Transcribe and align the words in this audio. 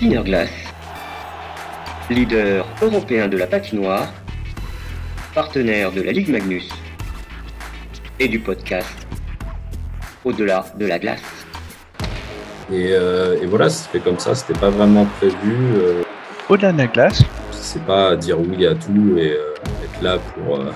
Glass, 0.00 0.50
leader 2.10 2.66
européen 2.82 3.28
de 3.28 3.38
la 3.38 3.46
patinoire, 3.46 4.12
partenaire 5.34 5.90
de 5.90 6.02
la 6.02 6.12
Ligue 6.12 6.28
Magnus 6.28 6.68
et 8.20 8.28
du 8.28 8.38
podcast 8.38 8.88
Au-delà 10.24 10.66
de 10.78 10.86
la 10.86 10.98
glace. 10.98 11.22
Et, 12.70 12.90
euh, 12.92 13.40
et 13.42 13.46
voilà, 13.46 13.70
c'était 13.70 14.00
comme 14.00 14.18
ça, 14.18 14.34
c'était 14.34 14.58
pas 14.58 14.70
vraiment 14.70 15.06
prévu. 15.18 15.56
euh, 15.76 16.02
Au-delà 16.48 16.72
de 16.72 16.78
la 16.78 16.86
glace, 16.88 17.22
c'est 17.52 17.82
pas 17.84 18.16
dire 18.16 18.38
oui 18.38 18.66
à 18.66 18.74
tout 18.74 19.16
et 19.16 19.32
euh, 19.32 19.54
être 19.84 20.02
là 20.02 20.18
pour, 20.18 20.56
euh, 20.60 20.72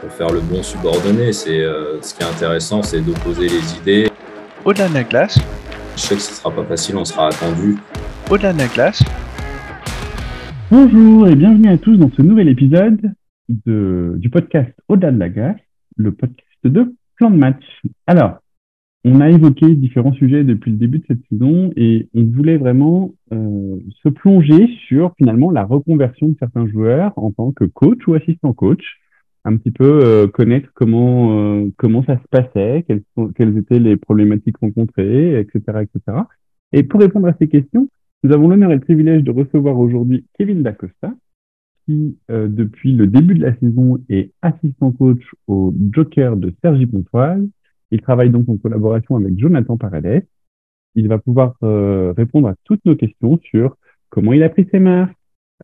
pour 0.00 0.12
faire 0.12 0.30
le 0.30 0.40
bon 0.40 0.62
subordonné. 0.62 1.32
C'est 1.32 1.60
euh, 1.60 2.02
ce 2.02 2.12
qui 2.14 2.22
est 2.22 2.26
intéressant, 2.26 2.82
c'est 2.82 3.00
d'opposer 3.00 3.48
les 3.48 3.74
idées. 3.76 4.10
au-delà 4.64 4.88
de 4.88 4.94
la 4.94 5.04
glace, 5.04 5.38
Je 5.96 6.00
sais 6.00 6.14
que 6.16 6.20
ce 6.22 6.34
sera 6.34 6.50
pas 6.50 6.64
facile, 6.64 6.96
on 6.96 7.04
sera 7.04 7.28
attendu. 7.28 7.76
au-delà 8.28 8.52
de 8.52 8.58
la 8.58 8.66
glace, 8.66 9.02
Bonjour 10.70 11.28
et 11.28 11.36
bienvenue 11.36 11.68
à 11.68 11.78
tous 11.78 11.96
dans 11.96 12.10
ce 12.10 12.22
nouvel 12.22 12.48
épisode 12.48 13.12
de, 13.48 14.14
du 14.18 14.28
podcast 14.28 14.72
Au-delà 14.88 15.12
de 15.12 15.18
la 15.18 15.28
glace, 15.28 15.60
le 15.96 16.10
podcast 16.10 16.48
de 16.64 16.96
plan 17.16 17.30
de 17.30 17.36
match. 17.36 17.62
Alors, 18.08 18.38
on 19.04 19.20
a 19.20 19.28
évoqué 19.30 19.72
différents 19.76 20.14
sujets 20.14 20.42
depuis 20.42 20.72
le 20.72 20.78
début 20.78 20.98
de 20.98 21.04
cette 21.06 21.24
saison 21.30 21.70
et 21.76 22.08
on 22.14 22.24
voulait 22.24 22.56
vraiment 22.56 23.12
euh, 23.32 23.78
se 24.02 24.08
plonger 24.08 24.68
sur 24.88 25.12
finalement 25.16 25.52
la 25.52 25.62
reconversion 25.62 26.28
de 26.28 26.36
certains 26.40 26.66
joueurs 26.66 27.12
en 27.16 27.30
tant 27.30 27.52
que 27.52 27.64
coach 27.64 28.04
ou 28.08 28.14
assistant 28.14 28.52
coach, 28.52 28.82
un 29.44 29.56
petit 29.56 29.70
peu 29.70 30.00
euh, 30.04 30.26
connaître 30.26 30.70
comment 30.74 31.38
euh, 31.38 31.68
comment 31.76 32.02
ça 32.04 32.16
se 32.18 32.28
passait, 32.30 32.84
quelles, 32.86 33.02
sont, 33.14 33.28
quelles 33.28 33.56
étaient 33.58 33.78
les 33.78 33.96
problématiques 33.96 34.56
rencontrées, 34.58 35.38
etc., 35.38 35.82
etc. 35.82 36.18
Et 36.72 36.82
pour 36.82 37.00
répondre 37.00 37.28
à 37.28 37.34
ces 37.38 37.48
questions, 37.48 37.88
nous 38.22 38.32
avons 38.32 38.48
l'honneur 38.48 38.70
et 38.70 38.74
le 38.74 38.80
privilège 38.80 39.22
de 39.22 39.30
recevoir 39.30 39.78
aujourd'hui 39.78 40.24
Kevin 40.38 40.62
Dacosta, 40.62 41.14
qui, 41.84 42.16
euh, 42.30 42.48
depuis 42.48 42.94
le 42.94 43.06
début 43.06 43.34
de 43.34 43.42
la 43.42 43.54
saison, 43.58 44.02
est 44.08 44.32
assistant 44.42 44.92
coach 44.92 45.22
au 45.46 45.74
Joker 45.90 46.36
de 46.36 46.52
Sergi 46.62 46.86
Pontoise. 46.86 47.46
Il 47.90 48.00
travaille 48.00 48.30
donc 48.30 48.48
en 48.48 48.56
collaboration 48.56 49.16
avec 49.16 49.38
Jonathan 49.38 49.76
Paredes. 49.76 50.26
Il 50.94 51.08
va 51.08 51.18
pouvoir 51.18 51.54
euh, 51.62 52.14
répondre 52.16 52.48
à 52.48 52.54
toutes 52.64 52.84
nos 52.86 52.96
questions 52.96 53.38
sur 53.50 53.76
comment 54.08 54.32
il 54.32 54.42
a 54.42 54.48
pris 54.48 54.66
ses 54.70 54.78
marques, 54.78 55.16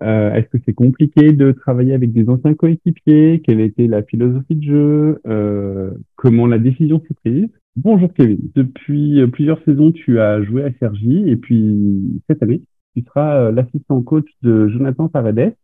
euh, 0.03 0.33
est-ce 0.35 0.49
que 0.49 0.63
c'est 0.65 0.73
compliqué 0.73 1.33
de 1.33 1.53
travailler 1.53 1.93
avec 1.93 2.13
des 2.13 2.29
anciens 2.29 2.55
coéquipiers, 2.55 3.43
quelle 3.45 3.61
était 3.61 3.87
la 3.87 4.03
philosophie 4.03 4.55
de 4.55 4.63
jeu, 4.63 5.21
euh, 5.27 5.91
comment 6.17 6.47
la 6.47 6.59
décision 6.59 7.03
s'est 7.07 7.15
prise? 7.15 7.49
Bonjour 7.77 8.13
Kevin, 8.15 8.39
depuis 8.55 9.21
euh, 9.21 9.27
plusieurs 9.27 9.63
saisons 9.65 9.93
tu 9.93 10.19
as 10.21 10.43
joué 10.43 10.65
à 10.65 10.73
Sergi 10.81 11.29
et 11.29 11.37
puis 11.37 12.21
cette 12.29 12.43
année 12.43 12.63
tu 12.97 13.05
seras 13.05 13.37
euh, 13.37 13.53
l'assistant 13.53 14.01
coach 14.03 14.27
de 14.43 14.69
Jonathan 14.69 15.09
Paredes. 15.09 15.55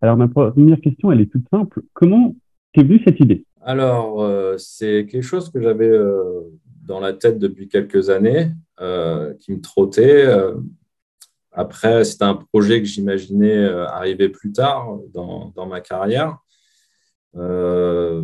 Alors 0.00 0.16
ma 0.16 0.28
première 0.28 0.80
question 0.80 1.10
elle 1.10 1.20
est 1.20 1.30
toute 1.30 1.48
simple, 1.50 1.82
comment 1.92 2.36
t'es 2.72 2.82
venue 2.82 3.00
cette 3.04 3.20
idée? 3.20 3.44
Alors, 3.62 4.22
euh, 4.22 4.56
c'est 4.58 5.06
quelque 5.06 5.22
chose 5.22 5.50
que 5.50 5.60
j'avais 5.60 5.88
euh, 5.88 6.42
dans 6.86 7.00
la 7.00 7.12
tête 7.14 7.38
depuis 7.38 7.66
quelques 7.66 8.10
années, 8.10 8.50
qui 9.40 9.52
me 9.52 9.60
trottait. 9.60 10.26
Après, 11.54 12.04
c'était 12.04 12.24
un 12.24 12.34
projet 12.34 12.80
que 12.80 12.88
j'imaginais 12.88 13.56
euh, 13.56 13.86
arriver 13.86 14.28
plus 14.28 14.52
tard 14.52 14.98
dans, 15.12 15.66
ma 15.66 15.80
carrière. 15.80 16.38
Euh, 17.36 18.22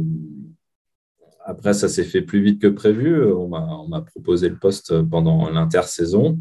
après, 1.45 1.72
ça 1.72 1.89
s'est 1.89 2.05
fait 2.05 2.22
plus 2.22 2.42
vite 2.42 2.61
que 2.61 2.67
prévu. 2.67 3.25
On 3.33 3.48
m'a 3.48 4.00
proposé 4.03 4.48
le 4.48 4.59
poste 4.59 5.00
pendant 5.03 5.48
l'intersaison. 5.48 6.39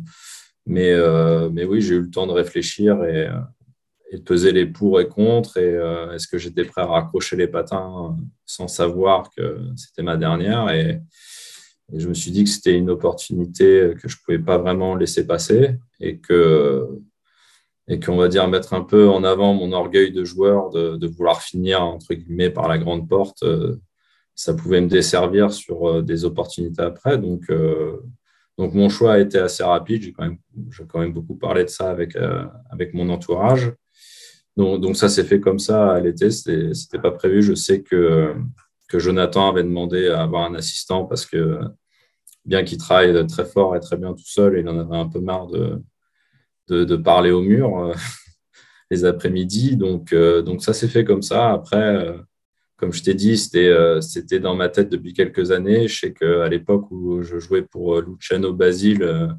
Mais, 0.65 0.91
euh, 0.91 1.49
mais 1.51 1.63
oui, 1.63 1.81
j'ai 1.81 1.95
eu 1.95 2.01
le 2.01 2.09
temps 2.09 2.27
de 2.27 2.31
réfléchir 2.31 3.03
et, 3.03 3.29
de 4.11 4.21
peser 4.21 4.51
les 4.51 4.65
pour 4.65 4.99
et 4.99 5.07
contre. 5.07 5.57
Et 5.57 5.73
est-ce 6.15 6.27
que 6.27 6.39
j'étais 6.39 6.65
prêt 6.65 6.81
à 6.81 6.87
raccrocher 6.87 7.35
les 7.35 7.47
patins 7.47 8.17
sans 8.45 8.67
savoir 8.67 9.29
que 9.29 9.59
c'était 9.75 10.01
ma 10.01 10.17
dernière? 10.17 10.67
Je 11.93 12.07
me 12.07 12.13
suis 12.13 12.31
dit 12.31 12.43
que 12.43 12.49
c'était 12.49 12.75
une 12.75 12.89
opportunité 12.89 13.93
que 13.99 14.07
je 14.07 14.15
ne 14.15 14.25
pouvais 14.25 14.39
pas 14.39 14.57
vraiment 14.57 14.95
laisser 14.95 15.25
passer 15.25 15.77
et 15.99 16.19
que 16.19 16.87
et 17.87 17.99
qu'on 17.99 18.17
va 18.17 18.27
dire 18.27 18.47
mettre 18.47 18.73
un 18.73 18.83
peu 18.83 19.09
en 19.09 19.23
avant 19.23 19.55
mon 19.55 19.71
orgueil 19.71 20.11
de 20.11 20.23
joueur 20.23 20.69
de, 20.69 21.07
vouloir 21.07 21.41
finir 21.41 21.81
entre 21.81 22.13
guillemets 22.13 22.51
par 22.51 22.67
la 22.67 22.77
grande 22.77 23.09
porte 23.09 23.43
euh, 23.43 23.77
ça 24.35 24.53
pouvait 24.53 24.79
me 24.79 24.87
desservir 24.87 25.51
sur 25.51 25.89
euh, 25.89 26.01
des 26.01 26.23
opportunités 26.23 26.81
après. 26.81 27.17
Donc 27.17 27.49
euh, 27.49 27.97
donc 28.57 28.73
mon 28.73 28.87
choix 28.87 29.13
a 29.13 29.19
été 29.19 29.37
assez 29.37 29.63
rapide. 29.63 30.03
J'ai 30.03 30.13
quand 30.13 30.23
même 30.23 30.37
j'ai 30.71 30.85
quand 30.87 30.99
même 30.99 31.13
beaucoup 31.13 31.35
parlé 31.35 31.63
de 31.63 31.69
ça 31.69 31.89
avec 31.89 32.17
avec 32.69 32.93
mon 32.93 33.09
entourage. 33.09 33.73
Donc, 34.55 34.81
donc 34.81 34.95
ça 34.95 35.09
s'est 35.09 35.23
fait 35.23 35.39
comme 35.39 35.59
ça 35.59 35.91
à 35.91 35.99
l'été. 35.99 36.31
C'était 36.31 36.73
c'était 36.73 36.99
pas 36.99 37.11
prévu. 37.11 37.41
Je 37.41 37.53
sais 37.53 37.81
que 37.81 38.33
que 38.89 38.99
Jonathan 38.99 39.49
avait 39.49 39.63
demandé 39.63 40.09
à 40.09 40.23
avoir 40.23 40.43
un 40.43 40.55
assistant 40.55 41.05
parce 41.05 41.25
que 41.25 41.59
bien 42.45 42.63
qu'il 42.63 42.77
travaille 42.77 43.25
très 43.27 43.45
fort 43.45 43.75
et 43.75 43.79
très 43.79 43.95
bien 43.95 44.13
tout 44.13 44.25
seul 44.25 44.57
il 44.59 44.67
en 44.67 44.79
avait 44.79 44.97
un 44.97 45.07
peu 45.07 45.19
marre 45.19 45.47
de 45.47 46.95
parler 46.95 47.31
au 47.31 47.41
mur 47.41 47.77
euh, 47.79 47.93
les 48.91 49.05
après-midi. 49.05 49.75
Donc, 49.75 50.13
euh, 50.13 50.41
donc 50.41 50.63
ça 50.63 50.73
s'est 50.73 50.87
fait 50.87 51.05
comme 51.05 51.21
ça. 51.21 51.51
Après, 51.51 51.77
euh, 51.77 52.17
comme 52.77 52.93
je 52.93 53.03
t'ai 53.03 53.13
dit, 53.13 53.37
c'était 53.37 53.75
c'était 53.99 54.39
dans 54.39 54.55
ma 54.55 54.69
tête 54.69 54.89
depuis 54.89 55.13
quelques 55.13 55.51
années. 55.51 55.89
Je 55.89 55.99
sais 55.99 56.13
qu'à 56.13 56.47
l'époque 56.47 56.89
où 56.91 57.21
je 57.21 57.37
jouais 57.37 57.61
pour 57.61 57.99
Luciano 57.99 58.53
Basile, 58.53 59.35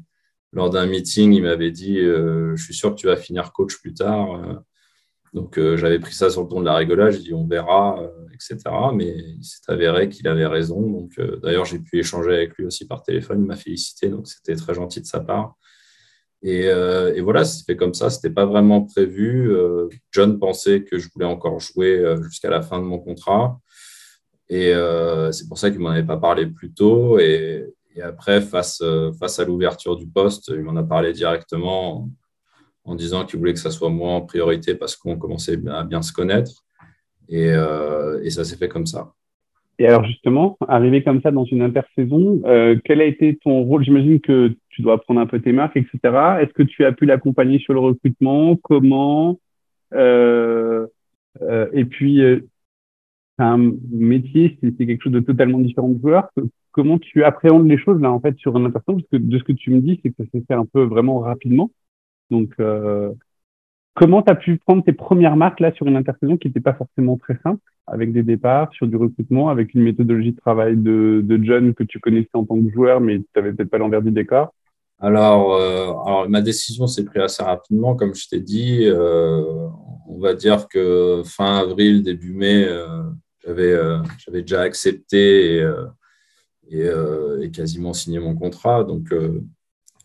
lors 0.53 0.69
d'un 0.69 0.85
meeting, 0.85 1.33
il 1.33 1.41
m'avait 1.41 1.71
dit 1.71 1.95
Je 1.97 2.61
suis 2.63 2.75
sûr 2.75 2.91
que 2.91 2.99
tu 2.99 3.07
vas 3.07 3.15
finir 3.15 3.51
coach 3.51 3.81
plus 3.81 3.95
tard. 3.95 4.63
Donc, 5.33 5.57
euh, 5.57 5.77
j'avais 5.77 5.99
pris 5.99 6.13
ça 6.13 6.29
sur 6.29 6.43
le 6.43 6.49
ton 6.49 6.59
de 6.59 6.65
la 6.65 6.75
rigolade. 6.75 7.13
J'ai 7.13 7.19
dit 7.19 7.33
On 7.33 7.47
verra, 7.47 8.01
euh, 8.01 8.09
etc. 8.33 8.57
Mais 8.93 9.07
il 9.07 9.43
s'est 9.43 9.61
avéré 9.67 10.09
qu'il 10.09 10.27
avait 10.27 10.45
raison. 10.45 10.81
Donc, 10.81 11.11
euh, 11.19 11.37
d'ailleurs, 11.37 11.65
j'ai 11.65 11.79
pu 11.79 11.99
échanger 11.99 12.33
avec 12.33 12.57
lui 12.57 12.65
aussi 12.65 12.85
par 12.85 13.01
téléphone. 13.03 13.41
Il 13.41 13.45
m'a 13.45 13.55
félicité. 13.55 14.09
Donc, 14.09 14.27
c'était 14.27 14.55
très 14.55 14.73
gentil 14.73 14.99
de 14.99 15.05
sa 15.05 15.21
part. 15.21 15.55
Et, 16.43 16.71
voilà, 17.21 17.45
c'est 17.45 17.63
fait 17.65 17.75
comme 17.77 17.93
ça. 17.93 18.09
C'était 18.09 18.31
pas 18.31 18.45
vraiment 18.45 18.81
prévu. 18.81 19.55
John 20.11 20.39
pensait 20.39 20.83
que 20.83 20.97
je 20.97 21.07
voulais 21.13 21.25
encore 21.25 21.59
jouer 21.59 22.03
jusqu'à 22.23 22.49
la 22.49 22.63
fin 22.63 22.79
de 22.79 22.83
mon 22.83 22.99
contrat. 22.99 23.59
Et 24.49 24.73
c'est 25.31 25.47
pour 25.47 25.59
ça 25.59 25.69
qu'il 25.69 25.79
m'en 25.79 25.89
avait 25.89 26.03
pas 26.03 26.17
parlé 26.17 26.47
plus 26.47 26.73
tôt. 26.73 27.19
Et, 27.19 27.71
et 27.95 28.01
après, 28.01 28.41
face, 28.41 28.83
face 29.19 29.37
à 29.37 29.45
l'ouverture 29.45 29.95
du 29.95 30.07
poste, 30.07 30.47
il 30.47 30.63
m'en 30.63 30.75
a 30.77 30.83
parlé 30.83 31.13
directement 31.13 32.09
en, 32.83 32.95
disant 32.95 33.25
qu'il 33.25 33.39
voulait 33.39 33.53
que 33.53 33.59
ça 33.59 33.71
soit 33.71 33.89
moi 33.89 34.11
en 34.13 34.21
priorité 34.21 34.75
parce 34.75 34.95
qu'on 34.95 35.17
commençait 35.17 35.57
à 35.69 35.83
bien 35.83 36.01
se 36.01 36.13
connaître. 36.13 36.63
Et, 37.29 37.49
euh, 37.51 38.21
et 38.23 38.29
ça 38.29 38.43
s'est 38.43 38.57
fait 38.57 38.67
comme 38.67 38.85
ça. 38.85 39.13
Et 39.79 39.87
alors 39.87 40.05
justement, 40.05 40.57
arrivé 40.67 41.03
comme 41.03 41.21
ça 41.21 41.31
dans 41.31 41.45
une 41.45 41.61
intersaison, 41.61 42.41
euh, 42.45 42.77
quel 42.83 43.01
a 43.01 43.05
été 43.05 43.37
ton 43.37 43.63
rôle? 43.63 43.83
J'imagine 43.83 44.19
que 44.19 44.53
tu 44.69 44.81
dois 44.81 45.01
prendre 45.01 45.21
un 45.21 45.25
peu 45.25 45.39
tes 45.41 45.53
marques, 45.53 45.77
etc. 45.77 45.99
Est-ce 46.41 46.53
que 46.53 46.63
tu 46.63 46.85
as 46.85 46.91
pu 46.91 47.05
l'accompagner 47.05 47.57
sur 47.57 47.73
le 47.73 47.79
recrutement? 47.79 48.55
Comment 48.57 49.39
Euh, 49.93 50.87
Et 51.73 51.85
puis, 51.85 52.21
c'est 53.39 53.43
un 53.43 53.71
métier, 53.89 54.59
c'est 54.61 54.85
quelque 54.85 55.01
chose 55.01 55.13
de 55.13 55.19
totalement 55.19 55.59
différent 55.59 55.89
de 55.89 55.99
joueur. 55.99 56.29
Comment 56.71 56.99
tu 56.99 57.23
appréhendes 57.23 57.67
les 57.67 57.77
choses 57.77 57.99
là 57.99 58.11
en 58.11 58.19
fait 58.19 58.37
sur 58.37 58.55
une 58.57 58.65
intersaison? 58.65 58.99
Parce 58.99 59.07
que 59.11 59.17
de 59.17 59.37
ce 59.39 59.43
que 59.43 59.51
tu 59.51 59.71
me 59.71 59.81
dis, 59.81 59.99
c'est 60.03 60.09
que 60.09 60.23
ça 60.23 60.29
s'est 60.31 60.43
fait 60.47 60.53
un 60.53 60.65
peu 60.65 60.83
vraiment 60.83 61.19
rapidement. 61.19 61.71
Donc, 62.31 62.53
euh, 62.59 63.11
comment 63.93 64.23
tu 64.23 64.31
as 64.31 64.35
pu 64.35 64.57
prendre 64.57 64.83
tes 64.83 64.93
premières 64.93 65.35
marques 65.35 65.59
là 65.59 65.71
sur 65.73 65.85
une 65.85 65.97
intersaison 65.97 66.37
qui 66.37 66.47
n'était 66.47 66.61
pas 66.61 66.73
forcément 66.73 67.17
très 67.17 67.37
simple 67.43 67.61
avec 67.87 68.13
des 68.13 68.23
départs, 68.23 68.71
sur 68.73 68.87
du 68.87 68.95
recrutement, 68.95 69.49
avec 69.49 69.73
une 69.73 69.83
méthodologie 69.83 70.31
de 70.31 70.39
travail 70.39 70.77
de, 70.77 71.39
John 71.43 71.73
que 71.73 71.83
tu 71.83 71.99
connaissais 71.99 72.29
en 72.33 72.45
tant 72.45 72.59
que 72.61 72.71
joueur, 72.71 73.01
mais 73.01 73.19
tu 73.19 73.25
n'avais 73.35 73.51
peut-être 73.51 73.69
pas 73.69 73.79
l'envers 73.79 74.01
du 74.01 74.11
décor? 74.11 74.53
Alors, 74.99 75.55
euh, 75.55 75.87
alors, 76.05 76.29
ma 76.29 76.41
décision 76.41 76.87
s'est 76.87 77.03
prise 77.03 77.23
assez 77.23 77.43
rapidement, 77.43 77.95
comme 77.95 78.15
je 78.15 78.29
t'ai 78.29 78.39
dit. 78.39 78.85
euh, 78.85 79.67
on 80.07 80.19
va 80.19 80.35
dire 80.35 80.67
que 80.67 81.23
fin 81.25 81.57
avril, 81.57 82.03
début 82.03 82.33
mai, 82.33 82.67
j'avais 83.45 84.41
déjà 84.41 84.61
accepté 84.61 85.57
et, 86.69 86.87
et, 87.41 87.51
quasiment 87.51 87.93
signé 87.93 88.19
mon 88.19 88.35
contrat. 88.35 88.83
Donc, 88.83 89.11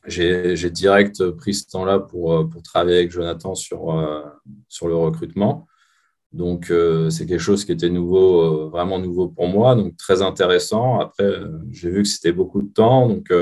j'ai 0.06 0.70
direct 0.70 1.30
pris 1.30 1.54
ce 1.54 1.68
temps-là 1.68 1.98
pour, 1.98 2.32
euh, 2.32 2.44
pour 2.44 2.62
travailler 2.62 2.98
avec 2.98 3.10
Jonathan 3.10 3.54
sur, 3.54 3.92
euh, 3.92 4.22
sur 4.68 4.88
le 4.88 4.96
recrutement. 4.96 5.66
Donc, 6.32 6.70
euh, 6.70 7.08
c'est 7.10 7.26
quelque 7.26 7.40
chose 7.40 7.64
qui 7.64 7.72
était 7.72 7.88
nouveau, 7.88 8.68
vraiment 8.68 8.98
nouveau 8.98 9.28
pour 9.28 9.48
moi, 9.48 9.74
donc 9.74 9.96
très 9.96 10.22
intéressant. 10.22 11.00
Après, 11.00 11.40
j'ai 11.70 11.90
vu 11.90 12.02
que 12.02 12.08
c'était 12.08 12.32
beaucoup 12.32 12.62
de 12.62 12.72
temps, 12.72 13.08
donc 13.08 13.32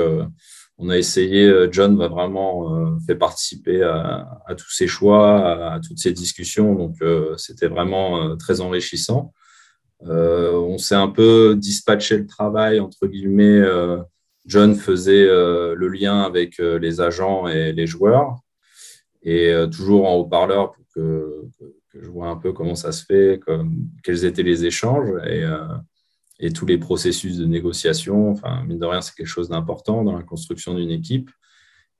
on 0.77 0.89
a 0.89 0.97
essayé. 0.97 1.67
John 1.71 1.95
m'a 1.97 2.07
vraiment 2.07 2.97
fait 3.05 3.15
participer 3.15 3.83
à, 3.83 4.55
tous 4.57 4.71
ses 4.71 4.87
choix, 4.87 5.39
à, 5.39 5.73
à 5.73 5.79
toutes 5.81 5.97
ces 5.97 6.13
discussions, 6.13 6.75
donc 6.75 6.95
c'était 7.37 7.67
vraiment 7.67 8.37
très 8.37 8.61
enrichissant. 8.61 9.33
On 10.01 10.77
s'est 10.77 10.95
un 10.95 11.09
peu 11.09 11.55
dispatché 11.57 12.17
le 12.17 12.27
travail 12.27 12.79
entre 12.79 13.07
guillemets. 13.07 13.61
Euh, 14.45 14.49
John 14.49 14.75
faisait 14.75 15.27
euh, 15.27 15.75
le 15.75 15.87
lien 15.87 16.21
avec 16.21 16.59
euh, 16.59 16.77
les 16.77 17.01
agents 17.01 17.47
et 17.47 17.71
les 17.71 17.87
joueurs. 17.87 18.37
et 19.23 19.53
toujours 19.71 20.07
en 20.07 20.15
haut-parleur 20.15 20.73
pour 20.73 20.85
que, 20.93 21.43
je 21.93 22.09
vois 22.09 22.27
un 22.27 22.35
peu 22.35 22.51
comment 22.53 22.75
ça 22.75 22.91
se 22.91 23.05
fait, 23.05 23.39
quels 24.03 24.25
étaient 24.25 24.43
les 24.43 24.65
échanges 24.65 25.13
et, 26.39 26.51
tous 26.51 26.65
les 26.65 26.77
processus 26.77 27.37
de 27.37 27.45
négociation. 27.45 28.31
Enfin, 28.31 28.63
mine 28.67 28.77
de 28.77 28.85
rien, 28.85 29.01
c'est 29.01 29.15
quelque 29.15 29.27
chose 29.27 29.49
d'important 29.49 30.03
dans 30.03 30.15
la 30.15 30.23
construction 30.23 30.75
d'une 30.75 30.91
équipe. 30.91 31.31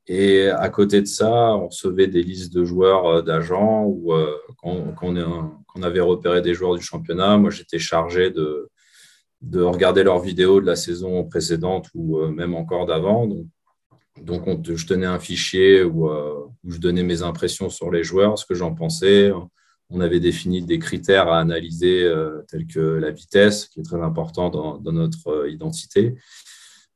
Et 0.08 0.50
à 0.50 0.70
côté 0.70 1.02
de 1.02 1.08
ça, 1.08 1.56
on 1.56 1.68
recevait 1.68 2.08
des 2.08 2.22
listes 2.22 2.54
de 2.54 2.64
joueurs, 2.64 3.06
euh, 3.08 3.22
d'agents, 3.22 3.86
ou 3.86 4.14
euh, 4.14 4.38
quand, 4.58 4.94
on 5.02 5.84
avait 5.84 6.00
repéré 6.00 6.42
des 6.42 6.54
joueurs 6.54 6.76
du 6.76 6.82
championnat, 6.82 7.38
moi 7.38 7.50
j'étais 7.50 7.80
chargé 7.80 8.30
de, 8.30 8.70
de 9.46 9.62
regarder 9.62 10.04
leurs 10.04 10.20
vidéos 10.20 10.60
de 10.60 10.66
la 10.66 10.76
saison 10.76 11.24
précédente 11.24 11.88
ou 11.94 12.20
euh, 12.20 12.30
même 12.30 12.56
encore 12.56 12.86
d'avant. 12.86 13.28
Donc, 13.28 13.46
donc 14.22 14.48
on, 14.48 14.62
je 14.64 14.86
tenais 14.86 15.06
un 15.06 15.20
fichier 15.20 15.84
où, 15.84 16.10
où, 16.10 16.72
je 16.72 16.78
donnais 16.78 17.04
mes 17.04 17.22
impressions 17.22 17.70
sur 17.70 17.92
les 17.92 18.04
joueurs, 18.04 18.40
ce 18.40 18.46
que 18.46 18.56
j'en 18.56 18.74
pensais. 18.74 19.32
On 19.90 20.00
avait 20.00 20.22
défini 20.22 20.62
des 20.64 20.80
critères 20.80 21.28
à 21.28 21.40
analyser, 21.40 22.10
tels 22.48 22.66
que 22.66 22.80
la 22.80 23.12
vitesse, 23.12 23.66
qui 23.68 23.82
est 23.82 23.84
très 23.84 24.02
important 24.02 24.50
dans, 24.50 24.92
notre 24.94 25.50
identité. 25.50 26.16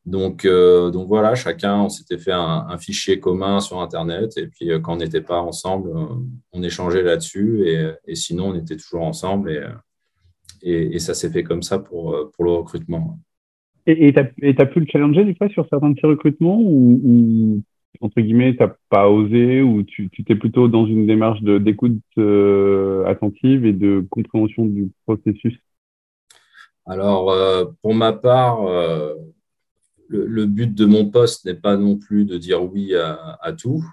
Donc, 0.10 0.46
euh, 0.46 0.90
donc 0.90 1.08
voilà, 1.08 1.36
chacun, 1.36 1.84
on 1.84 1.90
s'était 1.90 2.18
fait 2.18 2.32
un, 2.32 2.78
fichier 2.80 3.20
commun 3.20 3.60
sur 3.60 3.80
Internet. 3.80 4.38
Et 4.38 4.48
puis, 4.48 4.72
euh, 4.72 4.80
quand 4.80 4.94
on 4.94 4.98
n'était 4.98 5.22
pas 5.22 5.40
ensemble, 5.40 5.90
euh, 5.90 6.16
on 6.52 6.64
échangeait 6.64 7.04
là-dessus. 7.04 7.68
Et, 8.08 8.16
sinon, 8.16 8.50
on 8.50 8.56
était 8.56 8.76
toujours 8.76 9.04
ensemble. 9.04 9.82
Et, 10.62 11.00
ça 11.00 11.14
s'est 11.14 11.30
fait 11.30 11.44
comme 11.44 11.64
ça 11.64 11.80
pour, 11.80 12.32
pour 12.32 12.46
le 12.46 12.52
recrutement. 12.52 13.20
Et 13.86 14.14
tu 14.14 14.20
as, 14.20 14.66
pu 14.66 14.80
le 14.80 14.86
challenger 14.86 15.26
des 15.26 15.34
fois 15.34 15.50
sur 15.50 15.68
certains 15.70 15.90
de 15.90 16.00
ces 16.00 16.08
recrutements 16.08 16.60
ou, 16.62 17.62
entre 18.02 18.22
guillemets, 18.22 18.56
tu 18.56 18.64
n'as 18.64 18.74
pas 18.90 19.10
osé 19.10 19.62
ou 19.62 19.84
tu 19.84 20.10
t'es 20.10 20.36
plutôt 20.36 20.68
dans 20.68 20.86
une 20.86 21.08
démarche 21.08 21.42
d'écoute 21.42 22.00
attentive 23.08 23.66
et 23.66 23.74
de 23.74 24.06
compréhension 24.10 24.66
du 24.66 24.92
processus? 25.06 25.58
Alors, 26.86 27.34
pour 27.82 27.96
ma 27.96 28.14
part, 28.14 28.62
le, 30.10 30.46
but 30.46 30.74
de 30.74 30.86
mon 30.86 31.10
poste 31.10 31.46
n'est 31.46 31.56
pas 31.56 31.78
non 31.78 31.98
plus 31.98 32.26
de 32.26 32.38
dire 32.38 32.64
oui 32.64 32.96
à, 32.96 33.54
tout, 33.54 33.84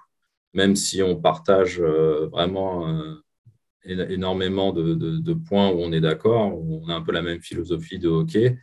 même 0.55 0.75
si 0.75 1.03
on 1.03 1.17
partage 1.17 1.81
euh, 1.81 2.27
vraiment 2.29 2.89
euh, 2.89 3.15
énormément 3.87 4.73
de, 4.73 5.35
points 5.35 5.71
où 5.71 5.81
on 5.81 5.93
est 5.93 6.01
d'accord, 6.01 6.59
on 6.59 6.89
a 6.89 6.95
un 6.95 7.03
peu 7.03 7.13
la 7.13 7.23
même 7.23 7.41
philosophie 7.41 7.99
de 7.99 8.09
hockey, 8.09 8.59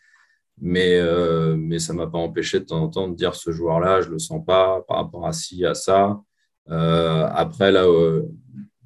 mais, 0.62 1.00
euh, 1.00 1.80
ça 1.80 1.94
ne 1.94 1.98
m'a 1.98 2.08
pas 2.08 2.18
empêché 2.18 2.60
de 2.60 2.66
temps 2.66 2.84
en 2.84 2.90
temps 2.90 3.08
de 3.08 3.16
dire 3.16 3.36
ce 3.36 3.52
joueur-là, 3.52 4.02
je 4.02 4.08
ne 4.08 4.14
le 4.14 4.20
sens 4.20 4.44
pas 4.46 4.82
par 4.88 4.98
rapport 4.98 5.26
à 5.26 5.34
ci, 5.34 5.66
à 5.66 5.74
ça. 5.74 6.22
après, 6.68 7.72
là, 7.72 7.86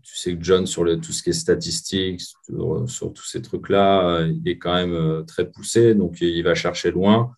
tu 0.02 0.16
sais 0.16 0.38
que 0.38 0.44
John, 0.44 0.66
sur 0.66 0.86
tout 1.02 1.12
ce 1.12 1.22
qui 1.22 1.32
est 1.32 1.34
statistique, 1.34 2.22
sur, 2.22 3.14
tous 3.14 3.26
ces 3.26 3.42
trucs-là, 3.42 4.22
il 4.28 4.48
est 4.48 4.58
quand 4.58 4.74
même 4.74 5.26
très 5.26 5.50
poussé, 5.50 5.94
donc 5.96 6.22
il 6.22 6.44
va 6.44 6.56
chercher 6.56 6.92
loin. 6.92 7.36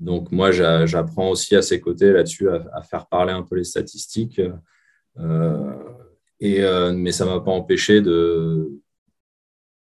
Donc 0.00 0.32
moi, 0.32 0.50
j'apprends 0.50 1.28
aussi 1.30 1.54
à 1.54 1.62
ses 1.62 1.80
côtés 1.80 2.12
là-dessus 2.12 2.48
à, 2.48 2.82
faire 2.82 3.06
parler 3.06 3.32
un 3.32 3.42
peu 3.42 3.56
les 3.56 3.64
statistiques. 3.64 4.40
Euh, 5.18 5.74
euh, 6.42 6.92
mais 6.92 7.12
ça 7.12 7.24
ne 7.24 7.30
m'a 7.30 7.40
pas 7.40 7.50
empêché 7.50 8.00
de, 8.00 8.70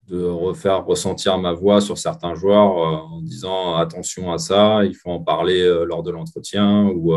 de 0.08 0.24
refaire 0.24 0.84
ressentir 0.84 1.38
ma 1.38 1.52
voix 1.52 1.80
sur 1.80 1.98
certains 1.98 2.34
joueurs 2.34 2.78
euh, 2.78 2.96
en 3.16 3.20
disant 3.22 3.76
attention 3.76 4.32
à 4.32 4.38
ça, 4.38 4.84
il 4.84 4.94
faut 4.94 5.10
en 5.10 5.22
parler 5.22 5.62
lors 5.86 6.02
de 6.02 6.10
l'entretien 6.10 6.86
ou, 6.94 7.14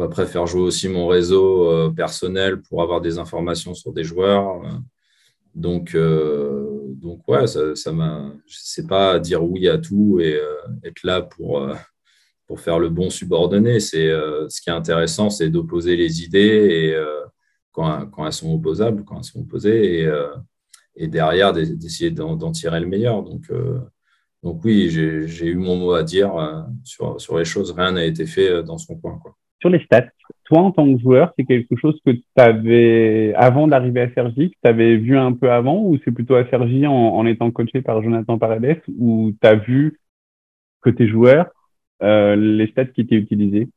après 0.00 0.26
faire 0.26 0.46
jouer 0.46 0.62
aussi 0.62 0.88
mon 0.88 1.06
réseau 1.06 1.92
personnel 1.92 2.62
pour 2.62 2.82
avoir 2.82 3.00
des 3.02 3.18
informations 3.18 3.74
sur 3.74 3.92
des 3.92 4.04
joueurs. 4.04 4.62
Donc, 5.54 5.94
donc 7.02 7.26
ouais, 7.28 7.46
ça, 7.46 7.74
ça 7.74 7.92
m'a. 7.92 8.32
sais 8.46 8.86
pas 8.86 9.18
dire 9.18 9.42
oui 9.42 9.68
à 9.68 9.76
tout 9.78 10.20
et 10.20 10.34
euh, 10.36 10.54
être 10.84 11.02
là 11.02 11.20
pour, 11.20 11.60
euh, 11.60 11.74
pour 12.46 12.60
faire 12.60 12.78
le 12.78 12.88
bon 12.88 13.10
subordonné. 13.10 13.80
C'est 13.80 14.08
euh, 14.08 14.48
ce 14.48 14.60
qui 14.60 14.70
est 14.70 14.72
intéressant, 14.72 15.28
c'est 15.28 15.50
d'opposer 15.50 15.96
les 15.96 16.22
idées 16.22 16.38
et 16.38 16.96
quand, 17.72 18.06
quand, 18.06 18.26
elles 18.26 18.32
sont 18.32 18.54
opposables, 18.54 19.04
quand 19.04 19.18
elles 19.18 19.24
sont 19.24 19.40
opposées, 19.40 20.02
et, 20.02 20.10
et 20.96 21.08
derrière 21.08 21.52
d'essayer 21.52 22.10
d'en 22.10 22.52
tirer 22.52 22.80
le 22.80 22.86
meilleur. 22.86 23.22
Donc, 23.22 23.50
donc 24.42 24.64
oui, 24.64 24.90
j'ai 24.90 25.46
eu 25.46 25.56
mon 25.56 25.76
mot 25.76 25.92
à 25.92 26.02
dire 26.02 26.32
sur, 26.84 27.20
sur 27.20 27.38
les 27.38 27.44
choses. 27.44 27.72
Rien 27.72 27.92
n'a 27.92 28.04
été 28.04 28.26
fait 28.26 28.62
dans 28.62 28.78
son 28.78 28.96
coin. 28.96 29.18
Quoi. 29.18 29.34
Sur 29.62 29.70
les 29.70 29.78
stats, 29.84 30.08
toi, 30.44 30.58
en 30.58 30.72
tant 30.72 30.92
que 30.92 31.00
joueur, 31.00 31.32
c'est 31.38 31.44
quelque 31.44 31.76
chose 31.76 31.98
que 32.04 32.10
tu 32.10 32.22
avais, 32.36 33.32
avant 33.36 33.68
d'arriver 33.68 34.00
à 34.00 34.12
Sergi, 34.12 34.50
que 34.50 34.56
tu 34.60 34.68
avais 34.68 34.96
vu 34.96 35.16
un 35.16 35.32
peu 35.32 35.52
avant, 35.52 35.80
ou 35.84 35.98
c'est 36.04 36.10
plutôt 36.10 36.34
à 36.34 36.44
Sergi 36.50 36.84
en, 36.86 37.24
étant 37.26 37.50
coaché 37.52 37.80
par 37.80 38.02
Jonathan 38.02 38.38
Paredes, 38.38 38.82
où 38.98 39.32
tu 39.40 39.46
as 39.46 39.54
vu 39.54 40.00
côté 40.80 41.06
joueur 41.06 41.46
euh, 42.02 42.34
les 42.34 42.66
stats 42.66 42.86
qui 42.86 43.02
étaient 43.02 43.14
utilisés? 43.14 43.68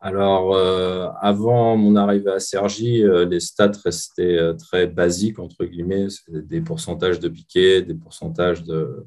Alors, 0.00 0.54
euh, 0.54 1.08
avant 1.20 1.76
mon 1.76 1.96
arrivée 1.96 2.30
à 2.30 2.38
Sergi, 2.38 3.02
euh, 3.02 3.24
les 3.24 3.40
stats 3.40 3.72
restaient 3.84 4.38
très 4.56 4.86
basiques, 4.86 5.38
entre 5.38 5.64
guillemets. 5.64 6.06
Des 6.28 6.60
pourcentages 6.60 7.18
de 7.18 7.28
piquets, 7.28 7.82
des 7.82 7.94
pourcentages 7.94 8.62
de, 8.62 9.06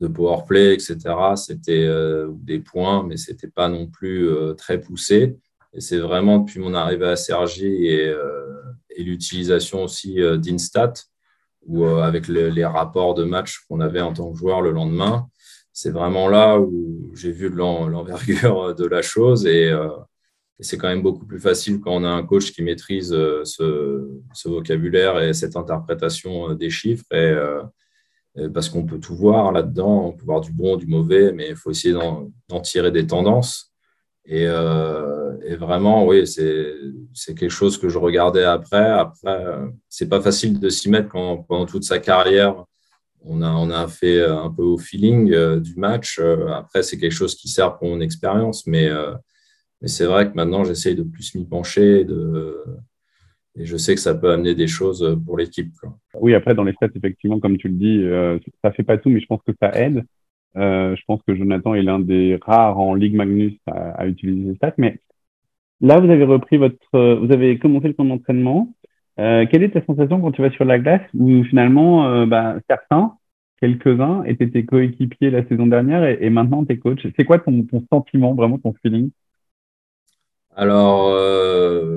de 0.00 0.06
power 0.08 0.44
play, 0.46 0.74
etc. 0.74 0.96
C'était 1.36 1.88
des 2.34 2.60
points, 2.60 3.02
mais 3.02 3.16
ce 3.16 3.32
n'était 3.32 3.48
pas 3.48 3.68
non 3.68 3.86
plus 3.88 4.30
très 4.56 4.80
poussé. 4.80 5.36
Et 5.74 5.80
c'est 5.80 5.98
vraiment 5.98 6.38
depuis 6.38 6.60
mon 6.60 6.74
arrivée 6.74 7.08
à 7.08 7.16
Sergi 7.16 7.86
et, 7.86 8.08
euh, 8.08 8.62
l'utilisation 8.98 9.84
aussi 9.84 10.20
euh, 10.20 10.36
d'Instat, 10.36 10.92
ou 11.66 11.84
euh, 11.84 12.02
avec 12.02 12.28
les 12.28 12.64
rapports 12.64 13.14
de 13.14 13.24
match 13.24 13.60
qu'on 13.66 13.80
avait 13.80 14.00
en 14.00 14.12
tant 14.12 14.30
que 14.30 14.38
joueur 14.38 14.60
le 14.60 14.70
lendemain, 14.70 15.28
c'est 15.72 15.90
vraiment 15.90 16.28
là 16.28 16.58
où 16.60 17.10
j'ai 17.14 17.32
vu 17.32 17.48
l'envergure 17.48 18.74
de 18.74 18.84
la 18.84 19.00
chose 19.00 19.46
et, 19.46 19.72
c'est 20.60 20.78
quand 20.78 20.88
même 20.88 21.02
beaucoup 21.02 21.26
plus 21.26 21.40
facile 21.40 21.80
quand 21.80 21.92
on 21.92 22.04
a 22.04 22.08
un 22.08 22.22
coach 22.22 22.52
qui 22.52 22.62
maîtrise 22.62 23.10
ce, 23.10 24.08
ce 24.32 24.48
vocabulaire 24.48 25.20
et 25.20 25.32
cette 25.32 25.56
interprétation 25.56 26.54
des 26.54 26.70
chiffres 26.70 27.04
et, 27.12 27.34
parce 28.54 28.68
qu'on 28.68 28.86
peut 28.86 28.98
tout 28.98 29.16
voir 29.16 29.52
là-dedans, 29.52 30.06
on 30.06 30.12
peut 30.12 30.24
voir 30.24 30.40
du 30.40 30.52
bon, 30.52 30.76
du 30.76 30.86
mauvais, 30.86 31.32
mais 31.32 31.50
il 31.50 31.56
faut 31.56 31.70
essayer 31.70 31.94
d'en 31.94 32.60
tirer 32.62 32.90
des 32.90 33.06
tendances. 33.06 33.72
Et, 34.24 34.46
vraiment, 35.56 36.06
oui, 36.06 36.26
c'est 36.26 37.34
quelque 37.34 37.50
chose 37.50 37.78
que 37.78 37.88
je 37.88 37.98
regardais 37.98 38.44
après. 38.44 38.88
Après, 38.90 39.44
euh, 39.44 39.68
c'est 39.88 40.08
pas 40.08 40.20
facile 40.20 40.58
de 40.60 40.68
s'y 40.68 40.88
mettre 40.88 41.08
quand, 41.08 41.38
pendant 41.38 41.66
toute 41.66 41.84
sa 41.84 41.98
carrière, 41.98 42.64
on 43.24 43.42
a, 43.42 43.50
on 43.50 43.70
a 43.70 43.86
fait 43.88 44.24
un 44.24 44.50
peu 44.50 44.62
au 44.62 44.78
feeling 44.78 45.32
euh, 45.32 45.60
du 45.60 45.76
match. 45.76 46.18
Euh, 46.18 46.48
après, 46.48 46.82
c'est 46.82 46.98
quelque 46.98 47.12
chose 47.12 47.34
qui 47.34 47.48
sert 47.48 47.78
pour 47.78 47.88
mon 47.88 48.00
expérience, 48.00 48.66
mais, 48.66 48.90
mais 49.82 49.88
c'est 49.88 50.06
vrai 50.06 50.30
que 50.30 50.34
maintenant, 50.34 50.64
j'essaye 50.64 50.94
de 50.94 51.02
plus 51.02 51.34
m'y 51.34 51.44
pencher 51.44 52.06
et, 53.54 53.64
je 53.64 53.76
sais 53.76 53.94
que 53.94 54.00
ça 54.00 54.14
peut 54.14 54.32
amener 54.32 54.54
des 54.54 54.66
choses 54.66 55.20
pour 55.26 55.36
l'équipe. 55.36 55.74
Oui, 56.14 56.34
après, 56.34 56.54
dans 56.54 56.64
les 56.64 56.72
stats, 56.72 56.88
effectivement, 56.94 57.38
comme 57.38 57.58
tu 57.58 57.68
le 57.68 57.74
dis, 57.74 58.02
ça 58.64 58.72
fait 58.72 58.82
pas 58.82 58.96
tout, 58.96 59.10
mais 59.10 59.20
je 59.20 59.26
pense 59.26 59.42
que 59.46 59.52
ça 59.60 59.70
aide. 59.74 60.04
je 60.54 61.02
pense 61.06 61.20
que 61.26 61.34
Jonathan 61.34 61.74
est 61.74 61.82
l'un 61.82 62.00
des 62.00 62.38
rares 62.40 62.80
en 62.80 62.94
Ligue 62.94 63.14
Magnus 63.14 63.52
à, 63.66 64.06
utiliser 64.06 64.48
les 64.48 64.56
stats, 64.56 64.72
mais 64.78 65.00
Là, 65.82 65.98
vous 65.98 66.08
avez 66.10 66.24
repris 66.24 66.58
votre, 66.58 66.76
euh, 66.94 67.16
vous 67.16 67.32
avez 67.32 67.58
commencé 67.58 67.88
le 67.88 67.94
camp 67.94 68.04
d'entraînement. 68.04 68.72
Euh, 69.18 69.46
quelle 69.50 69.64
est 69.64 69.70
ta 69.70 69.84
sensation 69.84 70.20
quand 70.20 70.30
tu 70.30 70.40
vas 70.40 70.50
sur 70.52 70.64
la 70.64 70.78
glace 70.78 71.02
où 71.12 71.42
finalement, 71.44 72.06
euh, 72.06 72.24
bah, 72.24 72.56
certains, 72.70 73.16
quelques-uns, 73.60 74.22
étaient 74.22 74.48
tes 74.48 74.64
coéquipiers 74.64 75.30
la 75.30 75.44
saison 75.48 75.66
dernière 75.66 76.04
et, 76.04 76.30
maintenant 76.30 76.64
tes 76.64 76.78
coachs? 76.78 77.04
C'est 77.16 77.24
quoi 77.24 77.40
ton, 77.40 77.66
sentiment, 77.92 78.34
vraiment 78.34 78.58
ton 78.58 78.74
feeling? 78.80 79.10
Alors, 80.54 81.16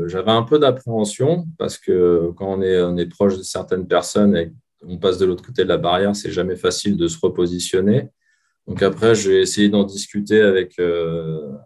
j'avais 0.07 0.31
un 0.31 0.43
peu 0.43 0.59
d'appréhension 0.59 1.45
parce 1.57 1.77
que 1.77 2.31
quand 2.37 2.57
on 2.57 2.97
est, 2.97 3.05
proche 3.05 3.37
de 3.37 3.43
certaines 3.43 3.87
personnes 3.87 4.35
et 4.35 4.53
on 4.83 4.97
passe 4.97 5.17
de 5.17 5.25
l'autre 5.25 5.45
côté 5.45 5.63
de 5.63 5.69
la 5.69 5.77
barrière, 5.77 6.15
c'est 6.15 6.31
jamais 6.31 6.55
facile 6.55 6.95
de 6.95 7.07
se 7.07 7.19
repositionner. 7.19 8.09
Donc 8.67 8.81
après, 8.81 9.13
j'ai 9.13 9.41
essayé 9.41 9.67
d'en 9.69 9.83
discuter 9.83 10.41
avec, 10.41 10.79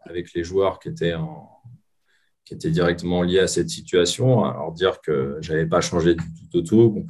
avec 0.06 0.34
les 0.34 0.44
joueurs 0.44 0.80
qui 0.80 0.90
étaient 0.90 2.72
directement 2.72 3.22
lié 3.22 3.40
à 3.40 3.48
cette 3.48 3.70
situation. 3.70 4.44
Alors 4.44 4.72
dire 4.72 5.02
que 5.02 5.38
j'avais 5.42 5.68
pas 5.68 5.82
changé 5.82 6.16
du 6.16 6.50
tout 6.52 6.58
au 6.58 6.62
tout. 6.62 7.06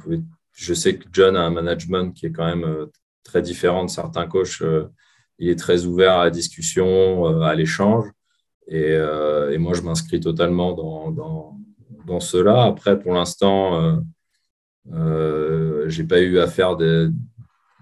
je 0.52 0.74
sais 0.74 0.96
que 0.96 1.04
John 1.12 1.36
a 1.36 1.40
un 1.40 1.50
management 1.50 2.12
qui 2.12 2.26
est 2.26 2.32
quand 2.32 2.44
même 2.44 2.64
euh, 2.64 2.86
très 3.24 3.40
différent 3.40 3.84
de 3.84 3.90
certains 3.90 4.26
coachs. 4.26 4.60
Euh, 4.60 4.88
il 5.38 5.48
est 5.48 5.58
très 5.58 5.86
ouvert 5.86 6.16
à 6.16 6.24
la 6.24 6.30
discussion, 6.30 7.26
euh, 7.26 7.40
à 7.40 7.54
l'échange. 7.54 8.06
Et, 8.70 8.92
et, 8.92 9.58
moi, 9.58 9.74
je 9.74 9.82
m'inscris 9.82 10.20
totalement 10.20 10.72
dans, 10.72 11.10
dans, 12.06 12.20
cela. 12.20 12.64
Après, 12.64 12.98
pour 12.98 13.14
l'instant, 13.14 14.00
euh, 14.92 15.88
j'ai 15.88 16.04
pas 16.04 16.20
eu 16.20 16.38
à 16.38 16.46
faire 16.46 16.76
de, 16.76 17.12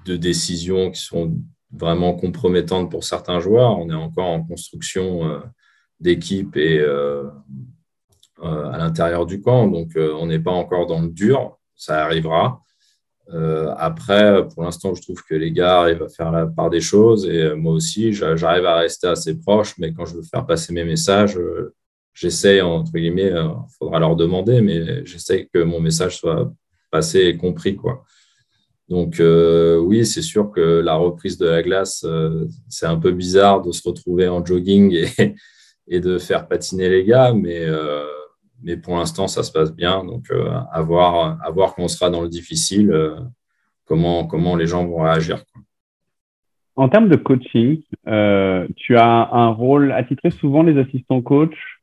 de, 0.06 0.16
décisions 0.16 0.90
qui 0.90 1.00
sont 1.00 1.38
vraiment 1.70 2.14
compromettantes 2.14 2.90
pour 2.90 3.04
certains 3.04 3.40
joueurs. 3.40 3.78
On 3.78 3.90
est 3.90 3.94
encore 3.94 4.28
en 4.28 4.42
construction 4.42 5.42
d'équipe 6.00 6.56
et, 6.56 6.78
euh, 6.78 7.24
à 8.42 8.78
l'intérieur 8.78 9.26
du 9.26 9.40
camp. 9.40 9.68
Donc, 9.68 9.92
on 9.96 10.26
n'est 10.26 10.38
pas 10.38 10.52
encore 10.52 10.86
dans 10.86 11.00
le 11.00 11.08
dur. 11.08 11.58
Ça 11.74 12.04
arrivera. 12.04 12.62
Après, 13.76 14.46
pour 14.48 14.64
l'instant, 14.64 14.94
je 14.94 15.02
trouve 15.02 15.22
que 15.22 15.34
les 15.34 15.52
gars 15.52 15.80
arrivent 15.80 16.02
à 16.02 16.08
faire 16.08 16.32
la 16.32 16.46
part 16.46 16.70
des 16.70 16.80
choses 16.80 17.28
et 17.28 17.54
moi 17.54 17.74
aussi, 17.74 18.12
j'arrive 18.12 18.64
à 18.64 18.76
rester 18.76 19.06
assez 19.06 19.38
proche, 19.38 19.74
mais 19.78 19.92
quand 19.92 20.06
je 20.06 20.16
veux 20.16 20.22
faire 20.22 20.46
passer 20.46 20.72
mes 20.72 20.84
messages, 20.84 21.38
j'essaie, 22.14 22.60
entre 22.62 22.92
guillemets, 22.92 23.32
il 23.34 23.76
faudra 23.78 23.98
leur 23.98 24.16
demander, 24.16 24.62
mais 24.62 25.04
j'essaie 25.04 25.48
que 25.52 25.62
mon 25.62 25.80
message 25.80 26.16
soit 26.18 26.50
passé 26.90 27.20
et 27.20 27.36
compris. 27.36 27.76
Quoi. 27.76 28.04
Donc 28.88 29.20
euh, 29.20 29.76
oui, 29.76 30.06
c'est 30.06 30.22
sûr 30.22 30.50
que 30.50 30.80
la 30.80 30.94
reprise 30.94 31.36
de 31.38 31.46
la 31.46 31.62
glace, 31.62 32.04
euh, 32.04 32.46
c'est 32.68 32.86
un 32.86 32.96
peu 32.96 33.12
bizarre 33.12 33.60
de 33.62 33.70
se 33.70 33.86
retrouver 33.86 34.28
en 34.28 34.44
jogging 34.44 34.92
et, 34.92 35.34
et 35.88 36.00
de 36.00 36.18
faire 36.18 36.48
patiner 36.48 36.88
les 36.88 37.04
gars, 37.04 37.32
mais, 37.34 37.60
euh, 37.60 38.04
mais 38.62 38.76
pour 38.76 38.96
l'instant, 38.96 39.28
ça 39.28 39.42
se 39.42 39.52
passe 39.52 39.74
bien. 39.74 40.04
Donc 40.04 40.30
à, 40.30 40.80
voir, 40.82 41.38
à 41.42 41.50
voir 41.50 41.74
quand 41.74 41.84
on 41.84 41.88
sera 41.88 42.10
dans 42.10 42.22
le 42.22 42.28
difficile, 42.28 42.92
comment, 43.84 44.26
comment 44.26 44.56
les 44.56 44.66
gens 44.66 44.86
vont 44.86 45.02
réagir. 45.02 45.44
En 46.76 46.88
termes 46.88 47.08
de 47.08 47.16
coaching, 47.16 47.82
tu 48.76 48.96
as 48.96 49.28
un 49.32 49.48
rôle 49.48 49.92
attitré 49.92 50.30
souvent 50.30 50.62
les 50.62 50.78
assistants 50.78 51.22
coach 51.22 51.78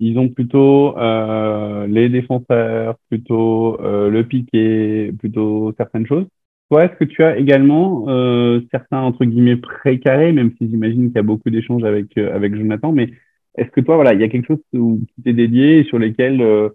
ils 0.00 0.18
ont 0.18 0.30
plutôt 0.30 0.96
euh, 0.98 1.86
les 1.86 2.08
défenseurs, 2.08 2.96
plutôt 3.10 3.78
euh, 3.82 4.08
le 4.08 4.24
piqué, 4.24 5.12
plutôt 5.18 5.72
certaines 5.76 6.06
choses. 6.06 6.26
Toi, 6.70 6.84
est-ce 6.86 6.96
que 6.96 7.04
tu 7.04 7.22
as 7.22 7.36
également 7.36 8.06
euh, 8.08 8.60
certains 8.70 9.00
entre 9.00 9.26
guillemets 9.26 9.56
précarés, 9.56 10.32
même 10.32 10.52
si 10.56 10.70
j'imagine 10.70 11.08
qu'il 11.08 11.16
y 11.16 11.18
a 11.18 11.22
beaucoup 11.22 11.50
d'échanges 11.50 11.84
avec 11.84 12.16
euh, 12.16 12.34
avec 12.34 12.56
Jonathan, 12.56 12.92
mais 12.92 13.10
est-ce 13.56 13.70
que 13.70 13.80
toi, 13.80 13.96
voilà, 13.96 14.14
il 14.14 14.20
y 14.20 14.24
a 14.24 14.28
quelque 14.28 14.46
chose 14.46 14.62
qui 14.72 15.22
t'est 15.22 15.32
dédié 15.32 15.78
et 15.78 15.84
sur 15.84 15.98
lesquels 15.98 16.40
euh, 16.40 16.68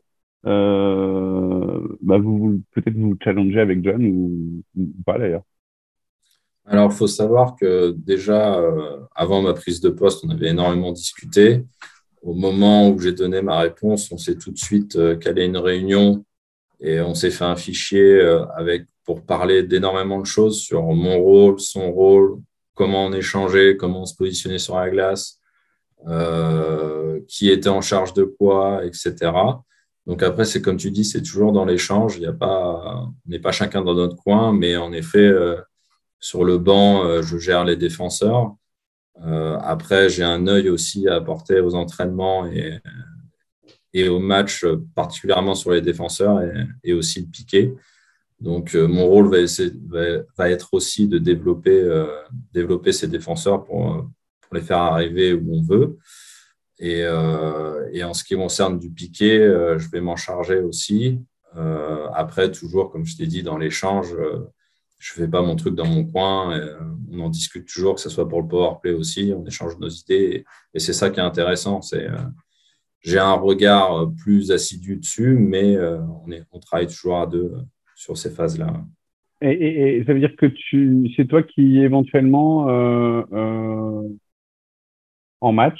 euh, 0.45 1.79
bah 2.01 2.17
vous 2.17 2.61
peut-être 2.71 2.95
vous 2.95 3.17
challengez 3.23 3.59
avec 3.59 3.83
John 3.83 4.05
ou, 4.05 4.63
pas 5.05 5.17
d'ailleurs? 5.17 5.43
Alors, 6.65 6.91
il 6.91 6.95
faut 6.95 7.07
savoir 7.07 7.55
que 7.55 7.91
déjà 7.91 8.59
avant 9.13 9.41
ma 9.41 9.53
prise 9.53 9.81
de 9.81 9.89
poste, 9.89 10.25
on 10.25 10.29
avait 10.29 10.49
énormément 10.49 10.91
discuté. 10.91 11.63
Au 12.25 12.33
moment 12.33 12.89
où 12.89 12.99
j'ai 12.99 13.11
donné 13.11 13.43
ma 13.43 13.59
réponse, 13.59 14.11
on 14.11 14.17
s'est 14.17 14.35
tout 14.35 14.49
de 14.49 14.57
suite 14.57 14.95
euh, 14.95 15.15
calé 15.15 15.45
une 15.45 15.57
réunion 15.57 16.25
et 16.81 16.99
on 16.99 17.13
s'est 17.13 17.29
fait 17.29 17.43
un 17.43 17.55
fichier 17.55 18.01
euh, 18.01 18.47
avec, 18.55 18.87
pour 19.03 19.23
parler 19.23 19.61
d'énormément 19.61 20.19
de 20.21 20.25
choses 20.25 20.59
sur 20.59 20.81
mon 20.81 21.19
rôle, 21.19 21.59
son 21.59 21.91
rôle, 21.91 22.39
comment 22.73 23.05
on 23.05 23.13
échangeait, 23.13 23.77
comment 23.77 24.01
on 24.01 24.05
se 24.07 24.15
positionnait 24.15 24.57
sur 24.57 24.75
la 24.75 24.89
glace, 24.89 25.39
euh, 26.07 27.19
qui 27.27 27.49
était 27.49 27.69
en 27.69 27.81
charge 27.81 28.13
de 28.13 28.23
quoi, 28.23 28.85
etc. 28.85 29.15
Donc 30.05 30.21
après, 30.23 30.45
c'est 30.45 30.61
comme 30.61 30.77
tu 30.77 30.91
dis, 30.91 31.05
c'est 31.05 31.23
toujours 31.23 31.51
dans 31.51 31.65
l'échange. 31.65 32.17
Il 32.17 32.23
y 32.23 32.27
a 32.27 32.33
pas, 32.33 33.05
on 33.05 33.29
n'est 33.29 33.39
pas 33.39 33.51
chacun 33.51 33.81
dans 33.81 33.95
notre 33.95 34.15
coin, 34.15 34.53
mais 34.53 34.77
en 34.77 34.93
effet, 34.93 35.31
sur 36.19 36.43
le 36.43 36.59
banc, 36.59 37.21
je 37.23 37.37
gère 37.37 37.65
les 37.65 37.75
défenseurs. 37.75 38.55
Euh, 39.23 39.57
après, 39.61 40.09
j'ai 40.09 40.23
un 40.23 40.47
œil 40.47 40.69
aussi 40.69 41.07
à 41.07 41.15
apporter 41.15 41.59
aux 41.59 41.75
entraînements 41.75 42.45
et, 42.47 42.79
et 43.93 44.09
aux 44.09 44.19
matchs, 44.19 44.65
particulièrement 44.93 45.55
sur 45.55 45.71
les 45.71 45.81
défenseurs 45.81 46.41
et, 46.83 46.93
aussi 46.93 47.21
le 47.21 47.27
piqué. 47.27 47.73
Donc, 48.41 48.75
euh, 48.75 48.87
mon 48.87 49.07
rôle 49.07 49.29
va, 49.29 50.49
être 50.49 50.73
aussi 50.73 51.07
de 51.07 51.17
développer, 51.17 51.79
euh, 51.79 52.07
développer 52.53 52.91
ces 52.91 53.07
défenseurs 53.07 53.63
pour, 53.63 54.05
pour, 54.47 54.55
les 54.55 54.61
faire 54.61 54.79
arriver 54.79 55.33
où 55.33 55.55
on 55.55 55.61
veut. 55.61 55.97
Et, 56.79 57.03
et 57.93 58.03
en 58.03 58.13
ce 58.13 58.23
qui 58.23 58.35
concerne 58.35 58.79
du 58.79 58.91
piqué, 58.91 59.37
je 59.77 59.89
vais 59.89 60.01
m'en 60.01 60.17
charger 60.17 60.59
aussi. 60.59 61.19
après, 62.13 62.51
toujours, 62.51 62.91
comme 62.91 63.05
je 63.05 63.15
t'ai 63.15 63.27
dit, 63.27 63.43
dans 63.43 63.57
l'échange, 63.57 64.13
je 65.05 65.13
fais 65.13 65.27
pas 65.27 65.43
mon 65.43 65.55
truc 65.55 65.75
dans 65.75 65.85
mon 65.85 66.03
coin. 66.03 66.57
Euh, 66.57 66.79
on 67.11 67.19
en 67.19 67.29
discute 67.29 67.67
toujours, 67.67 67.95
que 67.95 68.01
ce 68.01 68.09
soit 68.09 68.27
pour 68.27 68.41
le 68.41 68.47
power 68.47 68.75
play 68.81 68.91
aussi. 68.91 69.33
On 69.35 69.45
échange 69.45 69.77
nos 69.77 69.89
idées 69.89 70.45
et, 70.73 70.79
c'est 70.79 70.93
ça 70.93 71.11
qui 71.11 71.19
est 71.19 71.23
intéressant. 71.23 71.81
C'est 71.81 72.09
euh, 72.09 72.17
j'ai 73.01 73.19
un 73.19 73.33
regard 73.33 74.11
plus 74.17 74.51
assidu 74.51 74.95
dessus, 74.97 75.37
mais 75.37 75.75
euh, 75.75 75.99
on, 76.25 76.31
est, 76.31 76.43
on 76.51 76.59
travaille 76.59 76.87
toujours 76.87 77.19
à 77.19 77.27
deux 77.27 77.53
sur 77.95 78.17
ces 78.17 78.31
phases-là. 78.31 78.83
Et, 79.41 80.03
ça 80.07 80.13
veut 80.13 80.19
dire 80.19 80.35
que 80.35 80.47
tu, 80.47 81.13
c'est 81.15 81.27
toi 81.27 81.43
qui 81.43 81.77
éventuellement 81.81 82.65
en 85.45 85.53
match, 85.53 85.79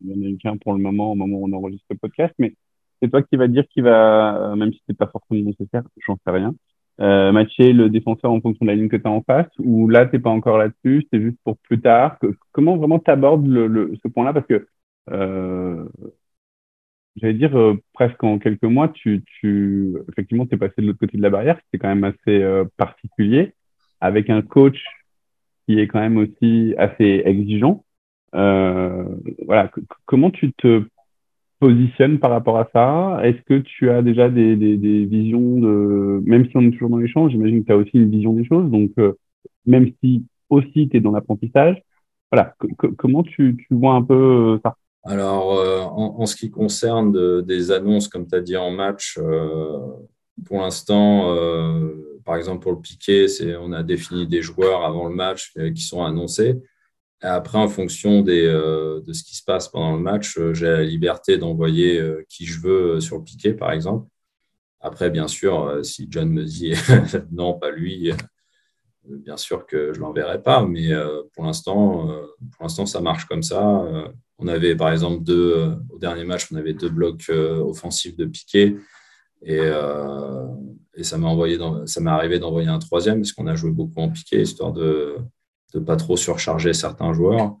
il 0.00 0.10
y 0.10 0.12
en 0.14 0.34
a 0.34 0.36
qu'un 0.38 0.56
pour 0.58 0.72
le 0.74 0.78
moment, 0.80 1.12
au 1.12 1.14
moment 1.14 1.38
où 1.38 1.48
on 1.48 1.52
enregistre 1.52 1.86
le 1.90 1.96
podcast, 1.96 2.34
mais 2.38 2.54
c'est 3.00 3.10
toi 3.10 3.22
qui 3.22 3.36
va 3.36 3.48
dire 3.48 3.64
qui 3.68 3.80
va, 3.80 4.54
même 4.56 4.72
si 4.72 4.80
c'est 4.88 4.96
pas 4.96 5.08
forcément 5.08 5.44
nécessaire, 5.44 5.82
j'en 6.06 6.16
sais 6.24 6.30
rien, 6.32 6.54
euh, 7.00 7.32
matcher 7.32 7.72
le 7.72 7.90
défenseur 7.90 8.30
en 8.32 8.40
fonction 8.40 8.64
de 8.64 8.70
la 8.70 8.76
ligne 8.76 8.88
que 8.88 8.96
tu 8.96 9.06
as 9.06 9.10
en 9.10 9.22
face 9.22 9.50
ou 9.58 9.88
là 9.88 10.06
t'es 10.06 10.18
pas 10.18 10.30
encore 10.30 10.58
là-dessus 10.58 11.06
c'est 11.12 11.20
juste 11.20 11.38
pour 11.44 11.56
plus 11.58 11.80
tard. 11.80 12.18
Comment 12.52 12.76
vraiment 12.76 12.98
t'abordes 12.98 13.46
le, 13.46 13.94
ce 14.02 14.08
point-là? 14.08 14.32
Parce 14.32 14.46
que 14.46 14.66
euh, 15.10 15.88
j'allais 17.16 17.34
dire 17.34 17.56
euh, 17.58 17.74
presque 17.92 18.22
en 18.24 18.38
quelques 18.38 18.62
mois 18.64 18.88
tu, 18.88 19.24
tu 19.40 19.96
effectivement 20.10 20.46
t'es 20.46 20.56
passé 20.56 20.74
de 20.78 20.86
l'autre 20.86 20.98
côté 21.00 21.16
de 21.18 21.22
la 21.22 21.30
barrière 21.30 21.58
c'est 21.72 21.78
quand 21.78 21.88
même 21.88 22.04
assez 22.04 22.42
euh, 22.42 22.64
particulier 22.76 23.54
avec 24.00 24.30
un 24.30 24.42
coach 24.42 24.78
qui 25.66 25.78
est 25.80 25.88
quand 25.88 26.00
même 26.00 26.16
aussi 26.18 26.74
assez 26.78 27.22
exigeant. 27.24 27.84
euh, 27.84 27.91
voilà 28.32 29.70
comment 30.06 30.30
tu 30.30 30.52
te 30.54 30.84
positionne 31.62 32.18
par 32.18 32.32
rapport 32.32 32.58
à 32.58 32.68
ça? 32.72 33.20
Est-ce 33.22 33.40
que 33.42 33.60
tu 33.60 33.88
as 33.88 34.02
déjà 34.02 34.28
des, 34.28 34.56
visions 34.56 35.60
de, 35.60 36.20
même 36.24 36.44
si 36.46 36.56
on 36.56 36.62
est 36.62 36.72
toujours 36.72 36.90
dans 36.90 36.96
l'échange, 36.96 37.30
j'imagine 37.30 37.60
que 37.60 37.66
tu 37.66 37.72
as 37.72 37.76
aussi 37.76 37.90
une 37.94 38.10
vision 38.10 38.32
des 38.32 38.44
choses, 38.44 38.68
donc 38.68 38.90
euh, 38.98 39.12
même 39.64 39.92
si 40.02 40.24
aussi 40.50 40.88
tu 40.88 40.96
es 40.96 41.00
dans 41.00 41.12
l'apprentissage, 41.12 41.80
voilà, 42.32 42.52
comment 42.96 43.22
tu, 43.22 43.64
vois 43.70 43.94
un 43.94 44.02
peu 44.02 44.14
euh, 44.14 44.58
ça? 44.64 44.74
Alors, 45.04 45.54
euh, 45.54 45.82
en, 45.82 46.26
ce 46.26 46.34
qui 46.34 46.50
concerne 46.50 47.12
de, 47.12 47.42
des 47.42 47.70
annonces, 47.70 48.08
comme 48.08 48.26
tu 48.26 48.34
as 48.34 48.40
dit 48.40 48.56
en 48.56 48.72
match, 48.72 49.20
pour 50.44 50.58
l'instant, 50.58 51.36
par 52.24 52.36
exemple 52.36 52.62
pour 52.62 52.72
le 52.72 52.80
piqué, 52.80 53.26
on 53.60 53.70
a 53.72 53.84
défini 53.84 54.26
des 54.26 54.42
joueurs 54.42 54.84
avant 54.84 55.08
le 55.08 55.14
match 55.14 55.52
qui 55.74 55.82
sont 55.82 56.02
annoncés. 56.02 56.60
Après, 57.24 57.58
en 57.58 57.68
fonction 57.68 58.24
euh, 58.26 59.00
de 59.00 59.12
ce 59.12 59.22
qui 59.22 59.36
se 59.36 59.44
passe 59.44 59.68
pendant 59.68 59.94
le 59.94 60.02
match, 60.02 60.36
euh, 60.38 60.54
j'ai 60.54 60.66
la 60.66 60.82
liberté 60.82 61.38
d'envoyer 61.38 62.00
euh, 62.00 62.24
qui 62.28 62.46
je 62.46 62.60
veux 62.60 63.00
sur 63.00 63.18
le 63.18 63.22
piqué, 63.22 63.54
par 63.54 63.70
exemple. 63.70 64.08
Après, 64.80 65.08
bien 65.08 65.28
sûr, 65.28 65.78
si 65.84 66.08
John 66.10 66.28
me 66.28 66.42
dit 66.42 66.74
non, 67.30 67.54
pas 67.54 67.70
lui, 67.70 68.10
bien 69.04 69.36
sûr 69.36 69.64
que 69.64 69.92
je 69.92 70.00
l'enverrai 70.00 70.42
pas. 70.42 70.66
Mais 70.66 70.90
pour 71.34 71.44
l'instant, 71.44 72.10
pour 72.58 72.68
ça 72.68 73.00
marche 73.00 73.26
comme 73.26 73.44
ça. 73.44 73.62
On 74.38 74.48
avait, 74.48 74.74
par 74.74 74.90
exemple, 74.90 75.22
deux, 75.22 75.76
au 75.88 75.98
dernier 75.98 76.24
match, 76.24 76.48
on 76.50 76.56
avait 76.56 76.74
deux 76.74 76.88
blocs 76.88 77.30
offensifs 77.30 78.16
de 78.16 78.24
piqué. 78.24 78.76
Et, 79.44 79.60
et 80.96 81.04
ça 81.04 81.16
m'est 81.16 82.10
arrivé 82.10 82.40
d'envoyer 82.40 82.68
un 82.68 82.80
troisième 82.80 83.20
parce 83.20 83.30
qu'on 83.30 83.46
a 83.46 83.54
joué 83.54 83.70
beaucoup 83.70 84.00
en 84.00 84.08
piqué, 84.08 84.42
histoire 84.42 84.72
de 84.72 85.16
de 85.74 85.80
pas 85.80 85.96
trop 85.96 86.16
surcharger 86.16 86.72
certains 86.72 87.12
joueurs. 87.12 87.56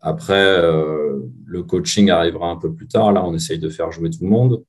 Après, 0.00 0.34
euh, 0.34 1.20
le 1.46 1.62
coaching 1.62 2.10
arrivera 2.10 2.48
un 2.48 2.56
peu 2.56 2.72
plus 2.72 2.86
tard. 2.86 3.12
Là, 3.12 3.24
on 3.24 3.34
essaye 3.34 3.58
de 3.58 3.68
faire 3.68 3.90
jouer 3.92 4.10
tout 4.10 4.22
le 4.22 4.28
monde. 4.30 4.64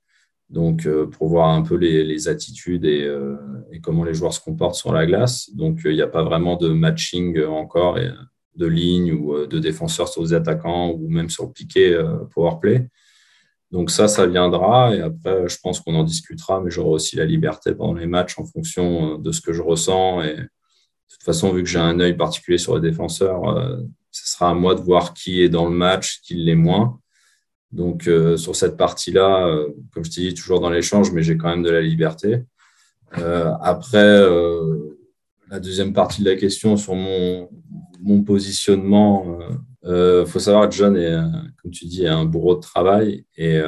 Donc, 0.49 0.85
euh, 0.85 1.05
pour 1.05 1.27
voir 1.27 1.49
un 1.49 1.61
peu 1.61 1.75
les, 1.75 2.27
attitudes 2.27 2.85
euh, 2.85 3.35
et, 3.71 3.81
comment 3.81 4.03
les 4.03 4.13
joueurs 4.13 4.33
se 4.33 4.39
comportent 4.39 4.75
sur 4.75 4.93
la 4.93 5.05
glace. 5.05 5.53
Donc, 5.53 5.81
il 5.85 5.93
n'y 5.93 6.01
a 6.01 6.07
pas 6.07 6.23
vraiment 6.23 6.55
de 6.55 6.69
matching 6.69 7.43
encore, 7.43 7.99
de 8.55 8.65
ligne 8.65 9.11
ou 9.11 9.45
de 9.45 9.59
défenseurs 9.59 10.07
sur 10.07 10.23
les 10.23 10.33
attaquants 10.33 10.91
ou 10.91 11.09
même 11.09 11.29
sur 11.29 11.45
le 11.45 11.51
piqué 11.51 12.01
powerplay. 12.33 12.87
Donc, 13.69 13.91
ça, 13.91 14.07
ça 14.07 14.25
viendra. 14.25 14.95
Et 14.95 15.01
après, 15.01 15.49
je 15.49 15.57
pense 15.61 15.81
qu'on 15.81 15.95
en 15.95 16.03
discutera, 16.03 16.61
mais 16.61 16.71
j'aurai 16.71 16.91
aussi 16.91 17.17
la 17.17 17.25
liberté 17.25 17.75
pendant 17.75 17.93
les 17.93 18.07
matchs 18.07 18.39
en 18.39 18.45
fonction 18.45 19.19
de 19.19 19.31
ce 19.33 19.41
que 19.41 19.51
je 19.51 19.61
ressens 19.61 20.23
et, 20.23 20.37
de 21.07 21.13
toute 21.13 21.23
façon, 21.23 21.53
vu 21.53 21.63
que 21.63 21.69
j'ai 21.69 21.79
un 21.79 21.99
œil 21.99 22.15
particulier 22.15 22.57
sur 22.57 22.75
les 22.75 22.81
défenseurs, 22.81 23.49
euh, 23.49 23.77
ce 24.11 24.27
sera 24.29 24.49
à 24.49 24.53
moi 24.53 24.75
de 24.75 24.81
voir 24.81 25.13
qui 25.13 25.41
est 25.41 25.49
dans 25.49 25.65
le 25.65 25.75
match, 25.75 26.21
qui 26.21 26.35
l'est 26.35 26.55
moins. 26.55 26.99
Donc, 27.71 28.07
euh, 28.07 28.35
sur 28.35 28.55
cette 28.55 28.75
partie-là, 28.75 29.47
euh, 29.47 29.69
comme 29.93 30.03
je 30.03 30.11
t'ai 30.11 30.21
dit, 30.21 30.33
toujours 30.33 30.59
dans 30.59 30.69
l'échange, 30.69 31.11
mais 31.11 31.23
j'ai 31.23 31.37
quand 31.37 31.49
même 31.49 31.63
de 31.63 31.69
la 31.69 31.81
liberté. 31.81 32.43
après, 33.11 34.21
la 35.49 35.59
deuxième 35.61 35.93
partie 35.93 36.23
de 36.23 36.29
la 36.29 36.35
question 36.35 36.75
sur 36.75 36.93
mon, 36.93 37.49
mon 38.01 38.21
positionnement, 38.21 39.39
il 39.83 40.25
faut 40.27 40.39
savoir 40.39 40.67
que 40.67 40.75
John 40.75 40.97
est, 40.97 41.15
comme 41.61 41.71
tu 41.71 41.85
dis, 41.85 42.05
un 42.05 42.25
bourreau 42.25 42.55
de 42.55 42.59
travail 42.59 43.25
et, 43.37 43.61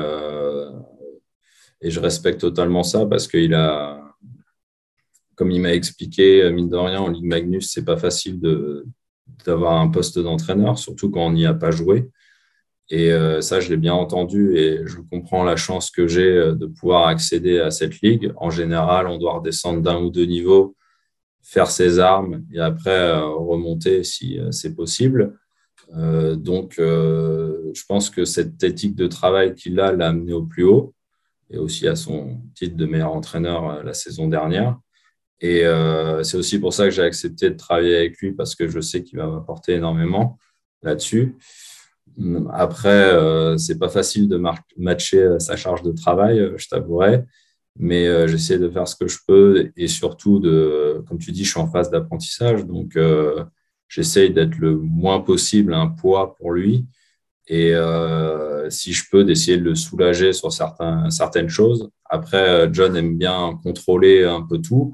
et 1.82 1.90
je 1.90 2.00
respecte 2.02 2.42
totalement 2.42 2.84
ça 2.84 3.06
parce 3.06 3.30
qu'il 3.30 3.54
a, 3.54 4.09
comme 5.40 5.52
il 5.52 5.62
m'a 5.62 5.74
expliqué, 5.74 6.44
euh, 6.44 6.52
mine 6.52 6.68
de 6.68 6.76
rien, 6.76 7.00
en 7.00 7.08
Ligue 7.08 7.24
Magnus, 7.24 7.72
c'est 7.72 7.86
pas 7.86 7.96
facile 7.96 8.42
d'avoir 9.46 9.80
un 9.80 9.88
poste 9.88 10.20
d'entraîneur, 10.20 10.78
surtout 10.78 11.10
quand 11.10 11.26
on 11.26 11.32
n'y 11.32 11.46
a 11.46 11.54
pas 11.54 11.72
joué. 11.72 12.10
Et 12.92 13.12
ça, 13.42 13.60
je 13.60 13.70
l'ai 13.70 13.78
bien 13.78 13.94
entendu 13.94 14.58
et 14.58 14.80
je 14.84 14.98
comprends 15.12 15.44
la 15.44 15.56
chance 15.56 15.92
que 15.92 16.08
j'ai 16.08 16.34
de 16.34 16.66
pouvoir 16.66 17.06
accéder 17.06 17.60
à 17.60 17.70
cette 17.70 18.02
ligue. 18.02 18.34
En 18.38 18.50
général, 18.50 19.06
on 19.06 19.20
doit 19.20 19.36
redescendre 19.36 19.84
d'un 19.84 20.02
ou 20.02 20.10
deux 20.10 20.26
niveaux, 20.26 20.76
faire 21.44 21.70
ses 21.70 22.00
armes 22.00 22.44
et 22.52 22.60
après 22.60 23.16
remonter 23.22 24.04
si 24.04 24.40
c'est 24.50 24.74
possible. 24.74 25.38
donc, 25.94 26.78
je 26.78 27.84
pense 27.88 28.10
que 28.10 28.26
cette 28.26 28.64
éthique 28.64 28.96
de 28.96 29.06
travail 29.06 29.54
qu'il 29.54 29.80
a 29.80 29.92
l'a 29.92 30.08
amené 30.08 30.34
au 30.34 30.42
plus 30.42 30.64
haut 30.64 30.96
et 31.50 31.58
aussi 31.58 31.88
à 31.88 31.96
son 31.96 32.42
titre 32.56 32.76
de 32.76 32.86
meilleur 32.86 33.14
entraîneur 33.14 33.70
euh, 33.70 33.84
la 33.84 33.94
saison 33.94 34.28
dernière. 34.28 34.78
Et 35.42 35.66
euh, 35.66 36.24
c'est 36.24 36.38
aussi 36.38 36.60
pour 36.60 36.74
ça 36.74 36.86
que 36.86 36.92
j'ai 36.92 37.02
accepté 37.02 37.50
de 37.50 37.56
travailler 37.56 37.96
avec 37.96 38.18
lui 38.20 38.34
parce 38.34 38.56
que 38.56 38.68
je 38.68 38.80
sais 38.80 39.04
qu'il 39.04 39.20
va 39.20 39.28
m'apporter 39.28 39.74
énormément 39.74 40.38
là-dessus. 40.84 41.38
Après, 42.52 42.90
euh, 42.90 43.58
c'est 43.58 43.80
pas 43.80 43.88
facile 43.88 44.28
de 44.28 44.42
matcher 44.78 45.40
sa 45.40 45.56
charge 45.56 45.84
de 45.84 45.92
travail, 45.92 46.52
je 46.58 46.68
t'avouerai, 46.68 47.24
mais 47.78 48.28
j'essaie 48.28 48.60
de 48.60 48.70
faire 48.70 48.88
ce 48.88 48.98
que 48.98 49.08
je 49.08 49.20
peux 49.26 49.72
et 49.78 49.88
surtout 49.88 50.40
de, 50.40 51.02
comme 51.08 51.20
tu 51.20 51.32
dis, 51.32 51.46
je 51.46 51.52
suis 51.52 51.60
en 51.60 51.72
phase 51.72 51.90
d'apprentissage, 51.90 52.66
donc 52.66 52.98
j'essaye 53.88 54.32
d'être 54.32 54.58
le 54.58 54.76
moins 54.76 55.22
possible 55.22 55.74
un 55.74 55.88
poids 55.88 56.36
pour 56.36 56.52
lui 56.52 56.88
et 57.50 57.74
euh, 57.74 58.70
si 58.70 58.94
je 58.94 59.04
peux, 59.10 59.24
d'essayer 59.24 59.58
de 59.58 59.64
le 59.64 59.76
soulager 59.76 60.34
sur 60.34 60.54
certains, 60.54 61.10
certaines 61.10 61.50
choses. 61.50 61.90
Après, 62.06 62.48
euh, 62.48 62.70
John 62.72 62.96
aime 62.96 63.18
bien 63.18 63.60
contrôler 63.64 64.24
un 64.24 64.44
peu 64.44 64.60
tout. 64.60 64.94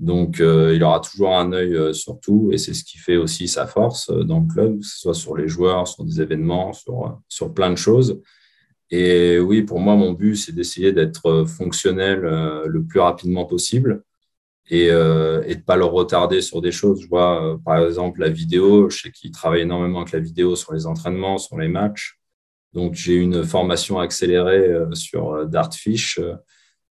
Donc, 0.00 0.40
euh, 0.40 0.74
il 0.74 0.82
aura 0.82 0.98
toujours 0.98 1.36
un 1.36 1.52
œil 1.52 1.94
sur 1.94 2.18
tout 2.20 2.50
et 2.52 2.58
c'est 2.58 2.74
ce 2.74 2.82
qui 2.82 2.98
fait 2.98 3.16
aussi 3.16 3.46
sa 3.46 3.66
force 3.66 4.10
dans 4.10 4.40
le 4.40 4.52
club, 4.52 4.80
que 4.80 4.86
ce 4.86 4.98
soit 4.98 5.14
sur 5.14 5.36
les 5.36 5.46
joueurs, 5.46 5.86
sur 5.86 6.04
des 6.04 6.20
événements, 6.20 6.72
sur, 6.72 7.20
sur 7.28 7.54
plein 7.54 7.70
de 7.70 7.76
choses. 7.76 8.20
Et 8.90 9.38
oui, 9.38 9.62
pour 9.62 9.78
moi, 9.78 9.94
mon 9.94 10.12
but, 10.12 10.36
c'est 10.36 10.52
d'essayer 10.52 10.92
d'être 10.92 11.44
fonctionnel 11.46 12.20
le 12.20 12.82
plus 12.82 12.98
rapidement 12.98 13.44
possible 13.44 14.02
et, 14.70 14.90
euh, 14.90 15.42
et 15.46 15.54
de 15.54 15.60
ne 15.60 15.64
pas 15.64 15.76
le 15.76 15.84
retarder 15.84 16.40
sur 16.40 16.62
des 16.62 16.72
choses. 16.72 17.02
Je 17.02 17.08
vois, 17.08 17.44
euh, 17.44 17.58
par 17.58 17.84
exemple, 17.84 18.20
la 18.20 18.28
vidéo. 18.28 18.88
Je 18.88 19.02
sais 19.02 19.10
qu'il 19.10 19.32
travaille 19.32 19.62
énormément 19.62 20.00
avec 20.00 20.12
la 20.12 20.20
vidéo 20.20 20.56
sur 20.56 20.72
les 20.72 20.86
entraînements, 20.86 21.38
sur 21.38 21.58
les 21.58 21.68
matchs. 21.68 22.18
Donc, 22.72 22.94
j'ai 22.94 23.16
une 23.16 23.42
formation 23.44 23.98
accélérée 23.98 24.68
euh, 24.68 24.94
sur 24.94 25.46
Dartfish. 25.46 26.20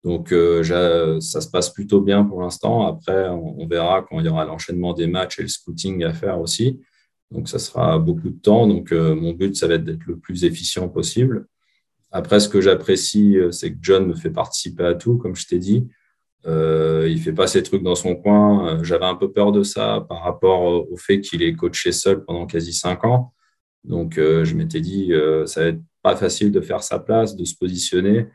Donc, 0.03 0.29
ça 0.29 1.41
se 1.41 1.49
passe 1.49 1.69
plutôt 1.69 2.01
bien 2.01 2.23
pour 2.23 2.41
l'instant. 2.41 2.87
Après, 2.87 3.27
on, 3.29 3.67
verra 3.67 4.03
quand 4.03 4.19
il 4.19 4.25
y 4.25 4.29
aura 4.29 4.45
l'enchaînement 4.45 4.93
des 4.93 5.07
matchs 5.07 5.39
et 5.39 5.41
le 5.41 5.47
scouting 5.49 6.03
à 6.03 6.13
faire 6.13 6.39
aussi. 6.39 6.79
Donc, 7.31 7.49
ça 7.49 7.59
sera 7.59 7.99
beaucoup 7.99 8.29
de 8.29 8.39
temps. 8.39 8.67
Donc, 8.67 8.91
mon 8.91 9.33
but, 9.33 9.55
ça 9.55 9.67
va 9.67 9.73
être 9.73 9.83
d'être 9.83 10.05
le 10.05 10.17
plus 10.17 10.45
efficient 10.45 10.87
possible. 10.87 11.47
Après, 12.11 12.39
ce 12.39 12.47
que 12.47 12.61
j'apprécie, 12.61 13.37
c'est 13.51 13.73
que 13.73 13.79
John 13.81 14.07
me 14.07 14.13
fait 14.13 14.29
participer 14.29 14.85
à 14.85 14.93
tout, 14.93 15.17
comme 15.17 15.35
je 15.35 15.45
t'ai 15.45 15.59
dit. 15.59 15.87
Euh, 16.47 17.07
il 17.09 17.19
fait 17.19 17.33
pas 17.33 17.47
ses 17.47 17.63
trucs 17.63 17.83
dans 17.83 17.95
son 17.95 18.15
coin. 18.15 18.79
Euh, 18.79 18.83
j'avais 18.83 19.05
un 19.05 19.15
peu 19.15 19.31
peur 19.31 19.51
de 19.51 19.63
ça 19.63 20.05
par 20.07 20.23
rapport 20.23 20.89
au 20.89 20.95
fait 20.97 21.19
qu'il 21.19 21.43
est 21.43 21.53
coaché 21.55 21.91
seul 21.91 22.23
pendant 22.23 22.45
quasi 22.45 22.73
cinq 22.73 23.03
ans. 23.03 23.33
Donc, 23.83 24.17
euh, 24.17 24.45
je 24.45 24.55
m'étais 24.55 24.81
dit, 24.81 25.11
ça 25.45 25.61
va 25.61 25.67
être 25.67 25.81
pas 26.01 26.15
facile 26.15 26.51
de 26.51 26.61
faire 26.61 26.83
sa 26.83 26.99
place, 26.99 27.35
de 27.35 27.45
se 27.45 27.55
positionner. 27.55 28.27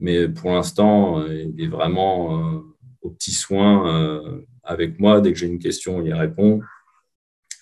Mais 0.00 0.28
pour 0.28 0.50
l'instant, 0.52 1.24
il 1.26 1.60
est 1.62 1.68
vraiment 1.68 2.62
au 3.02 3.10
petit 3.10 3.32
soin 3.32 4.42
avec 4.64 4.98
moi. 4.98 5.20
Dès 5.20 5.32
que 5.32 5.38
j'ai 5.38 5.46
une 5.46 5.58
question, 5.58 6.02
il 6.02 6.14
répond. 6.14 6.60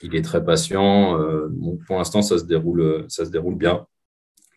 Il 0.02 0.14
est 0.14 0.23
très 0.23 0.45
patient. 0.45 1.18
pour 1.87 1.99
l'instant, 1.99 2.23
ça 2.23 2.38
se 2.38 2.45
déroule, 2.45 3.04
ça 3.09 3.25
se 3.25 3.30
déroule 3.30 3.57
bien. 3.57 3.87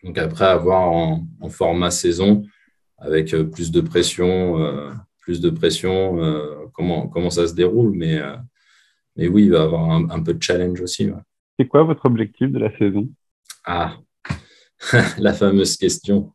Donc 0.04 0.16
après 0.18 0.44
avoir 0.44 0.92
en, 0.92 1.26
en 1.40 1.48
format 1.48 1.90
saison 1.90 2.44
avec 2.98 3.34
plus 3.50 3.72
de 3.72 3.80
pression, 3.80 4.92
plus 5.22 5.40
de 5.40 5.50
pression, 5.50 6.22
euh, 6.22 6.66
comment, 6.74 7.08
comment 7.08 7.30
ça 7.30 7.46
se 7.46 7.54
déroule. 7.54 7.92
Mais, 7.96 8.18
euh, 8.18 8.36
mais 9.16 9.28
oui, 9.28 9.44
il 9.44 9.52
va 9.52 9.62
avoir 9.62 9.90
un, 9.90 10.22
peu 10.22 10.34
de 10.34 10.42
challenge 10.42 10.80
aussi. 10.80 11.08
C'est 11.58 11.66
quoi 11.66 11.84
votre 11.84 12.04
objectif 12.04 12.50
de 12.50 12.58
la 12.58 12.76
saison? 12.76 13.08
Ah, 13.64 13.96
la 15.18 15.32
fameuse 15.32 15.76
question. 15.76 16.32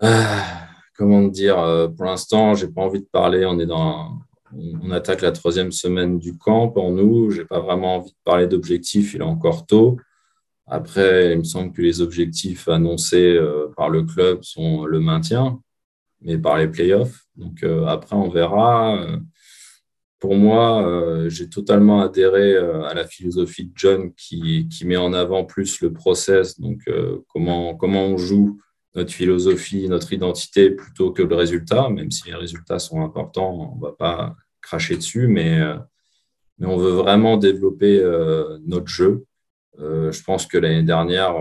Ah, 0.00 0.68
comment 0.96 1.22
dire 1.22 1.58
euh, 1.58 1.88
Pour 1.88 2.06
l'instant, 2.06 2.54
j'ai 2.54 2.68
pas 2.68 2.82
envie 2.82 3.00
de 3.00 3.08
parler. 3.10 3.44
On 3.46 3.58
est 3.58 3.66
dans, 3.66 4.18
on 4.52 4.90
attaque 4.90 5.22
la 5.22 5.32
troisième 5.32 5.72
semaine 5.72 6.18
du 6.18 6.36
camp 6.36 6.68
pour 6.68 6.90
nous. 6.90 7.30
J'ai 7.30 7.44
pas 7.44 7.60
vraiment 7.60 7.96
envie 7.96 8.10
de 8.10 8.16
parler 8.24 8.46
d'objectifs. 8.46 9.14
Il 9.14 9.20
est 9.20 9.24
encore 9.24 9.66
tôt. 9.66 9.98
Après, 10.66 11.32
il 11.32 11.38
me 11.38 11.44
semble 11.44 11.72
que 11.72 11.82
les 11.82 12.00
objectifs 12.00 12.68
annoncés 12.68 13.38
par 13.76 13.90
le 13.90 14.02
club 14.04 14.42
sont 14.42 14.86
le 14.86 14.98
maintien 14.98 15.60
mais 16.24 16.38
par 16.38 16.58
les 16.58 16.68
playoffs. 16.68 17.26
Donc 17.36 17.62
euh, 17.62 17.86
après, 17.86 18.16
on 18.16 18.28
verra. 18.28 19.00
Euh, 19.00 19.18
pour 20.18 20.34
moi, 20.36 20.86
euh, 20.86 21.28
j'ai 21.28 21.50
totalement 21.50 22.00
adhéré 22.00 22.56
à 22.56 22.94
la 22.94 23.06
philosophie 23.06 23.66
de 23.66 23.72
John 23.74 24.12
qui, 24.14 24.68
qui, 24.68 24.86
met 24.86 24.96
en 24.96 25.12
avant 25.12 25.44
plus 25.44 25.82
le 25.82 25.92
process, 25.92 26.58
donc 26.58 26.80
comment, 27.28 27.74
comment 27.74 28.06
on 28.06 28.16
joue 28.16 28.58
notre 28.94 29.12
philosophie, 29.12 29.88
notre 29.88 30.12
identité 30.12 30.70
plutôt 30.70 31.12
que 31.12 31.22
le 31.22 31.34
résultat, 31.34 31.88
même 31.88 32.10
si 32.10 32.28
les 32.28 32.34
résultats 32.34 32.78
sont 32.78 33.02
importants, 33.02 33.72
on 33.72 33.76
ne 33.76 33.80
va 33.80 33.92
pas 33.92 34.36
cracher 34.62 34.96
dessus, 34.96 35.26
mais, 35.26 35.60
mais 36.58 36.66
on 36.66 36.76
veut 36.76 36.92
vraiment 36.92 37.36
développer 37.36 38.00
notre 38.64 38.86
jeu. 38.86 39.24
je 39.78 40.22
pense 40.22 40.46
que 40.46 40.58
l'année 40.58 40.84
dernière, 40.84 41.34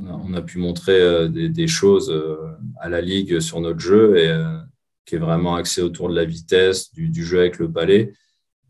on 0.00 0.34
a, 0.34 0.42
pu 0.42 0.58
montrer 0.58 1.00
euh, 1.00 1.28
des, 1.28 1.66
choses 1.66 2.10
euh, 2.10 2.36
à 2.80 2.88
la 2.88 3.00
Ligue 3.00 3.40
sur 3.40 3.60
notre 3.60 3.80
jeu 3.80 4.16
et 4.16 4.28
euh, 4.28 4.58
qui 5.04 5.16
est 5.16 5.18
vraiment 5.18 5.56
axé 5.56 5.82
autour 5.82 6.08
de 6.08 6.14
la 6.14 6.24
vitesse, 6.24 6.92
du, 6.92 7.24
jeu 7.24 7.40
avec 7.40 7.58
le 7.58 7.70
palais. 7.70 8.12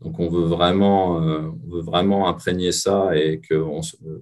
Donc 0.01 0.19
on 0.19 0.29
veut 0.29 0.45
vraiment, 0.45 1.17
on 1.17 1.69
veut 1.69 1.81
vraiment 1.81 2.29
imprégner 2.29 2.71
ça 2.71 3.17
et 3.17 3.41
que, 3.41 3.61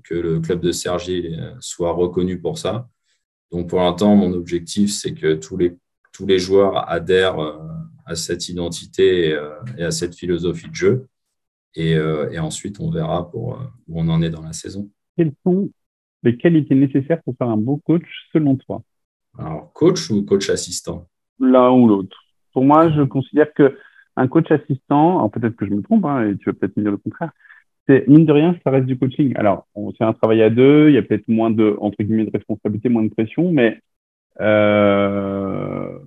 que 0.04 0.16
le 0.16 0.40
club 0.40 0.60
de 0.60 0.72
Sergi 0.72 1.36
soit 1.60 1.92
reconnu 1.92 2.42
pour 2.42 2.58
ça. 2.58 2.88
Donc 3.52 3.70
pour 3.70 3.80
l'instant, 3.80 4.16
mon 4.16 4.34
objectif, 4.34 4.92
c'est 4.92 5.14
que 5.14 5.36
tous 5.36 5.58
les, 5.58 5.78
tous 6.14 6.26
les 6.26 6.40
joueurs 6.40 6.90
adhèrent 6.90 7.38
à 8.06 8.16
cette 8.16 8.50
identité 8.50 9.38
et 9.78 9.84
à 9.84 9.92
cette 9.92 10.16
philosophie 10.16 10.70
de 10.70 10.76
jeu. 10.76 11.08
Et, 11.76 11.92
et 11.92 12.40
ensuite, 12.40 12.80
on 12.80 12.90
verra 12.90 13.30
pour 13.30 13.60
où 13.88 14.02
on 14.02 14.10
en 14.10 14.22
est 14.22 14.30
dans 14.30 14.42
la 14.42 14.54
saison. 14.54 14.90
Quels 15.16 15.34
sont 15.44 15.70
les 16.24 16.38
qualités 16.38 16.76
nécessaires 16.76 17.22
pour 17.24 17.36
faire 17.38 17.50
un 17.50 17.58
beau 17.58 17.78
coach 17.78 18.08
selon 18.34 18.56
toi? 18.56 18.82
Alors, 19.38 19.72
coach 19.74 20.10
ou 20.10 20.24
coach 20.24 20.50
assistant? 20.50 21.08
L'un 21.40 21.72
ou 21.72 21.88
l'autre. 21.88 22.18
Pour 22.54 22.64
moi, 22.64 22.90
je 22.92 23.04
considère 23.04 23.54
que 23.54 23.78
un 24.16 24.28
coach 24.28 24.50
assistant, 24.50 25.20
alors 25.20 25.30
peut-être 25.30 25.56
que 25.56 25.68
je 25.68 25.74
me 25.74 25.84
trompe, 25.84 26.06
hein, 26.06 26.28
et 26.28 26.38
tu 26.38 26.46
vas 26.50 26.54
peut-être 26.54 26.76
me 26.76 26.82
dire 26.82 26.92
le 26.92 26.98
contraire, 26.98 27.32
c'est 27.88 28.08
mine 28.08 28.26
de 28.26 28.32
rien, 28.32 28.58
ça 28.64 28.70
reste 28.70 28.86
du 28.86 28.98
coaching. 28.98 29.34
Alors, 29.36 29.68
c'est 29.98 30.04
un 30.04 30.14
travail 30.14 30.42
à 30.42 30.50
deux, 30.50 30.90
il 30.90 30.96
y 30.96 30.98
a 30.98 31.02
peut-être 31.02 31.28
moins 31.28 31.50
de 31.52 31.78
entre 31.80 32.04
guillemets 32.04 32.26
de 32.26 32.32
responsabilité, 32.32 32.90
moins 32.90 33.04
de 33.04 33.10
pression, 33.10 33.52
mais 33.52 33.80
euh, 34.42 35.98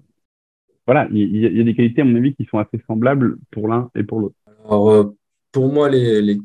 voilà, 0.86 1.08
il 1.12 1.36
y, 1.36 1.60
a 1.60 1.64
des 1.64 1.74
qualités 1.74 2.02
à 2.02 2.04
mon 2.04 2.16
avis 2.16 2.34
qui 2.34 2.44
sont 2.44 2.58
assez 2.58 2.80
semblables 2.86 3.38
pour 3.50 3.68
l'un 3.68 3.90
et 3.94 4.02
pour 4.02 4.20
l'autre. 4.20 4.34
Alors, 4.64 4.90
euh, 4.90 5.16
pour 5.52 5.72
moi, 5.72 5.88
les, 5.88 6.38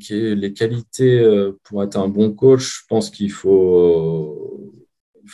qualités 0.54 1.20
euh, 1.20 1.52
pour 1.64 1.82
être 1.82 1.96
un 1.96 2.08
bon 2.08 2.32
coach, 2.32 2.80
je 2.80 2.86
pense 2.88 3.10
qu'il 3.10 3.30
faut, 3.30 4.72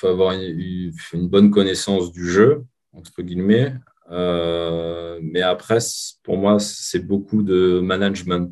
avoir 0.03 0.33
une, 0.33 1.29
bonne 1.29 1.51
connaissance 1.51 2.13
du 2.13 2.29
jeu, 2.29 2.65
entre 2.93 3.23
guillemets. 3.23 3.75
Mais 4.11 5.43
après, 5.43 5.79
pour 6.23 6.39
moi, 6.39 6.59
c'est 6.59 7.07
beaucoup 7.07 7.43
de 7.43 7.81
management. 7.81 8.51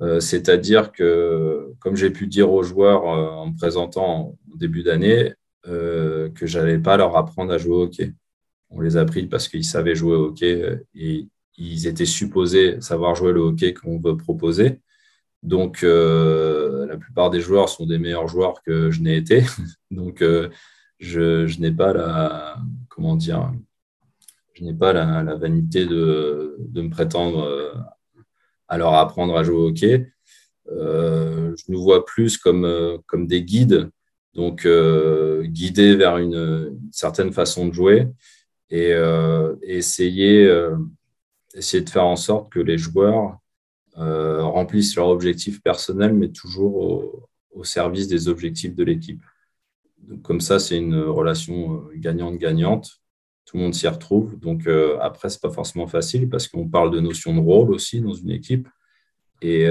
Euh, 0.00 0.20
c'est-à-dire 0.20 0.92
que, 0.92 1.72
comme 1.78 1.96
j'ai 1.96 2.10
pu 2.10 2.26
dire 2.26 2.52
aux 2.52 2.62
joueurs 2.62 3.04
en 3.04 3.48
me 3.48 3.56
présentant 3.56 4.36
au 4.52 4.56
début 4.56 4.82
d'année, 4.82 5.32
que 5.64 6.30
je 6.42 6.58
n'allais 6.58 6.78
pas 6.78 6.98
leur 6.98 7.16
apprendre 7.16 7.50
à 7.52 7.56
jouer 7.56 7.74
au 7.74 7.82
hockey. 7.84 8.12
On 8.68 8.80
les 8.80 8.98
a 8.98 9.04
pris 9.06 9.26
parce 9.26 9.48
qu'ils 9.48 9.64
savaient 9.64 9.94
jouer 9.94 10.14
au 10.14 10.26
hockey 10.26 10.82
et 10.94 11.26
ils 11.56 11.86
étaient 11.86 12.04
supposés 12.04 12.80
savoir 12.82 13.14
jouer 13.14 13.32
le 13.32 13.40
hockey 13.40 13.72
qu'on 13.72 13.98
veut 13.98 14.16
proposer. 14.16 14.80
Donc, 15.44 15.82
euh, 15.84 16.86
la 16.86 16.96
plupart 16.96 17.30
des 17.30 17.40
joueurs 17.40 17.68
sont 17.68 17.84
des 17.86 17.98
meilleurs 17.98 18.28
joueurs 18.28 18.62
que 18.62 18.90
je 18.90 19.02
n'ai 19.02 19.16
été. 19.16 19.44
Donc, 19.90 20.22
euh, 20.22 20.48
je, 20.98 21.60
n'ai 21.60 21.70
pas 21.70 21.92
la, 21.92 22.56
comment 22.88 23.14
dire, 23.14 23.52
je 24.54 24.64
n'ai 24.64 24.72
pas 24.72 24.94
la, 24.94 25.22
vanité 25.36 25.84
de, 25.84 26.56
de, 26.58 26.82
me 26.82 26.88
prétendre 26.88 27.44
euh, 27.44 27.74
à 28.68 28.78
leur 28.78 28.94
apprendre 28.94 29.36
à 29.36 29.44
jouer 29.44 29.56
au 29.56 29.68
hockey. 29.68 30.06
je 30.68 31.64
nous 31.68 31.82
vois 31.82 32.04
plus 32.04 32.38
comme, 32.38 32.98
comme 33.06 33.26
des 33.26 33.42
guides, 33.42 33.90
donc 34.34 34.66
guider 35.42 35.96
vers 35.96 36.18
une, 36.18 36.78
certaine 36.92 37.32
façon 37.32 37.68
de 37.68 37.72
jouer 37.72 38.08
et, 38.70 38.92
essayer 39.62 40.48
essayer 41.54 41.82
de 41.82 41.90
faire 41.90 42.04
en 42.04 42.16
sorte 42.16 42.52
que 42.52 42.60
les 42.60 42.78
joueurs 42.78 43.38
euh, 43.96 44.42
remplissent 44.42 44.96
leurs 44.96 45.08
objectifs 45.08 45.62
personnels, 45.62 46.12
mais 46.12 46.30
toujours 46.30 47.28
au 47.52 47.64
service 47.64 48.08
des 48.08 48.28
objectifs 48.28 48.74
de 48.74 48.84
l'équipe. 48.84 49.22
Comme 50.22 50.40
ça, 50.40 50.58
c'est 50.58 50.76
une 50.76 51.00
relation 51.00 51.84
gagnante-gagnante. 51.94 53.00
Tout 53.44 53.56
le 53.56 53.64
monde 53.64 53.74
s'y 53.74 53.88
retrouve. 53.88 54.38
Donc 54.38 54.66
après, 55.00 55.28
ce 55.28 55.36
n'est 55.36 55.48
pas 55.48 55.50
forcément 55.50 55.86
facile 55.86 56.28
parce 56.28 56.48
qu'on 56.48 56.68
parle 56.68 56.90
de 56.90 57.00
notion 57.00 57.34
de 57.34 57.40
rôle 57.40 57.72
aussi 57.72 58.00
dans 58.00 58.14
une 58.14 58.30
équipe. 58.30 58.68
Et, 59.42 59.66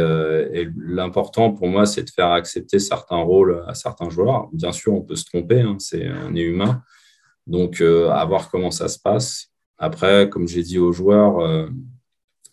l'important 0.78 1.52
pour 1.52 1.68
moi, 1.68 1.86
c'est 1.88 2.04
de 2.04 2.10
faire 2.10 2.32
accepter 2.32 2.78
certains 2.78 3.18
rôles 3.18 3.64
à 3.68 3.74
certains 3.74 4.10
joueurs. 4.10 4.50
Bien 4.54 4.72
sûr, 4.72 4.94
on 4.94 5.02
peut 5.02 5.16
se 5.16 5.26
tromper, 5.26 5.62
hein, 5.62 5.78
c'est, 5.80 6.08
on 6.28 6.36
est 6.36 6.42
humain. 6.44 6.84
Donc, 7.48 7.82
à 7.82 8.24
voir 8.26 8.52
comment 8.52 8.70
ça 8.70 8.88
se 8.88 9.00
passe. 9.00 9.48
Après, 9.80 10.30
comme 10.30 10.48
j'ai 10.48 10.62
dit 10.62 10.78
aux 10.78 10.92
joueurs, 10.92 11.68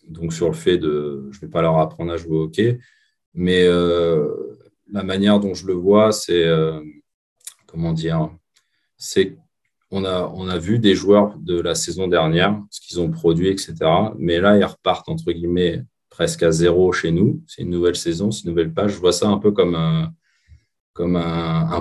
donc 0.07 0.33
sur 0.33 0.47
le 0.47 0.53
fait 0.53 0.77
de, 0.77 1.27
je 1.31 1.37
ne 1.37 1.41
vais 1.41 1.47
pas 1.47 1.61
leur 1.61 1.77
apprendre 1.77 2.11
à 2.11 2.17
jouer 2.17 2.37
au 2.37 2.43
hockey, 2.43 2.79
mais 3.33 3.63
euh, 3.65 4.57
la 4.91 5.03
manière 5.03 5.39
dont 5.39 5.53
je 5.53 5.65
le 5.67 5.73
vois, 5.73 6.11
c'est, 6.11 6.45
euh, 6.45 6.81
comment 7.65 7.93
dire, 7.93 8.29
c'est 8.97 9.37
on 9.91 10.05
a, 10.05 10.57
vu 10.57 10.79
des 10.79 10.95
joueurs 10.95 11.37
de 11.37 11.59
la 11.59 11.75
saison 11.75 12.07
dernière, 12.07 12.57
ce 12.69 12.79
qu'ils 12.81 12.99
ont 13.01 13.11
produit, 13.11 13.49
etc. 13.49 13.75
Mais 14.17 14.39
là, 14.39 14.57
ils 14.57 14.63
repartent, 14.63 15.09
entre 15.09 15.31
guillemets, 15.31 15.83
presque 16.09 16.43
à 16.43 16.51
zéro 16.51 16.91
chez 16.93 17.11
nous. 17.11 17.43
C'est 17.47 17.61
une 17.61 17.69
nouvelle 17.69 17.95
saison, 17.95 18.31
c'est 18.31 18.43
une 18.43 18.51
nouvelle 18.51 18.73
page. 18.73 18.93
Je 18.93 18.99
vois 18.99 19.11
ça 19.11 19.27
un 19.27 19.37
peu 19.37 19.51
comme 19.51 19.75
un, 19.75 20.13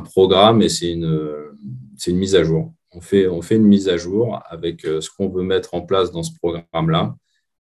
programme 0.04 0.62
et 0.62 0.68
c'est 0.68 0.92
une, 0.92 1.56
mise 2.08 2.34
à 2.34 2.42
jour. 2.42 2.74
On 2.92 3.00
fait, 3.00 3.26
une 3.56 3.62
mise 3.62 3.88
à 3.88 3.96
jour 3.96 4.42
avec 4.48 4.84
euh, 4.84 5.00
ce 5.00 5.08
qu'on 5.10 5.28
veut 5.28 5.44
mettre 5.44 5.74
en 5.74 5.82
place 5.82 6.10
dans 6.10 6.24
ce 6.24 6.32
programme-là. 6.42 7.14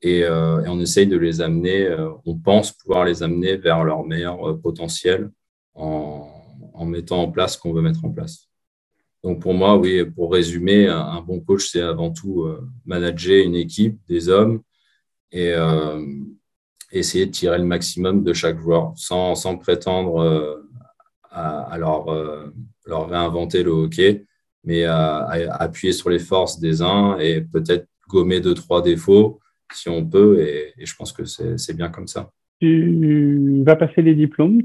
Euh, 0.06 0.63
et, 0.63 0.67
on 0.67 0.79
essaye 0.79 1.08
de 1.08 1.17
les 1.17 1.41
amener, 1.41 1.86
euh, 1.86 2.12
on 2.25 2.38
pense 2.38 2.71
pouvoir 2.71 3.06
les 3.06 3.23
amener 3.23 3.56
vers 3.56 3.84
leur 3.84 4.03
meilleur 4.06 4.49
euh, 4.49 4.58
potentiel 4.58 5.32
en, 5.75 6.29
mettant 6.86 7.21
en 7.21 7.32
place 7.32 7.53
ce 7.53 7.58
qu'on 7.60 7.73
veut 7.73 7.82
mettre 7.82 8.03
en 8.03 8.12
place. 8.12 8.49
Donc 9.24 9.42
pour 9.42 9.54
moi, 9.54 9.78
oui, 9.78 10.04
pour 10.06 10.34
résumer, 10.34 10.88
un, 10.88 11.22
bon 11.22 11.40
coach, 11.40 11.70
c'est 11.72 11.82
avant 11.82 12.12
tout 12.12 12.46
manager 12.86 13.46
une 13.46 13.56
équipe, 13.56 14.00
des 14.08 14.28
hommes, 14.28 14.62
et 15.32 15.54
essayer 16.92 17.26
de 17.26 17.32
tirer 17.32 17.58
le 17.58 17.64
maximum 17.64 18.24
de 18.24 18.34
chaque 18.34 18.60
joueur 18.60 18.94
sans, 18.98 19.58
prétendre 19.58 20.62
à, 21.32 21.78
leur, 21.78 22.06
réinventer 22.86 23.64
le 23.64 23.72
hockey, 23.72 24.26
mais 24.66 24.84
à, 24.84 25.26
appuyer 25.54 25.94
sur 25.94 26.10
les 26.10 26.20
forces 26.20 26.60
des 26.60 26.82
uns 26.82 27.18
et 27.18 27.40
peut-être 27.40 27.88
gommer 28.10 28.42
deux, 28.42 28.54
trois 28.54 28.82
défauts 28.82 29.40
si 29.74 29.90
on 29.90 30.06
peut, 30.06 30.42
et, 30.42 30.74
je 30.78 30.96
pense 30.96 31.12
que 31.12 31.26
c'est 31.26 31.74
bien 31.74 31.90
comme 31.90 32.08
ça. 32.08 32.32
Tu 32.63 33.62
vas 33.65 33.76
passer 33.76 34.02
les 34.02 34.15
diplômes, 34.15 34.60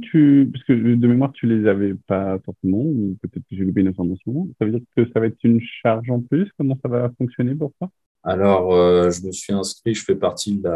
parce 0.52 0.64
que 0.64 0.72
de 0.72 1.06
mémoire, 1.08 1.32
tu 1.32 1.48
les 1.48 1.68
avais 1.68 1.94
pas 2.06 2.38
forcément, 2.44 2.78
ou 2.78 3.16
peut-être 3.20 3.42
que 3.42 3.56
j'ai 3.56 3.64
loupé 3.64 3.80
une 3.80 3.88
information. 3.88 4.48
Ça 4.56 4.66
veut 4.66 4.70
dire 4.70 4.82
que 4.96 5.04
ça 5.12 5.18
va 5.18 5.26
être 5.26 5.42
une 5.42 5.60
charge 5.82 6.08
en 6.08 6.20
plus 6.20 6.48
Comment 6.56 6.78
ça 6.80 6.88
va 6.88 7.10
fonctionner 7.18 7.56
pour 7.56 7.72
toi? 7.76 7.90
Alors, 8.22 8.72
euh, 8.72 9.10
je 9.10 9.26
me 9.26 9.32
suis 9.32 9.52
inscrit, 9.52 9.94
je 9.94 10.04
fais 10.04 10.14
partie 10.14 10.58
de 10.58 10.68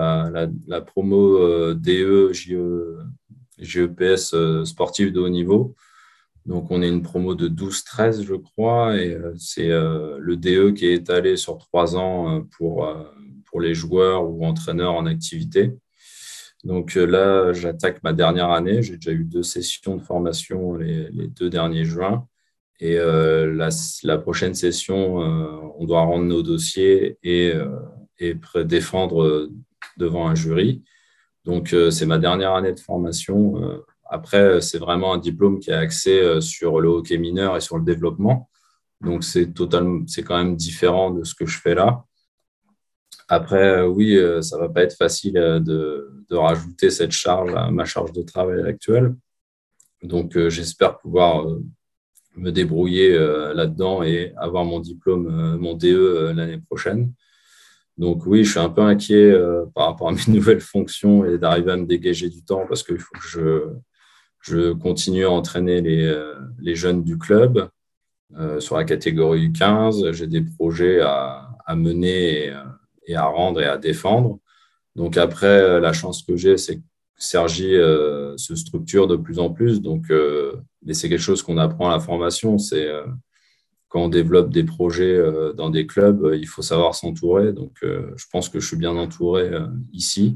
la, 0.67 0.81
promo 0.81 1.39
euh, 1.39 1.75
DE, 1.75 2.33
GEPS 3.61 4.35
euh, 4.35 4.65
sportif 4.65 5.13
de 5.13 5.21
haut 5.21 5.29
niveau. 5.29 5.77
Donc, 6.45 6.73
on 6.73 6.83
est 6.83 6.89
une 6.89 7.03
promo 7.03 7.37
de 7.37 7.47
12-13, 7.49 8.25
je 8.25 8.35
crois, 8.35 8.97
et 8.97 9.17
c'est 9.37 9.69
le 9.69 10.35
DE 10.35 10.73
qui 10.73 10.87
est 10.87 10.95
étalé 10.95 11.37
sur 11.37 11.59
trois 11.59 11.97
ans 11.97 12.43
pour 12.59 12.85
pour 13.47 13.61
les 13.61 13.75
joueurs 13.75 14.29
ou 14.29 14.45
entraîneurs 14.45 14.95
en 14.95 15.07
activité. 15.07 15.73
Donc 16.65 16.97
euh, 16.97 17.07
là, 17.07 17.53
j'attaque 17.53 18.03
ma 18.03 18.13
dernière 18.13 18.51
année. 18.51 18.83
J'ai 18.83 18.97
déjà 18.97 19.13
eu 19.13 19.25
deux 19.25 19.43
sessions 19.43 19.97
de 19.97 20.03
formation 20.03 20.75
les, 20.75 21.11
deux 21.29 21.51
derniers 21.51 21.85
juin. 21.85 22.27
Et 22.81 22.99
euh, 22.99 23.53
la, 24.03 24.19
prochaine 24.19 24.55
session, 24.55 25.23
euh, 25.23 25.61
on 25.79 25.87
doit 25.87 26.03
rendre 26.03 26.25
nos 26.25 26.43
dossiers 26.43 27.19
et, 27.23 27.53
et 28.19 28.37
défendre 28.65 29.49
devant 29.97 30.29
un 30.29 30.35
jury. 30.35 30.83
Donc, 31.45 31.75
c'est 31.91 32.07
ma 32.07 32.19
dernière 32.19 32.55
année 32.55 32.73
de 32.73 32.81
formation. 32.81 33.83
après, 34.09 34.61
c'est 34.61 34.79
vraiment 34.79 35.15
un 35.15 35.19
diplôme 35.19 35.59
qui 35.59 35.71
est 35.71 35.75
axé 35.75 36.41
sur 36.41 36.81
le 36.81 36.89
hockey 36.89 37.19
mineur 37.19 37.57
et 37.57 37.61
sur 37.61 37.79
le 37.79 37.85
développement. 37.85 38.49
Donc, 39.01 39.25
c'est 39.25 39.53
quand 40.25 40.37
même 40.39 40.57
différent 40.57 41.11
de 41.11 41.25
ce 41.25 41.35
que 41.35 41.47
je 41.47 41.59
fais 41.59 41.75
là. 41.75 42.05
Après, 43.35 43.65
euh, 43.79 43.87
oui, 43.87 44.15
euh, 44.15 44.43
ça 44.43 44.59
ne 44.59 44.61
va 44.61 44.69
pas 44.69 44.83
être 44.83 44.95
facile 44.95 45.39
euh, 45.39 45.59
de, 45.59 46.37
rajouter 46.37 46.91
cette 46.91 47.13
charge 47.13 47.55
à 47.55 47.71
ma 47.71 47.87
charge 47.87 48.13
de 48.13 48.21
travail 48.21 48.63
actuelle. 48.63 49.15
Donc, 50.03 50.37
j'espère 50.49 50.99
pouvoir 50.99 51.47
me 52.37 52.51
débrouiller 52.51 53.11
là-dedans 53.55 54.03
et 54.03 54.33
avoir 54.39 54.65
mon 54.65 54.81
diplôme, 54.81 55.57
mon 55.59 55.75
DE 55.75 56.33
l'année 56.35 56.59
prochaine. 56.59 57.13
Donc 57.99 58.25
oui, 58.25 58.45
je 58.45 58.53
suis 58.53 58.59
un 58.59 58.71
peu 58.71 58.81
inquiet 58.81 59.31
par 59.75 59.89
rapport 59.89 60.09
à 60.09 60.13
mes 60.13 60.27
nouvelles 60.29 60.63
fonctions 60.63 61.27
et 61.27 61.37
d'arriver 61.37 61.73
à 61.73 61.77
me 61.77 61.85
dégager 61.85 62.31
du 62.31 62.43
temps 62.43 62.65
parce 62.67 62.83
qu'il 62.83 62.99
faut 62.99 63.15
que 63.15 63.29
je, 63.29 63.69
je, 64.41 64.73
continue 64.73 65.27
à 65.27 65.31
entraîner 65.31 65.83
les, 65.83 66.33
les 66.59 66.75
jeunes 66.75 67.05
du 67.05 67.19
club 67.19 67.69
sur 68.59 68.79
la 68.79 68.85
catégorie 68.85 69.53
15. 69.53 70.13
J'ai 70.13 70.27
des 70.27 70.43
projets 70.43 71.01
à, 71.01 71.51
à 71.67 71.77
mener 71.77 72.47
et, 72.47 72.53
et 73.07 73.15
à 73.15 73.25
rendre 73.25 73.61
et 73.61 73.67
à 73.67 73.79
défendre. 73.79 74.39
Donc 74.97 75.17
après, 75.17 75.47
euh, 75.47 75.81
la 75.81 75.93
chance 75.93 76.23
que 76.23 76.37
j'ai, 76.37 76.57
c'est 76.57 76.77
que 76.77 76.83
Sergi 77.19 77.75
euh, 77.75 78.37
se 78.37 78.55
structure 78.57 79.07
de 79.07 79.17
plus 79.17 79.39
en 79.39 79.51
plus. 79.51 79.81
Donc, 79.81 80.11
euh, 80.11 80.55
c'est 80.91 81.09
quelque 81.09 81.21
chose 81.21 81.43
qu'on 81.43 81.59
apprend 81.59 81.89
à 81.91 81.93
la 81.93 82.01
formation. 82.01 82.59
C'est 82.59 82.91
quand 83.89 84.05
on 84.05 84.09
développe 84.09 84.51
des 84.51 84.65
projets 84.65 85.23
dans 85.55 85.71
des 85.71 85.87
clubs, 85.87 86.33
il 86.35 86.49
faut 86.49 86.63
savoir 86.63 86.97
s'entourer. 86.97 87.53
Donc, 87.53 87.77
je 87.83 88.25
pense 88.33 88.49
que 88.49 88.59
je 88.59 88.67
suis 88.67 88.77
bien 88.77 88.97
entouré 88.97 89.53
ici. 89.93 90.35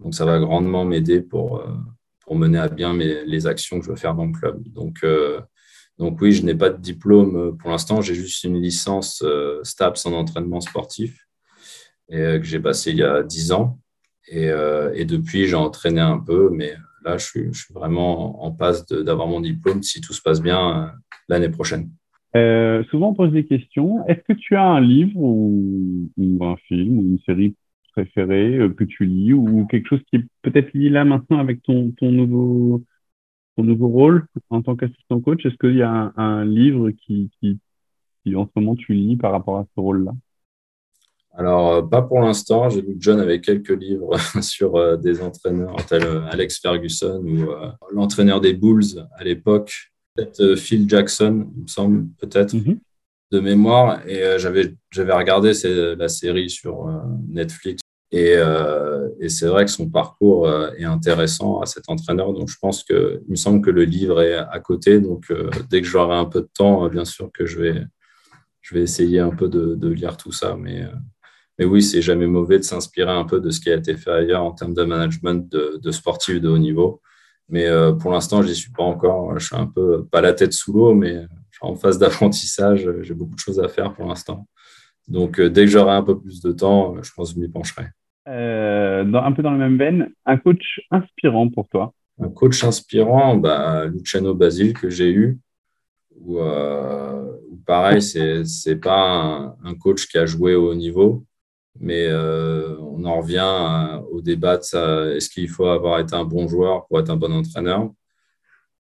Donc, 0.00 0.14
ça 0.14 0.24
va 0.24 0.38
grandement 0.38 0.86
m'aider 0.86 1.20
pour, 1.20 1.62
pour 2.20 2.36
mener 2.36 2.58
à 2.58 2.68
bien 2.68 2.94
les 2.94 3.46
actions 3.46 3.78
que 3.78 3.84
je 3.84 3.90
veux 3.90 3.96
faire 3.96 4.14
dans 4.14 4.26
le 4.26 4.32
club. 4.32 4.66
Donc, 4.68 5.04
donc 5.98 6.18
oui, 6.22 6.32
je 6.32 6.42
n'ai 6.44 6.54
pas 6.54 6.70
de 6.70 6.80
diplôme 6.80 7.58
pour 7.58 7.70
l'instant. 7.70 8.00
J'ai 8.00 8.14
juste 8.14 8.44
une 8.44 8.62
licence 8.62 9.22
STAPS 9.64 10.06
en 10.06 10.12
entraînement 10.12 10.62
sportif 10.62 11.23
et, 12.08 12.18
euh, 12.18 12.38
que 12.38 12.44
j'ai 12.44 12.60
passé 12.60 12.90
il 12.90 12.98
y 12.98 13.02
a 13.02 13.22
10 13.22 13.52
ans. 13.52 13.78
Et, 14.28 14.48
euh, 14.48 14.92
et 14.94 15.04
depuis, 15.04 15.46
j'ai 15.46 15.56
entraîné 15.56 16.00
un 16.00 16.18
peu, 16.18 16.50
mais 16.50 16.74
là, 17.04 17.18
je 17.18 17.24
suis, 17.24 17.50
vraiment 17.72 18.44
en 18.44 18.52
passe 18.52 18.86
d'avoir 18.86 19.28
mon 19.28 19.40
diplôme 19.40 19.82
si 19.82 20.00
tout 20.00 20.12
se 20.12 20.22
passe 20.22 20.40
bien 20.40 20.84
euh, 20.84 20.86
l'année 21.28 21.50
prochaine. 21.50 21.90
Souvent, 22.90 23.10
on 23.10 23.14
pose 23.14 23.32
des 23.32 23.44
questions. 23.44 24.04
Est-ce 24.08 24.20
que 24.26 24.32
tu 24.32 24.56
as 24.56 24.64
un 24.64 24.80
livre 24.80 25.16
ou, 25.16 26.10
un 26.40 26.56
film 26.66 26.98
ou 26.98 27.02
une 27.02 27.20
série 27.20 27.54
préférée 27.92 28.58
que 28.76 28.82
tu 28.82 29.04
lis 29.04 29.32
ou 29.32 29.66
quelque 29.66 29.88
chose 29.88 30.00
qui 30.10 30.16
est 30.16 30.24
peut-être 30.42 30.72
lié 30.74 30.88
là 30.88 31.04
maintenant 31.04 31.38
avec 31.38 31.62
ton, 31.62 31.92
nouveau, 32.00 32.82
ton 33.56 33.62
nouveau 33.62 33.86
rôle 33.86 34.26
en 34.50 34.62
tant 34.62 34.74
qu'assistant 34.74 35.20
coach? 35.20 35.46
Est-ce 35.46 35.54
qu'il 35.58 35.76
y 35.76 35.82
a 35.82 36.12
un, 36.16 36.44
livre 36.44 36.90
qui, 36.90 37.30
en 38.34 38.46
ce 38.46 38.50
moment, 38.56 38.74
tu 38.74 38.94
lis 38.94 39.16
par 39.16 39.30
rapport 39.30 39.58
à 39.58 39.66
ce 39.72 39.80
rôle-là? 39.80 40.12
Alors, 41.36 41.72
euh, 41.72 41.82
pas 41.82 42.02
pour 42.02 42.20
l'instant. 42.20 42.68
J'ai 42.70 42.80
lu 42.80 42.96
John 42.98 43.20
avec 43.20 43.42
quelques 43.42 43.70
livres 43.70 44.16
sur 44.42 44.76
euh, 44.76 44.96
des 44.96 45.20
entraîneurs 45.20 45.76
tels 45.86 46.06
euh, 46.06 46.26
Alex 46.30 46.60
Ferguson 46.60 47.22
ou 47.24 47.46
l'entraîneur 47.92 48.40
des 48.40 48.54
Bulls 48.54 49.06
à 49.16 49.24
l'époque, 49.24 49.92
peut-être 50.14 50.54
Phil 50.54 50.88
Jackson, 50.88 51.48
il 51.56 51.62
me 51.62 51.68
semble, 51.68 52.06
peut-être, 52.20 52.54
mhm. 52.54 52.78
de 53.32 53.40
mémoire. 53.40 54.06
Et 54.06 54.38
j'avais, 54.38 54.74
j'avais 54.90 55.12
regardé 55.12 55.52
la 55.96 56.08
série 56.08 56.50
sur 56.50 56.88
Netflix. 57.28 57.80
Et, 58.12 58.34
et 59.20 59.28
c'est 59.28 59.46
vrai 59.46 59.64
que 59.64 59.70
son 59.70 59.90
parcours 59.90 60.48
est 60.78 60.84
intéressant 60.84 61.60
à 61.60 61.66
cet 61.66 61.88
entraîneur. 61.88 62.32
Donc, 62.32 62.48
je 62.48 62.56
pense 62.60 62.84
que, 62.84 63.22
il 63.26 63.30
me 63.32 63.36
semble 63.36 63.60
que 63.60 63.70
le 63.70 63.84
livre 63.84 64.22
est 64.22 64.34
à 64.34 64.60
côté. 64.60 65.00
Donc, 65.00 65.32
dès 65.68 65.80
que 65.82 65.86
j'aurai 65.88 66.16
un 66.16 66.26
peu 66.26 66.42
de 66.42 66.50
temps, 66.54 66.88
bien 66.88 67.04
sûr 67.04 67.30
que 67.32 67.44
je 67.44 67.60
vais, 67.60 67.82
je 68.60 68.74
vais 68.74 68.82
essayer 68.82 69.18
un 69.18 69.30
peu 69.30 69.48
de, 69.48 69.74
de 69.74 69.88
lire 69.88 70.16
tout 70.16 70.32
ça. 70.32 70.56
Mais 70.56 70.86
mais 71.58 71.64
oui, 71.64 71.82
c'est 71.82 72.02
jamais 72.02 72.26
mauvais 72.26 72.58
de 72.58 72.64
s'inspirer 72.64 73.12
un 73.12 73.24
peu 73.24 73.40
de 73.40 73.50
ce 73.50 73.60
qui 73.60 73.70
a 73.70 73.76
été 73.76 73.96
fait 73.96 74.10
ailleurs 74.10 74.42
en 74.42 74.52
termes 74.52 74.74
de 74.74 74.82
management 74.82 75.50
de, 75.50 75.90
sportifs 75.90 76.40
de 76.40 76.48
haut 76.48 76.58
niveau. 76.58 77.00
Mais 77.48 77.66
euh, 77.66 77.92
pour 77.92 78.10
l'instant, 78.10 78.42
je 78.42 78.48
n'y 78.48 78.54
suis 78.54 78.72
pas 78.72 78.82
encore. 78.82 79.38
Je 79.38 79.46
suis 79.46 79.56
un 79.56 79.66
peu, 79.66 80.04
pas 80.06 80.20
la 80.20 80.32
tête 80.32 80.52
sous 80.52 80.72
l'eau, 80.72 80.94
mais 80.94 81.26
en 81.60 81.76
phase 81.76 81.98
d'apprentissage. 81.98 82.88
J'ai 83.02 83.14
beaucoup 83.14 83.34
de 83.34 83.40
choses 83.40 83.60
à 83.60 83.68
faire 83.68 83.92
pour 83.94 84.06
l'instant. 84.06 84.46
Donc, 85.08 85.38
euh, 85.38 85.48
dès 85.48 85.64
que 85.64 85.70
j'aurai 85.70 85.94
un 85.94 86.02
peu 86.02 86.18
plus 86.18 86.40
de 86.40 86.52
temps, 86.52 87.02
je 87.02 87.10
pense 87.14 87.30
que 87.30 87.36
je 87.36 87.40
m'y 87.40 87.48
pencherai. 87.48 87.86
Euh, 88.28 89.04
dans, 89.04 89.22
un 89.22 89.32
peu 89.32 89.42
dans 89.42 89.50
la 89.50 89.58
même 89.58 89.78
veine, 89.78 90.10
un 90.26 90.36
coach 90.38 90.80
inspirant 90.90 91.48
pour 91.48 91.68
toi? 91.68 91.92
Un 92.20 92.28
coach 92.28 92.64
inspirant, 92.64 93.36
bah, 93.36 93.86
Luciano 93.86 94.34
Basile 94.34 94.72
que 94.72 94.88
j'ai 94.88 95.10
eu, 95.10 95.38
ou 96.20 96.38
pareil, 97.66 98.00
c'est 98.00 98.42
n'est 98.66 98.76
pas 98.76 99.56
un, 99.62 99.74
coach 99.74 100.06
qui 100.06 100.16
a 100.16 100.26
joué 100.26 100.54
au 100.54 100.70
haut 100.70 100.74
niveau, 100.74 101.24
mais 101.80 102.06
euh, 102.06 102.76
on 102.80 103.04
en 103.04 103.20
revient 103.20 104.00
au 104.10 104.20
débat 104.20 104.56
de 104.56 104.62
ça. 104.62 105.06
Est-ce 105.14 105.28
qu'il 105.28 105.48
faut 105.48 105.66
avoir 105.66 105.98
été 106.00 106.14
un 106.14 106.24
bon 106.24 106.48
joueur 106.48 106.86
pour 106.86 107.00
être 107.00 107.10
un 107.10 107.16
bon 107.16 107.32
entraîneur? 107.32 107.90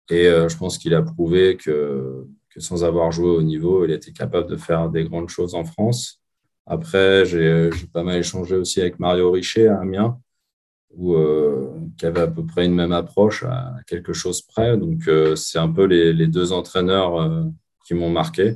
Et 0.09 0.25
je 0.25 0.57
pense 0.57 0.79
qu'il 0.79 0.95
a 0.95 1.03
prouvé 1.03 1.55
que, 1.55 2.25
sans 2.57 2.83
avoir 2.83 3.11
joué 3.11 3.29
au 3.29 3.43
niveau, 3.43 3.85
il 3.85 3.91
était 3.91 4.11
capable 4.11 4.49
de 4.49 4.55
faire 4.55 4.89
des 4.89 5.03
grandes 5.03 5.29
choses 5.29 5.53
en 5.53 5.63
France. 5.63 6.19
Après, 6.65 7.25
j'ai 7.25 7.69
pas 7.93 8.01
mal 8.03 8.17
échangé 8.17 8.55
aussi 8.55 8.81
avec 8.81 8.99
Mario 8.99 9.29
Richet 9.29 9.67
à 9.67 9.81
Amiens, 9.81 10.19
où, 10.89 11.15
qui 11.95 12.07
avait 12.07 12.21
à 12.21 12.27
peu 12.27 12.43
près 12.43 12.65
une 12.65 12.73
même 12.73 12.91
approche 12.91 13.43
à 13.43 13.75
quelque 13.85 14.13
chose 14.13 14.41
près. 14.41 14.77
Donc, 14.77 15.07
c'est 15.35 15.59
un 15.59 15.69
peu 15.71 15.85
les 15.85 16.27
deux 16.27 16.53
entraîneurs 16.53 17.45
qui 17.85 17.93
m'ont 17.93 18.09
marqué. 18.09 18.55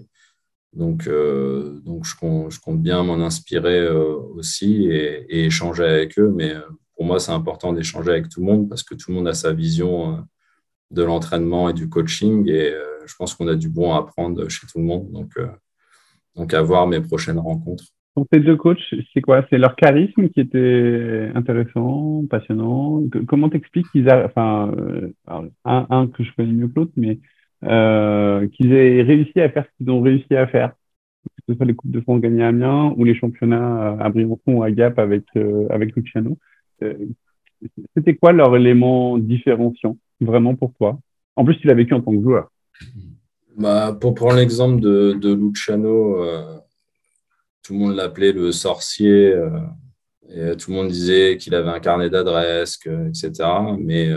Donc, 0.76 1.08
euh, 1.08 1.80
donc 1.86 2.06
je, 2.06 2.16
compte, 2.18 2.82
bien 2.82 3.04
m'en 3.04 3.24
inspirer 3.24 3.80
euh, 3.80 4.16
aussi 4.36 4.88
et, 4.90 5.46
échanger 5.46 5.84
avec 5.84 6.18
eux. 6.18 6.32
Mais 6.36 6.54
euh, 6.56 6.62
pour 6.96 7.06
moi, 7.06 7.20
c'est 7.20 7.32
important 7.32 7.74
d'échanger 7.74 8.12
avec 8.12 8.30
tout 8.30 8.40
le 8.40 8.48
monde 8.48 8.70
parce 8.70 8.84
que 8.84 8.96
tout 8.96 9.12
le 9.12 9.16
monde 9.16 9.28
a 9.28 9.34
sa 9.34 9.54
vision 9.54 10.26
de 10.92 11.04
l'entraînement 11.04 11.70
et 11.70 11.74
du 11.74 11.90
coaching. 11.90 12.50
Et 12.50 12.74
je 13.06 13.16
pense 13.16 13.36
qu'on 13.36 13.48
a 13.48 13.56
du 13.56 13.70
bon 13.70 13.94
à 13.94 14.00
apprendre 14.00 14.48
chez 14.50 14.68
tout 14.68 14.80
le 14.80 14.86
monde. 14.86 15.12
Donc, 15.12 15.32
donc 16.36 16.54
à 16.54 16.62
voir 16.62 16.88
mes 16.88 17.02
prochaines 17.02 17.40
rencontres. 17.40 17.86
Pour 18.16 18.28
tes 18.28 18.40
deux 18.40 18.56
coachs, 18.56 18.94
c'est 19.14 19.22
quoi? 19.22 19.44
C'est 19.50 19.58
leur 19.58 19.76
charisme 19.76 20.30
qui 20.30 20.40
était 20.40 21.32
intéressant, 21.34 22.24
passionnant? 22.30 23.02
Comment 23.28 23.50
t'expliques 23.50 23.90
qu'ils 23.92 24.08
a, 24.08 24.26
enfin, 24.26 24.72
un, 25.66 26.08
que 26.08 26.24
je 26.24 26.32
connais 26.36 26.54
mieux 26.54 26.68
que 26.68 26.76
l'autre, 26.76 26.92
mais 26.96 27.20
euh, 27.66 28.48
qu'ils 28.50 28.74
aient 28.74 29.02
réussi 29.02 29.40
à 29.40 29.50
faire 29.50 29.66
ce 29.66 29.78
qu'ils 29.78 29.90
ont 29.90 30.02
réussi 30.02 30.36
à 30.36 30.48
faire, 30.48 30.72
que 31.26 31.54
ce 31.54 31.56
soit 31.56 31.66
les 31.66 31.76
Coupes 31.76 31.92
de 31.92 32.02
France 32.02 32.22
gagnées 32.22 32.44
à 32.44 32.50
Amiens 32.50 32.94
ou 32.98 33.04
les 33.04 33.16
championnats 33.16 33.98
à 34.00 34.10
Briançon 34.10 34.40
ou 34.48 34.64
à 34.64 34.72
Gap 34.72 35.00
avec, 35.00 35.24
euh, 35.36 35.68
Luciano. 35.96 36.38
Euh, 36.82 36.94
c'était 37.96 38.16
quoi 38.16 38.34
leur 38.34 38.56
élément 38.56 39.18
différenciant, 39.18 39.98
vraiment 40.20 40.56
pour 40.56 40.74
toi? 40.74 41.00
En 41.36 41.46
plus, 41.46 41.56
tu 41.58 41.68
l'as 41.68 41.74
vécu 41.74 41.94
en 41.94 42.02
tant 42.02 42.12
que 42.12 42.22
joueur. 42.22 42.50
Bah, 43.58 43.98
pour 44.00 44.14
prendre 44.14 44.36
l'exemple 44.36 44.82
de, 44.82 45.14
de, 45.14 45.34
Luciano, 45.34 46.18
tout 47.64 47.74
le 47.74 47.80
monde 47.80 47.96
l'appelait 47.96 48.34
le 48.34 48.52
sorcier. 48.52 49.34
et 50.30 50.58
tout 50.58 50.72
le 50.72 50.76
monde 50.76 50.90
disait 50.90 51.38
qu'il 51.38 51.56
avait 51.56 51.70
un 51.70 51.80
carnet 51.80 52.10
d'adresses, 52.10 52.80
etc. 52.86 53.32
Mais 53.80 54.10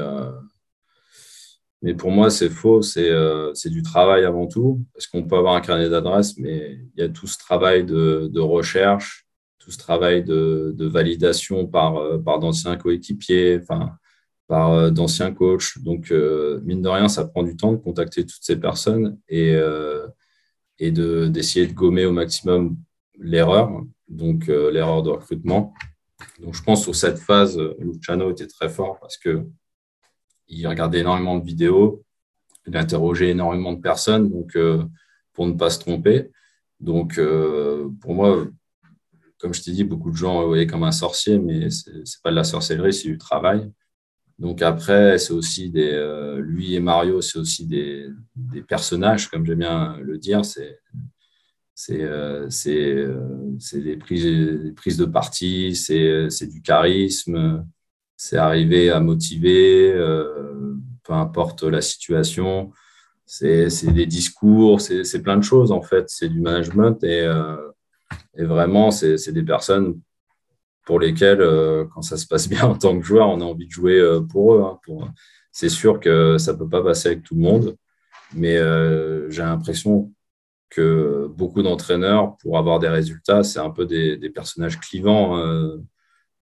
mais 1.82 1.94
pour 1.94 2.10
moi, 2.10 2.30
c'est 2.30 2.48
faux, 2.48 2.80
euh, 2.96 3.50
c'est 3.54 3.70
du 3.70 3.82
travail 3.82 4.24
avant 4.24 4.46
tout, 4.46 4.84
parce 4.94 5.06
qu'on 5.06 5.24
peut 5.24 5.36
avoir 5.36 5.54
un 5.54 5.60
carnet 5.60 5.88
d'adresses, 5.90 6.38
mais 6.38 6.78
il 6.96 7.00
y 7.00 7.02
a 7.02 7.08
tout 7.08 7.26
ce 7.26 7.38
travail 7.38 7.84
de, 7.84 8.40
recherche, 8.40 9.26
tout 9.58 9.70
ce 9.70 9.78
travail 9.78 10.24
de, 10.24 10.74
validation 10.78 11.66
par, 11.66 11.98
euh, 11.98 12.18
par 12.18 12.38
d'anciens 12.38 12.76
coéquipiers, 12.76 13.60
par 13.60 14.72
euh, 14.72 14.90
d'anciens 14.90 15.32
coachs. 15.32 15.78
Donc, 15.82 16.10
mine 16.10 16.82
de 16.82 16.88
rien, 16.88 17.08
ça 17.08 17.26
prend 17.26 17.42
du 17.42 17.56
temps 17.56 17.72
de 17.72 17.78
contacter 17.78 18.24
toutes 18.24 18.42
ces 18.42 18.58
personnes 18.58 19.18
et, 19.28 19.54
et 20.78 20.90
d'essayer 20.90 21.66
de, 21.66 21.72
gommer 21.74 22.06
au 22.06 22.12
maximum 22.12 22.76
l'erreur, 23.18 23.70
donc 24.08 24.46
l'erreur 24.46 25.02
de 25.02 25.10
recrutement. 25.10 25.74
Donc, 26.40 26.54
je 26.54 26.62
pense 26.62 26.80
que 26.80 26.84
sur 26.84 26.96
cette 26.96 27.18
phase, 27.18 27.58
Luciano 27.78 28.30
était 28.30 28.46
très 28.46 28.70
fort 28.70 28.98
parce 28.98 29.18
que 29.18 29.46
il 30.48 30.66
regardait 30.66 31.00
énormément 31.00 31.38
de 31.38 31.44
vidéos, 31.44 32.04
il 32.66 32.76
interrogeait 32.76 33.30
énormément 33.30 33.72
de 33.72 33.80
personnes 33.80 34.30
donc, 34.30 34.56
euh, 34.56 34.84
pour 35.32 35.46
ne 35.46 35.52
pas 35.52 35.70
se 35.70 35.78
tromper. 35.78 36.30
Donc, 36.80 37.18
euh, 37.18 37.88
pour 38.00 38.14
moi, 38.14 38.46
comme 39.38 39.54
je 39.54 39.62
t'ai 39.62 39.72
dit, 39.72 39.84
beaucoup 39.84 40.10
de 40.10 40.16
gens 40.16 40.40
le 40.40 40.46
voyaient 40.46 40.66
comme 40.66 40.84
un 40.84 40.92
sorcier, 40.92 41.38
mais 41.38 41.70
ce 41.70 41.90
n'est 41.90 42.04
pas 42.22 42.30
de 42.30 42.36
la 42.36 42.44
sorcellerie, 42.44 42.92
c'est 42.92 43.08
du 43.08 43.18
travail. 43.18 43.70
Donc 44.38 44.60
après, 44.60 45.18
c'est 45.18 45.32
aussi 45.32 45.70
des, 45.70 45.92
euh, 45.92 46.40
lui 46.40 46.74
et 46.74 46.80
Mario, 46.80 47.20
c'est 47.22 47.38
aussi 47.38 47.66
des, 47.66 48.08
personnages, 48.68 49.28
comme 49.28 49.46
j'aime 49.46 49.58
bien 49.58 49.96
le 49.98 50.18
dire. 50.18 50.44
C'est 50.44 50.80
c'est 51.78 52.00
euh, 52.00 52.48
des, 53.74 53.96
prises, 53.98 54.24
des 54.24 54.72
prises 54.72 54.96
de 54.96 55.04
parti, 55.04 55.76
c'est 55.76 56.46
du 56.46 56.62
charisme, 56.62 57.66
c'est 58.16 58.38
arriver 58.38 58.90
à 58.90 59.00
motiver, 59.00 59.92
euh, 59.92 60.74
peu 61.04 61.12
importe 61.12 61.62
la 61.62 61.80
situation. 61.82 62.72
C'est 63.26 63.68
des 63.92 64.06
discours, 64.06 64.80
c'est 64.80 65.22
plein 65.22 65.36
de 65.36 65.42
choses 65.42 65.72
en 65.72 65.82
fait. 65.82 66.04
C'est 66.08 66.28
du 66.28 66.40
management 66.40 67.02
et, 67.04 67.22
euh, 67.22 67.56
et 68.36 68.44
vraiment, 68.44 68.90
c'est 68.90 69.32
des 69.32 69.42
personnes 69.42 70.00
pour 70.84 71.00
lesquelles, 71.00 71.40
euh, 71.40 71.84
quand 71.92 72.02
ça 72.02 72.16
se 72.16 72.26
passe 72.26 72.48
bien 72.50 72.64
en 72.64 72.78
tant 72.78 72.98
que 72.98 73.04
joueur, 73.04 73.28
on 73.28 73.40
a 73.40 73.44
envie 73.44 73.66
de 73.66 73.72
jouer 73.72 74.02
pour 74.30 74.54
eux. 74.54 74.62
Hein, 74.62 74.78
pour... 74.84 75.08
C'est 75.52 75.68
sûr 75.68 76.00
que 76.00 76.38
ça 76.38 76.52
ne 76.52 76.58
peut 76.58 76.68
pas 76.68 76.82
passer 76.82 77.08
avec 77.08 77.22
tout 77.22 77.34
le 77.34 77.40
monde, 77.40 77.76
mais 78.34 78.58
j'ai 79.30 79.42
l'impression 79.42 80.12
que 80.68 81.28
beaucoup 81.34 81.62
d'entraîneurs, 81.62 82.36
pour 82.38 82.58
avoir 82.58 82.78
des 82.78 82.88
résultats, 82.88 83.42
c'est 83.42 83.60
un 83.60 83.70
peu 83.70 83.86
des, 83.86 84.16
des 84.16 84.30
personnages 84.30 84.78
clivants 84.78 85.38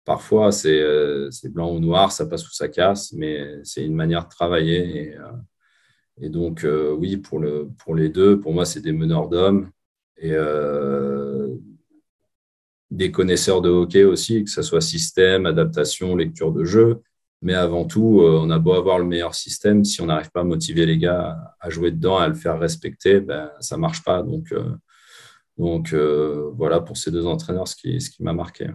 Parfois, 0.05 0.49
euh, 0.65 1.29
c'est 1.31 1.49
blanc 1.49 1.71
ou 1.73 1.79
noir, 1.79 2.11
ça 2.11 2.25
passe 2.25 2.47
ou 2.47 2.53
ça 2.53 2.67
casse, 2.67 3.13
mais 3.13 3.59
c'est 3.63 3.85
une 3.85 3.93
manière 3.95 4.25
de 4.25 4.29
travailler. 4.29 5.09
Et, 5.09 5.17
euh, 5.17 6.29
donc, 6.29 6.63
euh, 6.63 6.91
oui, 6.93 7.17
pour, 7.17 7.39
le, 7.39 7.69
pour 7.77 7.95
les 7.95 8.09
deux, 8.09 8.39
pour 8.39 8.53
moi, 8.53 8.65
c'est 8.65 8.81
des 8.81 8.91
meneurs 8.93 9.29
d'hommes 9.29 9.69
et 10.17 10.35
des 12.91 13.11
connaisseurs 13.11 13.61
de 13.61 13.69
hockey 13.69 14.03
aussi, 14.03 14.43
que 14.43 14.49
ce 14.49 14.61
soit 14.61 14.81
système, 14.81 15.45
adaptation, 15.45 16.15
lecture 16.15 16.51
de 16.51 16.63
jeu. 16.63 17.01
Mais 17.41 17.55
avant 17.55 17.85
tout, 17.85 18.21
on 18.21 18.49
a 18.51 18.59
beau 18.59 18.73
avoir 18.73 18.99
le 18.99 19.05
meilleur 19.05 19.33
système, 19.33 19.83
si 19.83 19.99
on 20.01 20.07
n'arrive 20.07 20.29
pas 20.31 20.41
à 20.41 20.43
motiver 20.43 20.85
les 20.85 20.97
gars 20.99 21.55
à 21.59 21.69
jouer 21.71 21.91
dedans, 21.91 22.17
à 22.17 22.27
le 22.27 22.35
faire 22.35 22.59
respecter, 22.59 23.19
ben, 23.19 23.51
ça 23.61 23.77
ne 23.77 23.81
marche 23.81 24.03
pas. 24.03 24.21
Donc, 24.21 24.53
voilà 25.57 26.81
pour 26.81 26.97
ces 26.97 27.09
deux 27.11 27.25
entraîneurs 27.25 27.65
qui, 27.65 27.99
ce 27.99 28.11
qui 28.11 28.21
m'a 28.23 28.33
marqué. 28.33 28.67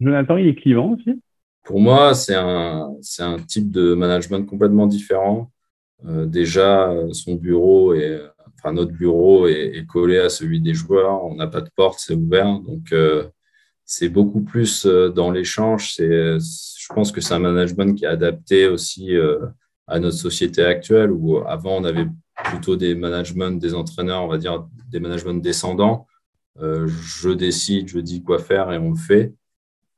Jonathan, 0.00 0.36
il 0.36 0.48
est 0.48 0.54
clivant 0.54 0.92
aussi? 0.92 1.20
Pour 1.64 1.80
moi, 1.80 2.14
c'est 2.14 2.34
un, 2.34 2.92
un 3.18 3.38
type 3.38 3.70
de 3.70 3.94
management 3.94 4.44
complètement 4.44 4.86
différent. 4.86 5.50
Euh, 6.06 6.26
déjà, 6.26 6.92
son 7.12 7.34
bureau, 7.34 7.94
notre 8.72 8.92
bureau 8.92 9.46
est, 9.48 9.84
collé 9.86 10.18
à 10.18 10.28
celui 10.28 10.60
des 10.60 10.74
joueurs. 10.74 11.24
On 11.24 11.34
n'a 11.34 11.46
pas 11.46 11.60
de 11.60 11.70
porte, 11.74 11.98
c'est 11.98 12.14
ouvert. 12.14 12.60
Donc, 12.60 12.92
euh, 12.92 13.24
c'est 13.84 14.08
beaucoup 14.08 14.42
plus 14.42 14.86
euh, 14.86 15.08
dans 15.08 15.30
l'échange. 15.30 15.94
Je 15.98 16.92
pense 16.94 17.12
que 17.12 17.20
c'est 17.20 17.34
un 17.34 17.40
management 17.40 17.96
qui 17.96 18.04
est 18.04 18.08
adapté 18.08 18.68
aussi 18.68 19.10
à 19.88 19.98
notre 19.98 20.16
société 20.16 20.64
actuelle 20.64 21.10
où 21.10 21.38
avant, 21.38 21.76
on 21.78 21.84
avait 21.84 22.06
plutôt 22.44 22.76
des 22.76 22.94
managements, 22.94 23.50
des 23.50 23.74
entraîneurs, 23.74 24.22
on 24.22 24.28
va 24.28 24.38
dire 24.38 24.66
des 24.88 25.00
managements 25.00 25.34
descendants. 25.34 26.06
je 26.60 27.30
décide, 27.30 27.88
je 27.88 27.98
dis 27.98 28.22
quoi 28.22 28.38
faire 28.38 28.72
et 28.72 28.78
on 28.78 28.90
le 28.90 28.96
fait. 28.96 29.34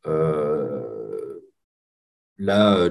Euh, 0.06 1.40
là, 2.38 2.88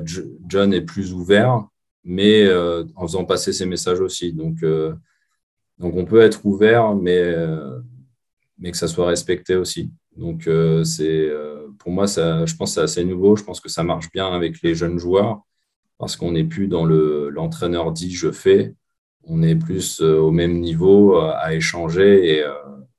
John 0.48 0.74
est 0.74 0.82
plus 0.82 1.14
ouvert, 1.14 1.68
mais 2.04 2.46
euh, 2.46 2.84
en 2.96 3.08
faisant 3.08 3.26
passer 3.26 3.54
ses 3.54 3.66
messages 3.66 4.00
aussi. 4.00 4.34
Donc, 4.34 4.64
euh, 4.64 4.94
donc 5.78 5.96
on 5.96 6.06
peut 6.06 6.22
être 6.22 6.46
ouvert, 6.46 6.96
mais, 6.96 7.36
mais 8.58 8.72
que 8.72 8.78
ça 8.78 8.88
soit 8.88 9.08
respecté 9.08 9.56
aussi. 9.56 9.92
Donc, 10.16 10.50
pour 11.78 11.92
moi, 11.92 12.08
ça, 12.08 12.46
je 12.46 12.56
pense 12.56 12.72
que 12.72 12.76
c'est 12.76 12.82
assez 12.82 13.06
nouveau. 13.06 13.36
Je 13.36 13.44
pense 13.44 13.60
que 13.60 13.70
ça 13.70 13.84
marche 13.84 14.12
bien 14.12 14.28
avec 14.34 14.62
les 14.64 14.74
jeunes 14.74 14.98
joueurs 14.98 15.42
parce 16.00 16.16
qu'on 16.16 16.32
n'est 16.32 16.44
plus 16.44 16.68
dans 16.68 16.86
le 16.86 17.30
l'entraîneur 17.30 17.92
dit 17.92 18.14
je 18.14 18.32
fais. 18.32 18.74
On 19.24 19.44
est 19.44 19.56
plus 19.56 20.02
au 20.02 20.32
même 20.32 20.60
niveau 20.60 21.18
à 21.18 21.54
échanger 21.54 22.44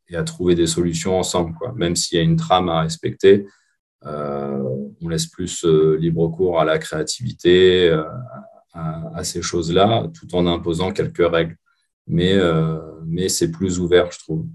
et, 0.08 0.14
à 0.14 0.22
trouver 0.22 0.54
des 0.54 0.66
solutions 0.66 1.18
ensemble. 1.18 1.54
Même 1.74 1.96
s'il 1.96 2.18
y 2.18 2.20
a 2.20 2.24
une 2.24 2.36
trame 2.36 2.68
à 2.68 2.82
respecter, 2.82 3.46
on 4.04 5.08
laisse 5.08 5.26
plus 5.26 5.64
euh, 5.64 5.96
libre 5.98 6.28
cours 6.28 6.60
à 6.60 6.64
la 6.64 6.78
créativité, 6.78 7.88
euh, 7.88 8.04
à, 8.72 9.24
ces 9.24 9.42
choses-là, 9.42 10.06
tout 10.18 10.34
en 10.36 10.46
imposant 10.46 10.92
quelques 10.92 11.26
règles. 11.26 11.56
Mais, 12.06 12.38
mais 13.04 13.28
c'est 13.28 13.50
plus 13.50 13.80
ouvert, 13.80 14.10
je 14.10 14.18
trouve. 14.20 14.46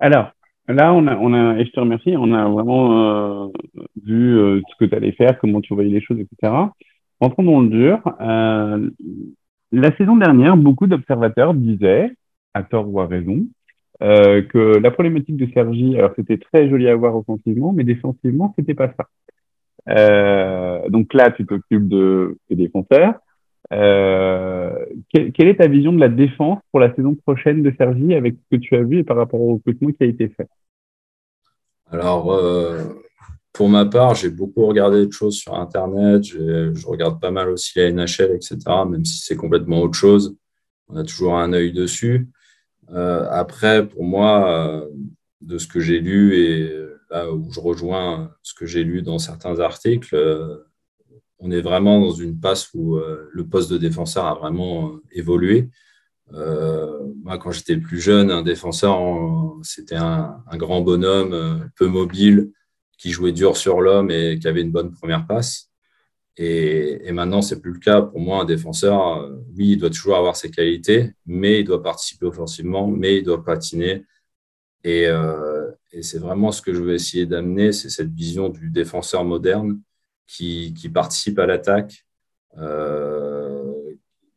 Alors, 0.00 0.32
là, 0.66 0.92
on 0.92 1.06
a, 1.06 1.58
et 1.58 1.66
je 1.66 1.70
te 1.70 1.78
remercie, 1.78 2.16
on 2.16 2.32
a 2.32 2.48
vraiment 2.48 3.52
vu 4.02 4.62
ce 4.68 4.76
que 4.78 4.86
tu 4.86 4.94
allais 4.94 5.12
faire, 5.12 5.38
comment 5.38 5.60
tu 5.60 5.72
voyais 5.74 5.90
les 5.90 6.00
choses, 6.00 6.18
etc. 6.18 6.52
Entrons 7.20 7.44
dans 7.44 7.60
le 7.60 7.68
dur. 7.68 8.02
la 9.70 9.96
saison 9.96 10.16
dernière, 10.16 10.56
beaucoup 10.56 10.88
d'observateurs 10.88 11.54
disaient, 11.54 12.10
à 12.54 12.64
tort 12.64 12.88
ou 12.92 12.98
à 13.00 13.06
raison, 13.06 13.46
euh, 14.02 14.42
que 14.42 14.78
la 14.78 14.90
problématique 14.90 15.36
de 15.36 15.46
Sergi, 15.52 15.96
alors 15.98 16.12
c'était 16.16 16.38
très 16.38 16.70
joli 16.70 16.88
à 16.88 16.96
voir 16.96 17.14
offensivement, 17.16 17.72
mais 17.72 17.84
défensivement, 17.84 18.54
c'était 18.56 18.74
pas 18.74 18.92
ça. 18.96 19.08
Euh, 19.88 20.88
donc 20.88 21.12
là, 21.12 21.30
tu 21.30 21.44
t'occupes 21.44 21.88
de, 21.88 22.38
des 22.48 22.56
défenseurs. 22.56 23.14
Euh, 23.72 24.72
quelle, 25.12 25.48
est 25.48 25.56
ta 25.56 25.68
vision 25.68 25.92
de 25.92 26.00
la 26.00 26.08
défense 26.08 26.60
pour 26.70 26.80
la 26.80 26.94
saison 26.94 27.14
prochaine 27.14 27.62
de 27.62 27.72
Sergi 27.76 28.14
avec 28.14 28.34
ce 28.34 28.56
que 28.56 28.60
tu 28.60 28.74
as 28.74 28.82
vu 28.82 28.98
et 28.98 29.04
par 29.04 29.16
rapport 29.16 29.40
au 29.40 29.54
recrutement 29.54 29.90
qui 29.90 30.02
a 30.02 30.06
été 30.06 30.28
fait? 30.28 30.48
Alors, 31.90 32.40
pour 33.52 33.68
ma 33.68 33.84
part, 33.84 34.14
j'ai 34.14 34.30
beaucoup 34.30 34.64
regardé 34.66 35.06
de 35.06 35.12
choses 35.12 35.36
sur 35.36 35.54
Internet. 35.54 36.24
Je 36.24 36.86
regarde 36.86 37.20
pas 37.20 37.30
mal 37.30 37.50
aussi 37.50 37.78
la 37.78 37.92
NHL, 37.92 38.32
etc., 38.34 38.58
même 38.88 39.04
si 39.04 39.18
c'est 39.18 39.36
complètement 39.36 39.82
autre 39.82 39.98
chose. 39.98 40.36
On 40.88 40.96
a 40.96 41.04
toujours 41.04 41.36
un 41.36 41.52
œil 41.52 41.72
dessus. 41.72 42.28
Euh, 42.92 43.26
après, 43.30 43.86
pour 43.86 44.04
moi, 44.04 44.84
de 45.40 45.58
ce 45.58 45.66
que 45.66 45.80
j'ai 45.80 46.00
lu 46.00 46.36
et 46.36 46.72
là 47.10 47.32
où 47.32 47.50
je 47.52 47.60
rejoins 47.60 48.32
ce 48.42 48.54
que 48.54 48.66
j'ai 48.66 48.84
lu 48.84 49.02
dans 49.02 49.18
certains 49.18 49.58
articles, 49.60 50.16
on 51.38 51.50
est 51.50 51.60
vraiment 51.60 52.00
dans 52.00 52.12
une 52.12 52.38
passe 52.38 52.72
où 52.74 52.98
le 52.98 53.46
poste 53.46 53.70
de 53.70 53.78
défenseur 53.78 54.26
a 54.26 54.34
vraiment 54.34 54.98
évolué. 55.12 55.70
moi, 56.30 57.38
quand 57.38 57.52
j'étais 57.52 57.78
plus 57.78 58.00
jeune, 58.00 58.30
un 58.30 58.42
défenseur, 58.42 58.98
c'était 59.62 59.96
un, 59.96 60.42
grand 60.54 60.82
bonhomme, 60.82 61.70
peu 61.76 61.86
mobile, 61.86 62.52
qui 63.00 63.10
jouait 63.10 63.32
dur 63.32 63.56
sur 63.56 63.80
l'homme 63.80 64.10
et 64.10 64.38
qui 64.38 64.46
avait 64.46 64.60
une 64.60 64.72
bonne 64.72 64.92
première 64.92 65.26
passe. 65.26 65.69
Et, 66.42 67.06
et 67.06 67.12
maintenant, 67.12 67.42
c'est 67.42 67.60
plus 67.60 67.72
le 67.74 67.78
cas. 67.78 68.00
Pour 68.00 68.18
moi, 68.18 68.40
un 68.40 68.44
défenseur, 68.46 69.18
euh, 69.18 69.36
oui, 69.58 69.72
il 69.72 69.76
doit 69.76 69.90
toujours 69.90 70.16
avoir 70.16 70.36
ses 70.36 70.50
qualités, 70.50 71.12
mais 71.26 71.60
il 71.60 71.64
doit 71.64 71.82
participer 71.82 72.24
offensivement, 72.24 72.88
mais 72.88 73.18
il 73.18 73.24
doit 73.24 73.44
patiner. 73.44 74.06
Et, 74.82 75.06
euh, 75.06 75.70
c'est 76.00 76.18
vraiment 76.18 76.50
ce 76.50 76.62
que 76.62 76.72
je 76.72 76.82
veux 76.82 76.94
essayer 76.94 77.26
d'amener, 77.26 77.72
c'est 77.72 77.90
cette 77.90 78.10
vision 78.10 78.48
du 78.48 78.70
défenseur 78.70 79.22
moderne 79.22 79.82
qui, 80.26 80.72
participe 80.94 81.38
à 81.38 81.44
l'attaque, 81.44 82.06
euh, 82.56 83.74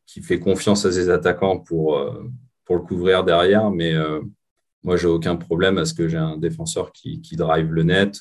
qui 0.06 0.22
fait 0.22 0.40
confiance 0.40 0.86
à 0.86 0.92
ses 0.92 1.10
attaquants 1.10 1.60
pour, 1.60 1.98
pour 2.66 2.76
le 2.76 2.82
couvrir 2.82 3.24
derrière. 3.24 3.72
Mais 3.72 3.94
euh, 3.94 4.20
moi, 4.84 4.98
j'ai 4.98 5.08
aucun 5.08 5.38
problème 5.38 5.78
à 5.78 5.86
ce 5.86 5.94
que 5.94 6.10
j'ai 6.10 6.18
un 6.18 6.38
défenseur 6.38 6.92
qui 6.92 7.36
drive 7.38 7.72
le 7.72 7.84
net, 7.84 8.20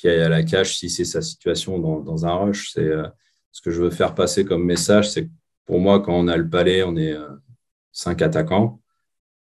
qui 0.00 0.08
aille 0.08 0.22
à 0.22 0.30
la 0.30 0.42
cache 0.42 0.76
si 0.76 0.88
c'est 0.88 1.04
sa 1.04 1.20
situation 1.20 1.78
dans, 1.78 2.26
un 2.26 2.34
rush. 2.34 2.72
C'est 2.72 2.88
euh, 2.88 3.06
ce 3.52 3.60
que 3.60 3.70
je 3.70 3.82
veux 3.82 3.90
faire 3.90 4.14
passer 4.14 4.46
comme 4.46 4.64
message, 4.64 5.10
c'est 5.10 5.26
que 5.26 5.30
pour 5.66 5.78
moi, 5.78 6.00
quand 6.00 6.14
on 6.14 6.26
a 6.26 6.38
le 6.38 6.48
palais, 6.48 6.82
on 6.82 6.96
est 6.96 7.12
euh, 7.12 7.28
cinq 7.92 8.22
attaquants. 8.22 8.80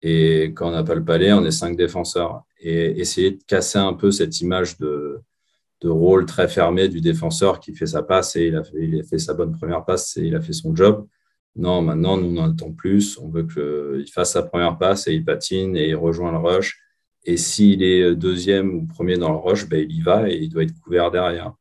Et 0.02 0.46
quand 0.56 0.68
on 0.68 0.72
n'a 0.72 0.82
pas 0.82 0.96
le 0.96 1.04
palais, 1.04 1.32
on 1.32 1.44
est 1.44 1.52
cinq 1.52 1.76
défenseurs. 1.76 2.42
Et 2.58 3.00
essayer 3.00 3.30
de 3.32 3.38
casser 3.46 3.78
un 3.78 3.94
peu 3.94 4.10
cette 4.10 4.40
image 4.40 4.78
de, 4.78 5.20
de 5.80 5.88
rôle 5.88 6.26
très 6.26 6.48
fermé 6.48 6.88
du 6.88 7.00
défenseur 7.00 7.60
qui 7.60 7.72
fait 7.72 7.86
sa 7.86 8.02
passe 8.02 8.34
et 8.34 8.48
il 8.48 8.56
a 8.56 8.64
fait, 8.64 8.78
il 8.82 9.00
a 9.00 9.04
fait 9.04 9.18
sa 9.18 9.34
bonne 9.34 9.56
première 9.56 9.84
passe 9.84 10.16
et 10.16 10.22
il 10.22 10.34
a 10.34 10.40
fait 10.40 10.52
son 10.52 10.74
job. 10.74 11.06
Non, 11.54 11.82
maintenant, 11.82 12.16
nous, 12.16 12.36
on 12.36 12.42
en 12.42 12.50
attend 12.50 12.72
plus. 12.72 13.16
On 13.18 13.28
veut 13.28 13.46
qu'il 13.46 14.10
fasse 14.10 14.32
sa 14.32 14.42
première 14.42 14.76
passe 14.76 15.06
et 15.06 15.14
il 15.14 15.24
patine 15.24 15.76
et 15.76 15.90
il 15.90 15.96
rejoint 15.96 16.32
le 16.32 16.38
rush 16.38 16.80
et 17.24 17.37
s'il 17.37 17.83
est 17.83 18.14
deuxième 18.14 18.74
ou 18.74 18.87
premier 18.87 19.16
dans 19.16 19.31
le 19.31 19.37
rush, 19.37 19.68
ben, 19.68 19.85
il 19.88 19.96
y 19.96 20.00
va 20.00 20.31
et 20.31 20.37
il 20.37 20.48
doit 20.48 20.62
être 20.62 20.78
couvert 20.81 21.11
derrière. 21.11 21.52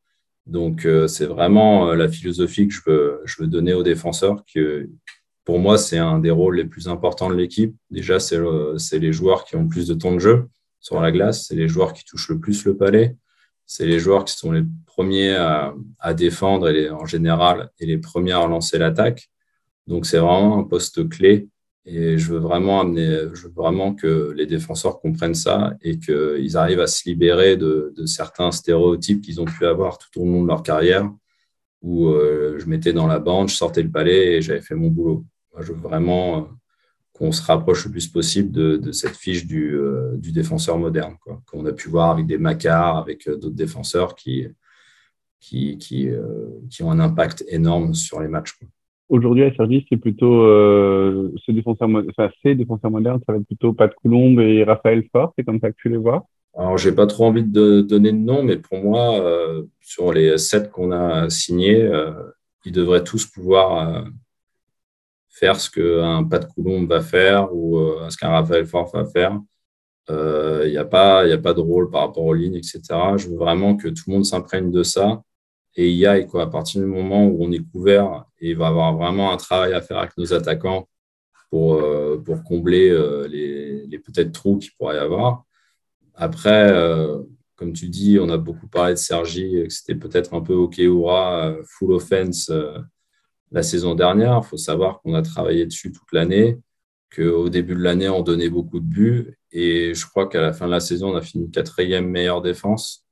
Donc, 0.48 0.86
euh, 0.86 1.08
c'est 1.08 1.26
vraiment 1.26 1.90
euh, 1.90 1.96
la 1.96 2.08
philosophie 2.08 2.68
que 2.68 2.74
je 2.74 2.82
veux, 2.86 3.22
je 3.26 3.42
veux 3.42 3.48
donner 3.48 3.74
aux 3.74 3.84
défenseurs. 3.84 4.44
Que 4.52 4.90
pour 5.44 5.60
moi, 5.60 5.78
c'est 5.78 5.98
un 5.98 6.20
des 6.20 6.32
rôles 6.32 6.56
les 6.56 6.66
plus 6.66 6.88
importants 6.88 7.30
de 7.30 7.36
l'équipe. 7.36 7.76
Déjà, 7.92 8.20
c'est 8.20 9.00
les 9.00 9.14
joueurs 9.14 9.44
qui 9.44 9.56
ont 9.56 9.64
le 9.64 9.68
plus 9.68 9.88
de 9.88 9.94
temps 9.94 10.14
de 10.14 10.20
jeu 10.20 10.48
sur 10.80 11.02
la 11.02 11.12
glace. 11.12 11.48
C'est 11.48 11.56
les 11.56 11.68
joueurs 11.68 11.94
qui 11.94 12.06
touchent 12.06 12.30
le 12.30 12.40
plus 12.40 12.66
le 12.66 12.78
palais. 12.78 13.16
C'est 13.66 13.86
les 13.86 14.00
joueurs 14.00 14.24
qui 14.24 14.36
sont 14.36 14.54
les 14.54 14.64
premiers 14.86 15.36
à, 15.36 15.74
à 16.00 16.14
défendre 16.14 16.70
et 16.70 16.90
en 16.90 17.06
général 17.06 17.70
et 17.80 17.86
les 17.86 17.98
premiers 17.98 18.32
à 18.32 18.48
lancer 18.48 18.78
l'attaque. 18.78 19.30
Donc, 19.86 20.06
c'est 20.06 20.18
vraiment 20.18 20.60
un 20.60 20.64
poste 20.64 21.10
clé 21.10 21.50
et 21.90 22.18
je 22.18 22.34
veux 22.34 22.40
vraiment 22.40 23.96
que 23.96 24.34
les 24.36 24.46
défenseurs 24.46 25.00
comprennent 25.00 25.34
ça 25.34 25.74
et 25.82 25.98
qu'ils 25.98 26.58
arrivent 26.58 26.82
à 26.82 26.88
se 26.88 27.08
libérer 27.08 27.56
de, 27.56 27.94
certains 28.06 28.52
stéréotypes 28.52 29.22
qu'ils 29.22 29.40
ont 29.40 29.46
pu 29.46 29.66
avoir 29.66 29.98
tout 29.98 30.20
au 30.20 30.26
long 30.26 30.44
de 30.44 30.48
leur 30.50 30.64
carrière, 30.64 31.10
où 31.82 32.10
euh, 32.10 32.60
je 32.60 32.68
mettais 32.68 32.92
dans 32.92 33.08
la 33.08 33.20
bande, 33.20 33.48
je 33.48 33.56
sortais 33.56 33.84
le 33.84 33.90
palais 33.90 34.36
et 34.36 34.42
j'avais 34.42 34.60
fait 34.60 34.76
mon 34.76 34.90
boulot. 34.90 35.26
Je 35.60 35.72
veux 35.72 35.80
vraiment 35.80 36.40
euh, 36.40 36.42
qu'on 37.14 37.32
se 37.32 37.42
rapproche 37.42 37.86
le 37.86 37.92
plus 37.92 38.08
possible 38.10 38.52
de, 38.52 38.92
cette 38.92 39.16
fiche 39.16 39.48
du, 39.48 39.78
euh, 39.78 40.18
défenseur 40.18 40.78
moderne, 40.78 41.16
qu'on 41.46 41.66
a 41.66 41.72
pu 41.72 41.88
voir 41.88 42.12
avec 42.12 42.28
des 42.28 42.38
Macars, 42.38 42.98
avec 42.98 43.30
d'autres 43.30 43.56
défenseurs 43.56 44.14
qui, 44.14 44.46
qui, 45.40 45.78
qui, 45.78 46.12
ont 46.84 46.92
un 46.92 47.00
impact 47.00 47.46
énorme 47.48 47.94
sur 47.94 48.20
les 48.20 48.28
matchs. 48.28 48.60
Aujourd'hui 49.10 49.44
à 49.44 49.54
Sergi, 49.56 49.86
c'est 49.90 49.98
plutôt 49.98 50.44
euh, 50.44 51.32
ces 51.46 51.54
défenseurs 51.54 51.88
modernes, 51.88 53.20
ça 53.26 53.34
va 53.34 53.40
être 53.40 53.48
plutôt 53.48 53.74
Pat 53.74 53.94
Coulombe 53.94 54.40
et 54.40 54.64
Raphaël 54.64 55.04
Fort, 55.12 55.34
c'est 55.38 55.44
comme 55.44 55.60
ça 55.60 55.72
que 55.72 55.78
tu 55.78 55.90
les 55.90 55.98
vois? 55.98 56.26
Alors, 56.58 56.78
j'ai 56.78 56.92
pas 56.92 57.06
trop 57.06 57.26
envie 57.26 57.44
de 57.44 57.82
donner 57.82 58.12
de 58.12 58.18
nom, 58.18 58.44
mais 58.44 58.58
pour 58.58 58.80
moi, 58.80 59.20
euh, 59.20 59.64
sur 59.80 60.12
les 60.12 60.38
sept 60.38 60.72
qu'on 60.72 60.92
a 60.92 61.30
signés, 61.30 61.82
euh, 61.84 62.12
ils 62.66 62.72
devraient 62.72 63.04
tous 63.04 63.28
pouvoir 63.28 64.06
faire 65.30 65.60
ce 65.60 65.70
qu'un 65.70 66.24
Pat 66.24 66.48
Coulombe 66.48 66.90
va 66.90 67.02
faire 67.02 67.54
ou 67.54 67.80
ce 68.10 68.18
qu'un 68.18 68.30
Raphaël 68.30 68.66
Fort 68.66 68.92
va 68.94 69.06
faire. 69.06 69.40
Il 70.10 70.72
n'y 70.72 70.78
a, 70.78 70.82
a 70.82 70.86
pas 70.86 71.54
de 71.54 71.62
rôle 71.62 71.90
par 71.90 72.02
rapport 72.02 72.26
aux 72.26 72.34
lignes, 72.34 72.56
etc. 72.56 72.82
Je 73.16 73.30
veux 73.30 73.38
vraiment 73.38 73.78
que 73.78 73.88
tout 73.88 74.04
le 74.08 74.14
monde 74.14 74.26
s'imprègne 74.26 74.72
de 74.72 74.84
ça 74.84 75.22
et 75.78 75.92
y 75.92 76.06
aille. 76.06 76.28
Quoi. 76.28 76.44
À 76.44 76.48
partir 76.48 76.82
du 76.82 76.88
moment 76.88 77.26
où 77.26 77.38
on 77.46 77.52
est 77.52 77.64
couvert, 77.72 78.26
et 78.42 78.50
il 78.50 78.58
va 78.58 78.68
avoir 78.68 78.96
vraiment 78.98 79.32
un 79.32 79.38
travail 79.38 79.74
à 79.74 79.82
faire 79.82 80.00
avec 80.00 80.18
nos 80.18 80.34
attaquants 80.34 80.90
pour, 81.50 81.76
euh, 81.76 82.22
pour 82.24 82.44
combler 82.44 82.90
euh, 82.90 83.28
les, 83.28 83.86
les 83.88 84.00
peut-être 84.00 84.34
trous 84.34 84.58
qu'il 84.58 84.72
pourrait 84.78 84.96
y 84.96 85.00
avoir. 85.00 85.46
Après, 86.16 86.72
euh, 86.72 87.22
comme 87.56 87.74
tu 87.74 87.90
dis, 87.90 88.18
on 88.20 88.30
a 88.30 88.38
beaucoup 88.38 88.68
parlé 88.68 88.94
de 88.94 89.00
Sergi, 89.00 89.64
que 89.68 89.74
c'était 89.74 89.96
peut-être 89.96 90.34
un 90.34 90.42
peu 90.42 90.54
OK 90.54 90.80
Oura, 90.80 91.56
full 91.64 91.94
offense 91.94 92.52
la 93.52 93.64
saison 93.64 93.96
dernière. 93.96 94.42
Il 94.44 94.48
faut 94.48 94.58
savoir 94.58 95.02
qu'on 95.02 95.14
a 95.14 95.22
travaillé 95.22 95.66
dessus 95.66 95.92
toute 95.92 96.12
l'année, 96.12 96.60
qu'au 97.16 97.50
début 97.50 97.76
de 97.76 97.82
l'année, 97.82 98.10
on 98.10 98.22
donnait 98.22 98.50
beaucoup 98.50 98.80
de 98.80 98.86
buts. 98.86 99.38
Et 99.52 99.94
je 99.94 100.06
crois 100.08 100.28
qu'à 100.28 100.42
la 100.42 100.54
fin 100.54 100.66
de 100.66 100.72
la 100.72 100.80
saison, 100.80 101.14
on 101.14 101.16
a 101.16 101.22
fini 101.22 101.50
quatrième 101.50 102.08
meilleure 102.08 102.42
défense. 102.42 103.07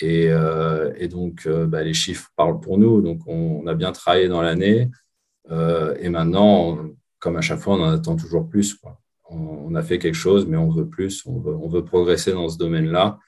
Et, 0.00 0.28
euh, 0.28 0.92
et 0.96 1.08
donc, 1.08 1.46
euh, 1.46 1.66
bah, 1.66 1.82
les 1.82 1.94
chiffres 1.94 2.30
parlent 2.36 2.60
pour 2.60 2.78
nous. 2.78 3.00
Donc, 3.00 3.20
on, 3.26 3.66
a 3.66 3.74
bien 3.74 3.92
travaillé 3.92 4.28
dans 4.28 4.42
l'année. 4.42 4.90
Euh, 5.50 5.96
et 6.00 6.08
maintenant, 6.08 6.78
comme 7.18 7.36
à 7.36 7.40
chaque 7.40 7.60
fois, 7.60 7.74
on 7.74 7.82
en 7.82 7.90
attend 7.90 8.16
toujours 8.16 8.48
plus. 8.48 8.76
On, 9.30 9.74
a 9.74 9.82
fait 9.82 9.98
quelque 9.98 10.14
chose, 10.14 10.46
mais 10.46 10.56
on 10.56 10.70
veut 10.70 10.88
plus. 10.88 11.24
On 11.26 11.38
veut, 11.38 11.56
veut 11.68 11.84
progresser 11.84 12.32
dans 12.32 12.48
ce 12.48 12.58
domaine-là. 12.58 13.18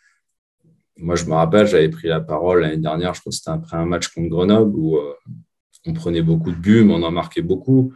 Moi, 0.98 1.14
je 1.16 1.24
me 1.26 1.35
rappelle, 1.35 1.66
j'avais 1.66 1.88
pris 1.88 2.09
la 2.09 2.20
parole 2.20 2.61
l'année 2.61 2.76
dernière, 2.79 3.14
je 3.14 3.20
crois 3.20 3.31
que 3.31 3.37
c'était 3.37 3.50
après 3.50 3.76
un 3.76 3.85
match 3.85 4.09
contre 4.09 4.29
Grenoble 4.29 4.74
où 4.74 4.98
on 5.87 5.92
prenait 5.92 6.22
beaucoup 6.22 6.50
de 6.50 6.57
buts, 6.57 6.85
mais 6.85 6.94
on 6.94 7.02
en 7.02 7.11
marquait 7.11 7.42
beaucoup. 7.42 7.92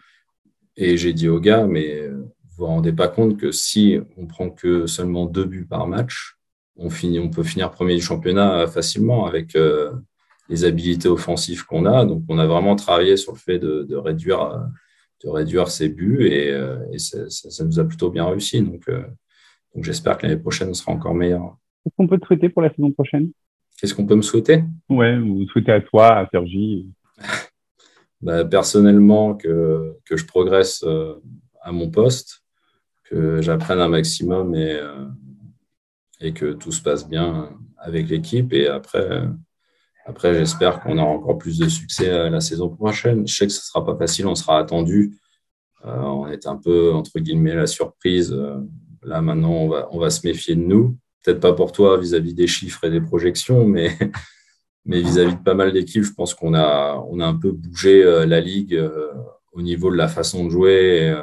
Et 0.76 0.96
j'ai 0.96 1.12
dit 1.12 1.28
aux 1.28 1.40
gars, 1.40 1.66
mais 1.66 2.08
vous 2.08 2.26
vous 2.58 2.66
rendez 2.66 2.92
pas 2.92 3.08
compte 3.08 3.38
que 3.38 3.52
si 3.52 3.98
on 4.16 4.26
prend 4.26 4.50
que 4.50 4.86
seulement 4.86 5.24
deux 5.26 5.44
buts 5.44 5.66
par 5.66 5.86
match, 5.86 6.39
on, 6.80 6.90
finit, 6.90 7.18
on 7.18 7.28
peut 7.28 7.42
finir 7.42 7.70
premier 7.70 7.94
du 7.94 8.00
championnat 8.00 8.66
facilement 8.66 9.26
avec 9.26 9.54
euh, 9.54 9.92
les 10.48 10.64
habilités 10.64 11.08
offensives 11.08 11.64
qu'on 11.64 11.84
a. 11.84 12.04
Donc, 12.04 12.24
on 12.28 12.38
a 12.38 12.46
vraiment 12.46 12.74
travaillé 12.74 13.16
sur 13.16 13.32
le 13.32 13.38
fait 13.38 13.58
de, 13.58 13.94
réduire, 13.96 14.68
de 15.22 15.28
réduire 15.28 15.68
ses 15.68 15.90
buts 15.90 16.26
et, 16.26 16.50
euh, 16.50 16.78
ça, 16.98 17.64
nous 17.64 17.78
a 17.78 17.84
plutôt 17.84 18.10
bien 18.10 18.26
réussi. 18.26 18.62
Donc, 18.62 18.88
euh, 18.88 19.02
donc 19.74 19.84
j'espère 19.84 20.16
que 20.16 20.26
l'année 20.26 20.40
prochaine 20.40 20.72
sera 20.74 20.92
encore 20.92 21.14
meilleure. 21.14 21.56
Qu'est-ce 21.84 21.94
qu'on 21.96 22.08
peut 22.08 22.18
te 22.18 22.26
souhaiter 22.26 22.48
pour 22.48 22.62
la 22.62 22.70
saison 22.74 22.90
prochaine? 22.90 23.30
Qu'est-ce 23.78 23.94
qu'on 23.94 24.06
peut 24.06 24.16
me 24.16 24.22
souhaiter? 24.22 24.64
Ouais, 24.88 25.16
ou 25.16 25.46
souhaiter 25.48 25.72
à 25.72 25.80
toi, 25.80 26.18
à 26.18 26.28
Sergi 26.30 26.88
bah, 28.20 28.44
Personnellement, 28.44 29.34
que, 29.34 29.96
que 30.04 30.16
je 30.16 30.26
progresse 30.26 30.84
à 31.62 31.72
mon 31.72 31.90
poste, 31.90 32.42
que 33.04 33.40
j'apprenne 33.40 33.80
un 33.80 33.88
maximum 33.88 34.54
et, 34.54 34.78
et 36.20 36.32
que 36.32 36.52
tout 36.52 36.72
se 36.72 36.82
passe 36.82 37.08
bien 37.08 37.50
avec 37.78 38.08
l'équipe. 38.08 38.52
Et 38.52 38.66
après, 38.66 39.22
après 40.06 40.34
j'espère 40.34 40.80
qu'on 40.80 40.98
aura 40.98 41.10
encore 41.10 41.38
plus 41.38 41.58
de 41.58 41.68
succès 41.68 42.30
la 42.30 42.40
saison 42.40 42.68
prochaine. 42.68 43.26
Je 43.26 43.34
sais 43.34 43.46
que 43.46 43.52
ce 43.52 43.60
ne 43.60 43.64
sera 43.64 43.84
pas 43.84 43.96
facile, 43.96 44.26
on 44.26 44.34
sera 44.34 44.58
attendu. 44.58 45.18
Euh, 45.84 45.96
on 45.98 46.28
est 46.28 46.46
un 46.46 46.56
peu, 46.56 46.92
entre 46.92 47.18
guillemets, 47.18 47.54
la 47.54 47.66
surprise. 47.66 48.36
là, 49.02 49.22
maintenant, 49.22 49.52
on 49.52 49.68
va, 49.68 49.88
on 49.92 49.98
va 49.98 50.10
se 50.10 50.26
méfier 50.26 50.54
de 50.54 50.62
nous. 50.62 50.96
Peut-être 51.22 51.40
pas 51.40 51.52
pour 51.52 51.72
toi 51.72 51.98
vis-à-vis 51.98 52.34
des 52.34 52.46
chiffres 52.46 52.84
et 52.84 52.90
des 52.90 53.00
projections, 53.00 53.66
mais 54.84 55.00
vis-à-vis 55.00 55.36
de 55.36 55.42
pas 55.42 55.54
mal 55.54 55.72
d'équipes, 55.72 56.02
je 56.02 56.12
pense 56.12 56.34
qu'on 56.34 56.54
a, 56.54 57.02
on 57.08 57.20
a 57.20 57.26
un 57.26 57.36
peu 57.36 57.52
bougé 57.52 58.02
euh, 58.02 58.26
la 58.26 58.40
ligue 58.40 58.74
euh, 58.74 59.12
au 59.52 59.62
niveau 59.62 59.90
de 59.90 59.96
la 59.96 60.08
façon 60.08 60.44
de 60.44 60.50
jouer. 60.50 61.14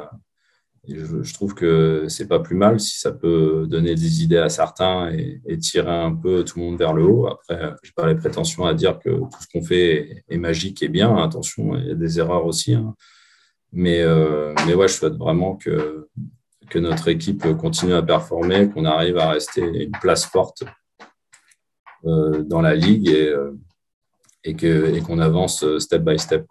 Je, 0.88 1.34
trouve 1.34 1.54
que 1.54 2.06
c'est 2.08 2.28
pas 2.28 2.40
plus 2.40 2.56
mal 2.56 2.80
si 2.80 2.98
ça 2.98 3.12
peut 3.12 3.66
donner 3.68 3.94
des 3.94 4.22
idées 4.22 4.38
à 4.38 4.48
certains 4.48 5.10
et, 5.10 5.58
tirer 5.58 5.90
un 5.90 6.14
peu 6.14 6.44
tout 6.44 6.58
le 6.58 6.64
monde 6.64 6.78
vers 6.78 6.94
le 6.94 7.04
haut. 7.04 7.26
Après, 7.26 7.74
j'ai 7.82 7.92
pas 7.92 8.06
les 8.06 8.14
prétentions 8.14 8.64
à 8.64 8.72
dire 8.72 8.98
que 8.98 9.10
tout 9.10 9.42
ce 9.42 9.46
qu'on 9.52 9.62
fait 9.62 10.24
est, 10.28 10.38
magique 10.38 10.82
et 10.82 10.88
bien. 10.88 11.16
Attention, 11.16 11.76
il 11.76 11.88
y 11.88 11.90
a 11.90 11.94
des 11.94 12.18
erreurs 12.18 12.46
aussi. 12.46 12.74
Hein. 12.74 12.94
Mais, 13.72 14.00
euh, 14.00 14.54
mais 14.66 14.74
ouais, 14.74 14.88
je 14.88 14.94
souhaite 14.94 15.16
vraiment 15.16 15.56
que, 15.56 16.08
notre 16.74 17.08
équipe 17.08 17.56
continue 17.56 17.94
à 17.94 18.02
performer, 18.02 18.68
qu'on 18.68 18.84
arrive 18.84 19.18
à 19.18 19.30
rester 19.30 19.62
une 19.62 19.90
place 19.90 20.26
forte 20.26 20.64
dans 22.04 22.60
la 22.60 22.74
ligue 22.74 23.08
et, 23.08 23.34
et 24.44 25.00
qu'on 25.02 25.18
avance 25.18 25.64
step 25.78 26.02
by 26.02 26.18
step. 26.18 26.46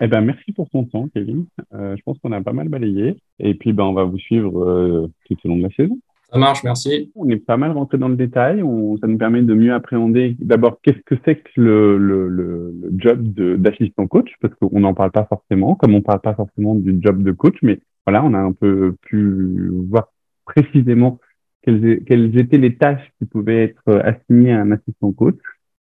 Eh 0.00 0.08
ben, 0.08 0.20
merci 0.20 0.52
pour 0.52 0.68
ton 0.70 0.84
temps, 0.84 1.08
Kevin. 1.14 1.46
je 1.72 2.02
pense 2.04 2.18
qu'on 2.18 2.32
a 2.32 2.40
pas 2.40 2.52
mal 2.52 2.68
balayé. 2.68 3.16
Et 3.38 3.54
puis, 3.54 3.72
ben, 3.72 3.84
on 3.84 3.92
va 3.92 4.04
vous 4.04 4.18
suivre 4.18 5.10
tout 5.26 5.36
au 5.44 5.48
long 5.48 5.58
de 5.58 5.62
la 5.62 5.70
saison. 5.70 5.98
Ça 6.32 6.38
marche, 6.38 6.64
merci. 6.64 7.12
On 7.14 7.28
est 7.28 7.36
pas 7.36 7.58
mal 7.58 7.72
rentré 7.72 7.98
dans 7.98 8.08
le 8.08 8.16
détail. 8.16 8.60
ça 9.00 9.06
nous 9.06 9.18
permet 9.18 9.42
de 9.42 9.52
mieux 9.52 9.74
appréhender 9.74 10.34
d'abord 10.40 10.80
qu'est-ce 10.80 11.02
que 11.04 11.14
c'est 11.26 11.36
que 11.36 11.60
le, 11.60 11.98
le, 11.98 12.28
le, 12.30 12.72
job 12.96 13.22
d'assistant 13.58 14.06
coach, 14.06 14.30
parce 14.40 14.54
qu'on 14.54 14.80
n'en 14.80 14.94
parle 14.94 15.10
pas 15.10 15.26
forcément, 15.26 15.74
comme 15.74 15.92
on 15.92 15.98
ne 15.98 16.02
parle 16.02 16.22
pas 16.22 16.34
forcément 16.34 16.74
du 16.74 16.96
job 17.02 17.22
de 17.22 17.32
coach, 17.32 17.56
mais 17.60 17.80
voilà, 18.06 18.24
on 18.24 18.32
a 18.32 18.38
un 18.38 18.52
peu 18.52 18.94
pu 19.02 19.70
voir 19.90 20.08
précisément 20.46 21.20
quelles, 21.62 22.02
quelles 22.04 22.38
étaient 22.38 22.56
les 22.56 22.76
tâches 22.76 23.12
qui 23.18 23.26
pouvaient 23.26 23.64
être 23.64 24.00
assignées 24.02 24.52
à 24.52 24.62
un 24.62 24.70
assistant 24.70 25.12
coach 25.12 25.38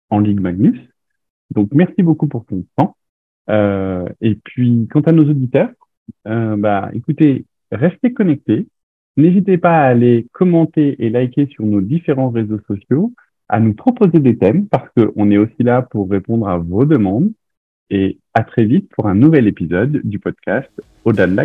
en 0.09 0.19
Ligue 0.19 0.41
Magnus. 0.41 0.77
Donc, 1.51 1.69
merci 1.71 2.03
beaucoup 2.03 2.27
pour 2.27 2.45
ton 2.45 2.65
temps. 2.75 2.97
Euh, 3.51 4.07
et 4.21 4.35
puis, 4.35 4.87
quant 4.91 5.01
à 5.01 5.11
nos 5.11 5.29
auditeurs, 5.29 5.69
euh, 6.27 6.55
bah, 6.57 6.89
écoutez, 6.93 7.45
restez 7.71 8.13
connectés. 8.13 8.67
N'hésitez 9.17 9.57
pas 9.57 9.81
à 9.81 9.87
aller 9.87 10.27
commenter 10.31 11.03
et 11.03 11.09
liker 11.09 11.47
sur 11.47 11.65
nos 11.65 11.81
différents 11.81 12.29
réseaux 12.29 12.61
sociaux, 12.67 13.13
à 13.49 13.59
nous 13.59 13.73
proposer 13.73 14.19
des 14.19 14.37
thèmes 14.37 14.67
parce 14.67 14.89
qu'on 14.95 15.31
est 15.31 15.37
aussi 15.37 15.63
là 15.63 15.81
pour 15.81 16.09
répondre 16.09 16.47
à 16.47 16.57
vos 16.57 16.85
demandes. 16.85 17.31
Et 17.89 18.19
à 18.33 18.45
très 18.45 18.63
vite 18.63 18.89
pour 18.95 19.07
un 19.07 19.15
nouvel 19.15 19.47
épisode 19.47 19.99
du 20.05 20.17
podcast 20.17 20.71
Au-delà. 21.03 21.43